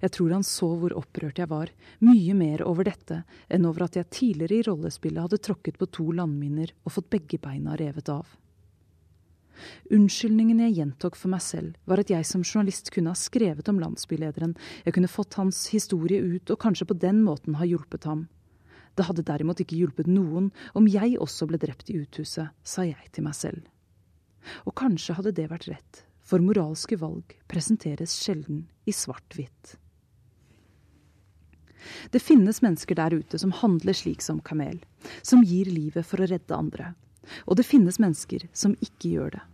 Jeg 0.00 0.12
tror 0.12 0.32
han 0.32 0.44
så 0.46 0.68
hvor 0.80 0.94
opprørt 0.96 1.40
jeg 1.40 1.50
var, 1.50 1.70
mye 2.04 2.34
mer 2.36 2.62
over 2.64 2.88
dette 2.88 3.22
enn 3.52 3.66
over 3.68 3.86
at 3.86 3.98
jeg 3.98 4.12
tidligere 4.12 4.60
i 4.60 4.66
rollespillet 4.68 5.26
hadde 5.26 5.42
tråkket 5.42 5.78
på 5.80 5.88
to 5.92 6.10
landminner 6.16 6.72
og 6.84 6.94
fått 6.96 7.10
begge 7.12 7.40
beina 7.42 7.76
revet 7.76 8.08
av. 8.12 8.24
Unnskyldningen 9.92 10.62
jeg 10.64 10.76
gjentok 10.78 11.18
for 11.18 11.32
meg 11.32 11.42
selv, 11.44 11.74
var 11.84 12.02
at 12.02 12.10
jeg 12.12 12.26
som 12.28 12.44
journalist 12.44 12.90
kunne 12.94 13.12
ha 13.12 13.18
skrevet 13.18 13.68
om 13.72 13.80
landsbylederen, 13.82 14.56
jeg 14.84 14.96
kunne 14.96 15.10
fått 15.10 15.38
hans 15.40 15.66
historie 15.72 16.22
ut 16.22 16.50
og 16.52 16.60
kanskje 16.62 16.88
på 16.90 16.98
den 17.06 17.22
måten 17.26 17.58
ha 17.60 17.68
hjulpet 17.68 18.08
ham. 18.08 18.26
Det 18.96 19.04
hadde 19.08 19.26
derimot 19.28 19.60
ikke 19.60 19.76
hjulpet 19.76 20.08
noen 20.08 20.50
om 20.78 20.88
jeg 20.88 21.18
også 21.20 21.48
ble 21.50 21.60
drept 21.60 21.90
i 21.92 21.98
uthuset, 22.00 22.52
sa 22.64 22.84
jeg 22.86 23.12
til 23.12 23.26
meg 23.26 23.36
selv. 23.36 23.64
Og 24.64 24.76
kanskje 24.78 25.16
hadde 25.18 25.34
det 25.36 25.48
vært 25.50 25.68
rett, 25.68 26.04
for 26.24 26.42
moralske 26.42 26.98
valg 27.00 27.36
presenteres 27.50 28.16
sjelden 28.22 28.64
i 28.86 28.94
svart-hvitt. 28.94 29.76
Det 32.10 32.22
finnes 32.22 32.62
mennesker 32.64 32.98
der 32.98 33.14
ute 33.14 33.38
som 33.38 33.52
handler 33.54 33.94
slik 33.94 34.24
som 34.24 34.40
Kamel, 34.42 34.80
som 35.22 35.44
gir 35.46 35.68
livet 35.70 36.06
for 36.06 36.22
å 36.22 36.28
redde 36.30 36.56
andre. 36.56 36.94
Og 37.46 37.58
det 37.58 37.66
finnes 37.66 38.00
mennesker 38.02 38.48
som 38.52 38.76
ikke 38.80 39.12
gjør 39.14 39.36
det. 39.36 39.44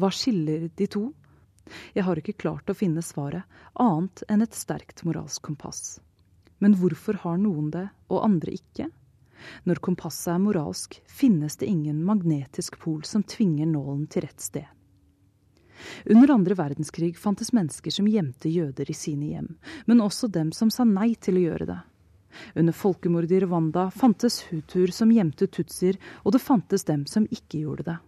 Hva 0.00 0.10
skiller 0.14 0.68
de 0.76 0.88
to? 0.90 1.08
Jeg 1.94 2.06
har 2.06 2.18
ikke 2.18 2.38
klart 2.42 2.70
å 2.70 2.76
finne 2.76 3.04
svaret, 3.04 3.46
annet 3.78 4.24
enn 4.28 4.42
et 4.42 4.56
sterkt 4.56 5.04
moralsk 5.06 5.44
kompass. 5.46 6.00
Men 6.62 6.76
hvorfor 6.78 7.20
har 7.22 7.38
noen 7.42 7.70
det, 7.74 7.88
og 8.10 8.24
andre 8.24 8.56
ikke? 8.58 8.88
Når 9.66 9.80
kompasset 9.82 10.34
er 10.34 10.42
moralsk, 10.42 11.00
finnes 11.06 11.58
det 11.58 11.70
ingen 11.70 12.04
magnetisk 12.06 12.78
pol 12.82 13.02
som 13.06 13.24
tvinger 13.26 13.66
nålen 13.66 14.06
til 14.10 14.26
rett 14.26 14.42
sted. 14.42 14.66
Under 16.06 16.30
andre 16.30 16.54
verdenskrig 16.54 17.16
fantes 17.18 17.50
mennesker 17.52 17.90
som 17.90 18.06
gjemte 18.06 18.50
jøder 18.52 18.90
i 18.90 18.94
sine 18.94 19.32
hjem, 19.32 19.48
men 19.86 20.04
også 20.04 20.30
dem 20.30 20.52
som 20.54 20.70
sa 20.70 20.86
nei 20.86 21.14
til 21.18 21.40
å 21.40 21.46
gjøre 21.48 21.68
det. 21.72 21.80
Under 22.54 22.72
folkemordet 22.72 23.36
i 23.36 23.40
Rwanda 23.44 23.90
fantes 23.90 24.42
hutuer 24.50 24.92
som 24.94 25.12
gjemte 25.12 25.46
tutsier, 25.46 25.98
og 26.24 26.32
det 26.36 26.42
fantes 26.42 26.84
dem 26.88 27.06
som 27.06 27.28
ikke 27.30 27.64
gjorde 27.64 27.86
det. 27.90 27.98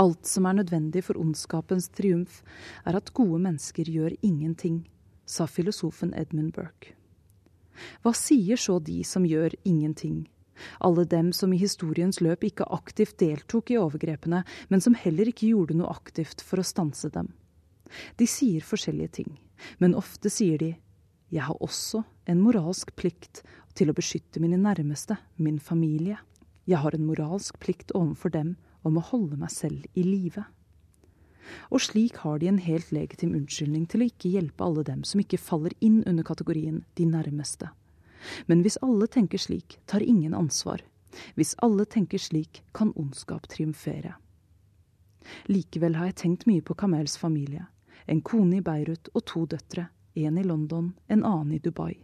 Alt 0.00 0.26
som 0.26 0.46
er 0.48 0.56
nødvendig 0.56 1.02
for 1.04 1.20
ondskapens 1.20 1.90
triumf, 1.92 2.40
er 2.88 2.96
at 2.96 3.12
gode 3.12 3.40
mennesker 3.44 3.84
gjør 3.84 4.16
ingenting, 4.24 4.86
sa 5.28 5.44
filosofen 5.46 6.14
Edmund 6.16 6.54
Burke. 6.56 6.94
Hva 8.00 8.12
sier 8.16 8.60
så 8.60 8.78
de 8.80 9.02
som 9.04 9.26
gjør 9.28 9.54
ingenting? 9.64 10.24
Alle 10.80 11.04
dem 11.08 11.32
som 11.36 11.52
i 11.52 11.60
historiens 11.60 12.20
løp 12.20 12.44
ikke 12.44 12.68
aktivt 12.72 13.18
deltok 13.20 13.72
i 13.72 13.78
overgrepene, 13.80 14.42
men 14.68 14.80
som 14.84 14.96
heller 14.96 15.28
ikke 15.28 15.52
gjorde 15.52 15.76
noe 15.76 15.92
aktivt 15.92 16.44
for 16.44 16.60
å 16.60 16.66
stanse 16.66 17.12
dem. 17.12 17.30
De 18.16 18.28
sier 18.28 18.64
forskjellige 18.64 19.14
ting, 19.20 19.30
men 19.78 19.96
ofte 19.98 20.32
sier 20.32 20.60
de 20.60 20.74
jeg 21.30 21.46
har 21.46 21.62
også 21.62 22.02
en 22.26 22.40
moralsk 22.42 22.90
plikt 22.98 23.44
til 23.78 23.90
å 23.90 23.94
beskytte 23.94 24.42
mine 24.42 24.58
nærmeste, 24.58 25.16
min 25.38 25.60
familie. 25.62 26.18
Jeg 26.66 26.82
har 26.82 26.94
en 26.94 27.06
moralsk 27.06 27.58
plikt 27.62 27.94
overfor 27.94 28.34
dem 28.34 28.56
om 28.82 28.98
å 28.98 29.04
holde 29.12 29.38
meg 29.38 29.52
selv 29.54 29.86
i 29.94 30.02
live. 30.06 30.44
Og 31.70 31.82
slik 31.82 32.20
har 32.24 32.38
de 32.38 32.50
en 32.50 32.60
helt 32.62 32.90
legitim 32.94 33.34
unnskyldning 33.38 33.86
til 33.90 34.02
å 34.02 34.08
ikke 34.10 34.32
hjelpe 34.32 34.66
alle 34.66 34.84
dem 34.86 35.04
som 35.06 35.22
ikke 35.22 35.40
faller 35.40 35.74
inn 35.80 36.02
under 36.06 36.26
kategorien 36.26 36.82
de 36.98 37.06
nærmeste. 37.06 37.70
Men 38.46 38.62
hvis 38.64 38.78
alle 38.84 39.06
tenker 39.08 39.40
slik, 39.40 39.78
tar 39.86 40.02
ingen 40.02 40.34
ansvar. 40.36 40.82
Hvis 41.38 41.54
alle 41.64 41.86
tenker 41.86 42.20
slik, 42.22 42.62
kan 42.74 42.92
ondskap 42.98 43.48
triumfere. 43.50 44.16
Likevel 45.46 45.96
har 45.98 46.10
jeg 46.10 46.20
tenkt 46.24 46.46
mye 46.50 46.62
på 46.64 46.74
Kamels 46.74 47.16
familie. 47.18 47.66
En 48.06 48.22
kone 48.22 48.58
i 48.58 48.64
Beirut 48.64 49.10
og 49.14 49.24
to 49.30 49.46
døtre. 49.46 49.88
En 50.14 50.38
i 50.38 50.44
London, 50.44 50.92
en 51.06 51.24
annen 51.24 51.52
i 51.52 51.58
Dubai. 51.58 51.94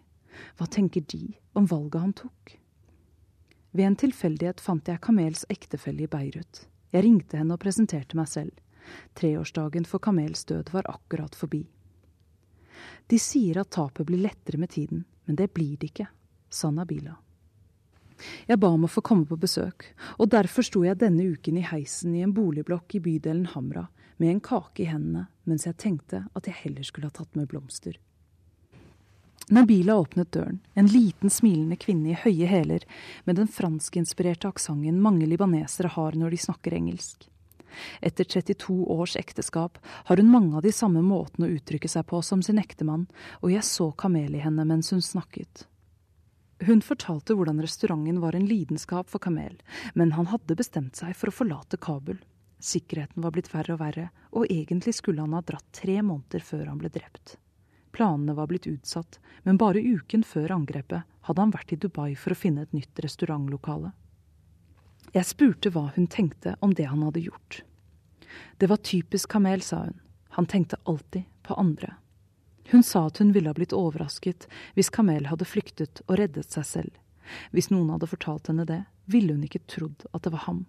Hva 0.56 0.66
tenker 0.66 1.04
de 1.08 1.34
om 1.52 1.66
valget 1.66 2.00
han 2.00 2.12
tok? 2.12 2.58
Ved 3.72 3.86
en 3.86 3.96
tilfeldighet 3.96 4.60
fant 4.60 4.88
jeg 4.88 5.02
Kamels 5.02 5.44
ektefelle 5.52 6.06
i 6.06 6.10
Beirut. 6.10 6.66
Jeg 6.94 7.04
ringte 7.04 7.36
henne 7.40 7.56
og 7.56 7.60
presenterte 7.60 8.16
meg 8.16 8.30
selv. 8.30 8.54
Treårsdagen 9.18 9.84
for 9.84 10.00
Kamels 10.00 10.44
død 10.48 10.70
var 10.72 10.88
akkurat 10.88 11.34
forbi. 11.34 11.64
De 13.06 13.18
sier 13.18 13.58
at 13.60 13.74
tapet 13.74 14.06
blir 14.06 14.22
lettere 14.22 14.60
med 14.60 14.70
tiden, 14.70 15.04
men 15.24 15.36
det 15.36 15.52
blir 15.54 15.76
det 15.76 15.90
ikke, 15.92 16.08
sa 16.50 16.70
Nabila. 16.70 17.16
Jeg 18.48 18.60
ba 18.62 18.70
om 18.72 18.86
å 18.86 18.90
få 18.90 19.02
komme 19.04 19.26
på 19.28 19.38
besøk, 19.40 19.90
og 20.16 20.30
derfor 20.32 20.64
sto 20.66 20.84
jeg 20.86 21.00
denne 21.00 21.26
uken 21.36 21.60
i 21.60 21.66
heisen 21.66 22.14
i 22.16 22.24
en 22.24 22.34
boligblokk 22.36 22.96
i 22.96 23.02
bydelen 23.04 23.50
Hamra 23.52 23.86
med 24.16 24.30
en 24.30 24.40
kake 24.40 24.84
i 24.84 24.90
hendene 24.90 25.26
mens 25.46 25.66
jeg 25.66 25.78
tenkte 25.78 26.24
at 26.34 26.48
jeg 26.48 26.56
heller 26.64 26.86
skulle 26.86 27.10
ha 27.10 27.14
tatt 27.14 27.36
med 27.38 27.48
blomster. 27.50 27.98
Nabila 29.46 29.94
åpnet 30.00 30.32
døren, 30.34 30.58
en 30.74 30.88
liten 30.90 31.30
smilende 31.30 31.76
kvinne 31.78 32.10
i 32.10 32.18
høye 32.18 32.48
hæler 32.50 32.82
med 33.28 33.38
den 33.38 33.46
franskinspirerte 33.46 34.50
aksenten 34.50 34.98
mange 35.02 35.28
libanesere 35.30 35.92
har 35.94 36.18
når 36.18 36.34
de 36.34 36.40
snakker 36.48 36.74
engelsk. 36.74 37.28
Etter 38.00 38.24
32 38.24 38.74
års 38.90 39.14
ekteskap 39.20 39.78
har 40.08 40.16
hun 40.16 40.32
mange 40.32 40.56
av 40.56 40.64
de 40.66 40.72
samme 40.74 41.04
måtene 41.04 41.46
å 41.46 41.60
uttrykke 41.60 41.90
seg 41.92 42.08
på 42.10 42.24
som 42.26 42.42
sin 42.42 42.58
ektemann, 42.58 43.06
og 43.38 43.52
jeg 43.52 43.62
så 43.68 43.92
kamel 43.92 44.34
i 44.34 44.42
henne 44.42 44.66
mens 44.66 44.90
hun 44.90 45.04
snakket. 45.04 45.68
Hun 46.64 46.80
fortalte 46.80 47.34
hvordan 47.36 47.60
restauranten 47.60 48.20
var 48.22 48.36
en 48.36 48.46
lidenskap 48.48 49.10
for 49.12 49.20
Kamel, 49.20 49.58
men 49.94 50.14
han 50.16 50.30
hadde 50.30 50.56
bestemt 50.56 50.96
seg 50.96 51.12
for 51.16 51.28
å 51.28 51.36
forlate 51.42 51.76
Kabul. 51.76 52.16
Sikkerheten 52.64 53.20
var 53.22 53.34
blitt 53.34 53.50
verre 53.52 53.74
og 53.74 53.82
verre, 53.82 54.08
og 54.32 54.48
egentlig 54.48 54.94
skulle 54.96 55.20
han 55.20 55.36
ha 55.36 55.42
dratt 55.44 55.66
tre 55.76 55.98
måneder 56.00 56.40
før 56.40 56.64
han 56.70 56.80
ble 56.80 56.88
drept. 56.94 57.36
Planene 57.92 58.34
var 58.36 58.48
blitt 58.48 58.68
utsatt, 58.68 59.18
men 59.44 59.60
bare 59.60 59.84
uken 59.84 60.24
før 60.24 60.56
angrepet 60.56 61.04
hadde 61.28 61.44
han 61.44 61.52
vært 61.52 61.72
i 61.72 61.80
Dubai 61.80 62.10
for 62.16 62.32
å 62.32 62.38
finne 62.40 62.64
et 62.64 62.74
nytt 62.76 63.04
restaurantlokale. 63.04 63.92
Jeg 65.12 65.28
spurte 65.28 65.70
hva 65.72 65.90
hun 65.94 66.08
tenkte 66.12 66.56
om 66.64 66.74
det 66.76 66.88
han 66.88 67.04
hadde 67.04 67.24
gjort. 67.24 67.62
Det 68.60 68.68
var 68.68 68.82
typisk 68.84 69.30
Kamel, 69.32 69.62
sa 69.62 69.84
hun. 69.86 70.00
Han 70.36 70.48
tenkte 70.48 70.80
alltid 70.84 71.24
på 71.46 71.56
andre. 71.56 71.94
Hun 72.70 72.82
sa 72.82 73.06
at 73.06 73.18
hun 73.22 73.32
ville 73.34 73.50
ha 73.50 73.56
blitt 73.56 73.74
overrasket 73.76 74.48
hvis 74.74 74.90
Kamel 74.94 75.28
hadde 75.30 75.46
flyktet 75.48 76.02
og 76.06 76.18
reddet 76.20 76.50
seg 76.50 76.66
selv. 76.66 76.94
Hvis 77.54 77.70
noen 77.72 77.90
hadde 77.94 78.08
fortalt 78.10 78.50
henne 78.50 78.66
det, 78.66 78.82
ville 79.10 79.34
hun 79.34 79.44
ikke 79.46 79.64
trodd 79.70 80.06
at 80.12 80.26
det 80.26 80.32
var 80.34 80.46
ham. 80.46 80.64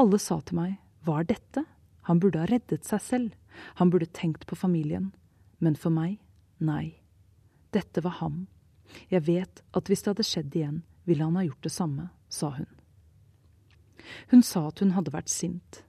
Alle 0.00 0.18
sa 0.18 0.40
til 0.40 0.58
meg, 0.58 0.78
hva 1.04 1.20
er 1.20 1.28
dette? 1.30 1.64
Han 2.08 2.20
burde 2.22 2.42
ha 2.42 2.48
reddet 2.50 2.86
seg 2.88 3.02
selv, 3.04 3.34
han 3.78 3.90
burde 3.92 4.08
tenkt 4.16 4.46
på 4.46 4.58
familien. 4.58 5.10
Men 5.60 5.76
for 5.76 5.92
meg, 5.92 6.18
nei. 6.58 6.96
Dette 7.74 8.02
var 8.02 8.18
ham. 8.22 8.46
Jeg 9.12 9.26
vet 9.28 9.62
at 9.76 9.90
hvis 9.90 10.02
det 10.02 10.14
hadde 10.14 10.26
skjedd 10.26 10.56
igjen, 10.56 10.80
ville 11.06 11.26
han 11.26 11.36
ha 11.38 11.44
gjort 11.46 11.66
det 11.66 11.74
samme, 11.74 12.08
sa 12.32 12.54
hun. 12.56 12.70
Hun 14.32 14.42
sa 14.42 14.66
at 14.70 14.80
hun 14.82 14.94
hadde 14.96 15.12
vært 15.14 15.30
sint. 15.30 15.82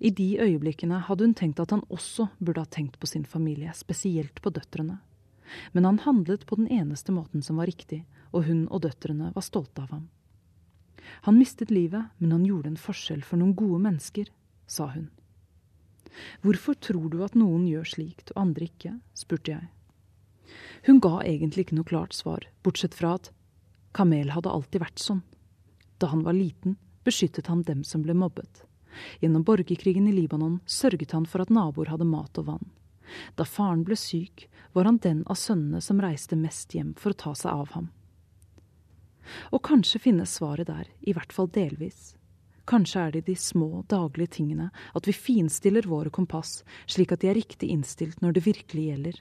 I 0.00 0.10
de 0.10 0.38
øyeblikkene 0.42 1.00
hadde 1.06 1.26
hun 1.26 1.34
tenkt 1.38 1.60
at 1.62 1.70
han 1.74 1.84
også 1.88 2.28
burde 2.38 2.64
ha 2.64 2.70
tenkt 2.70 2.98
på 2.98 3.06
sin 3.06 3.24
familie, 3.24 3.72
spesielt 3.74 4.42
på 4.42 4.50
døtrene. 4.50 4.98
Men 5.72 5.84
han 5.84 6.00
handlet 6.04 6.46
på 6.46 6.58
den 6.60 6.68
eneste 6.68 7.12
måten 7.12 7.42
som 7.42 7.60
var 7.60 7.70
riktig, 7.70 8.04
og 8.32 8.44
hun 8.48 8.66
og 8.68 8.82
døtrene 8.84 9.32
var 9.34 9.46
stolte 9.46 9.84
av 9.86 9.94
ham. 9.94 10.08
Han 11.24 11.38
mistet 11.38 11.70
livet, 11.70 12.10
men 12.18 12.34
han 12.34 12.44
gjorde 12.44 12.74
en 12.74 12.80
forskjell 12.80 13.22
for 13.24 13.40
noen 13.40 13.54
gode 13.56 13.80
mennesker, 13.86 14.28
sa 14.66 14.90
hun. 14.92 15.08
Hvorfor 16.42 16.74
tror 16.74 17.08
du 17.12 17.22
at 17.24 17.36
noen 17.38 17.66
gjør 17.68 17.88
slikt 17.88 18.32
og 18.34 18.42
andre 18.42 18.68
ikke? 18.68 18.98
spurte 19.16 19.54
jeg. 19.54 19.68
Hun 20.86 21.00
ga 21.04 21.18
egentlig 21.22 21.66
ikke 21.66 21.78
noe 21.78 21.88
klart 21.88 22.16
svar, 22.16 22.44
bortsett 22.64 22.96
fra 22.96 23.16
at 23.18 23.30
Kamel 23.96 24.32
hadde 24.34 24.52
alltid 24.52 24.82
vært 24.82 25.02
sånn. 25.02 25.22
Da 25.98 26.10
han 26.12 26.24
var 26.26 26.36
liten, 26.36 26.76
beskyttet 27.04 27.48
han 27.50 27.64
dem 27.66 27.84
som 27.84 28.04
ble 28.04 28.14
mobbet. 28.16 28.67
Gjennom 29.20 29.44
borgerkrigen 29.46 30.08
i 30.08 30.14
Libanon 30.14 30.60
sørget 30.66 31.14
han 31.16 31.26
for 31.26 31.44
at 31.44 31.52
naboer 31.52 31.92
hadde 31.92 32.08
mat 32.08 32.40
og 32.40 32.48
vann. 32.50 32.68
Da 33.36 33.44
faren 33.48 33.84
ble 33.88 33.96
syk, 33.96 34.48
var 34.76 34.88
han 34.88 35.00
den 35.02 35.22
av 35.26 35.38
sønnene 35.40 35.80
som 35.84 36.00
reiste 36.02 36.36
mest 36.36 36.74
hjem 36.76 36.92
for 36.98 37.14
å 37.14 37.20
ta 37.22 37.34
seg 37.38 37.52
av 37.52 37.72
ham. 37.76 37.88
Og 39.52 39.62
kanskje 39.64 40.00
finnes 40.00 40.36
svaret 40.38 40.68
der, 40.68 40.88
i 41.00 41.14
hvert 41.16 41.32
fall 41.32 41.50
delvis. 41.52 42.14
Kanskje 42.68 43.00
er 43.00 43.14
det 43.16 43.24
de 43.28 43.36
små, 43.36 43.82
daglige 43.88 44.34
tingene, 44.38 44.68
at 44.94 45.08
vi 45.08 45.16
finstiller 45.16 45.88
våre 45.88 46.12
kompass, 46.12 46.62
slik 46.86 47.12
at 47.12 47.24
de 47.24 47.30
er 47.30 47.38
riktig 47.40 47.70
innstilt 47.72 48.20
når 48.20 48.36
det 48.36 48.44
virkelig 48.44 48.84
gjelder. 48.90 49.20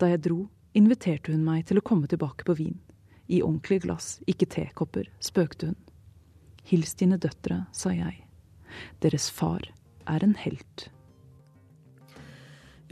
Da 0.00 0.08
jeg 0.08 0.22
dro, 0.24 0.38
inviterte 0.72 1.34
hun 1.34 1.44
meg 1.44 1.66
til 1.68 1.80
å 1.80 1.84
komme 1.84 2.08
tilbake 2.08 2.46
på 2.48 2.56
vin. 2.56 2.78
I 3.28 3.42
ordentlige 3.42 3.86
glass, 3.86 4.18
ikke 4.28 4.48
tekopper, 4.52 5.08
spøkte 5.20 5.72
hun. 5.72 5.80
Hils 6.64 6.96
dine 6.96 7.20
døtre, 7.20 7.66
sa 7.76 7.92
jeg. 7.92 8.23
Deres 9.04 9.30
far 9.30 9.64
er 10.10 10.24
en 10.24 10.36
helt. 10.40 10.88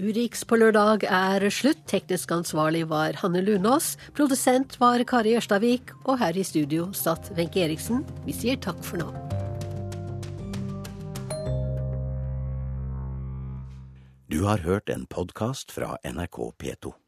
Urix 0.01 0.47
på 0.49 0.57
lørdag 0.57 1.05
er 1.05 1.45
slutt. 1.53 1.83
Teknisk 1.91 2.33
ansvarlig 2.33 2.87
var 2.89 3.19
Hanne 3.21 3.43
Lunås. 3.45 3.97
Produsent 4.17 4.79
var 4.81 5.05
Kari 5.05 5.37
Ørstavik. 5.37 5.93
Og 6.07 6.19
her 6.23 6.39
i 6.39 6.45
studio 6.47 6.89
satt 6.97 7.29
Wenche 7.37 7.61
Eriksen. 7.67 8.01
Vi 8.25 8.33
sier 8.37 8.57
takk 8.57 8.81
for 8.87 9.03
nå. 9.03 9.11
Du 14.33 14.47
har 14.49 14.65
hørt 14.65 14.89
en 14.89 15.05
podkast 15.07 15.71
fra 15.77 15.99
NRK 16.09 16.41
P2. 16.57 17.03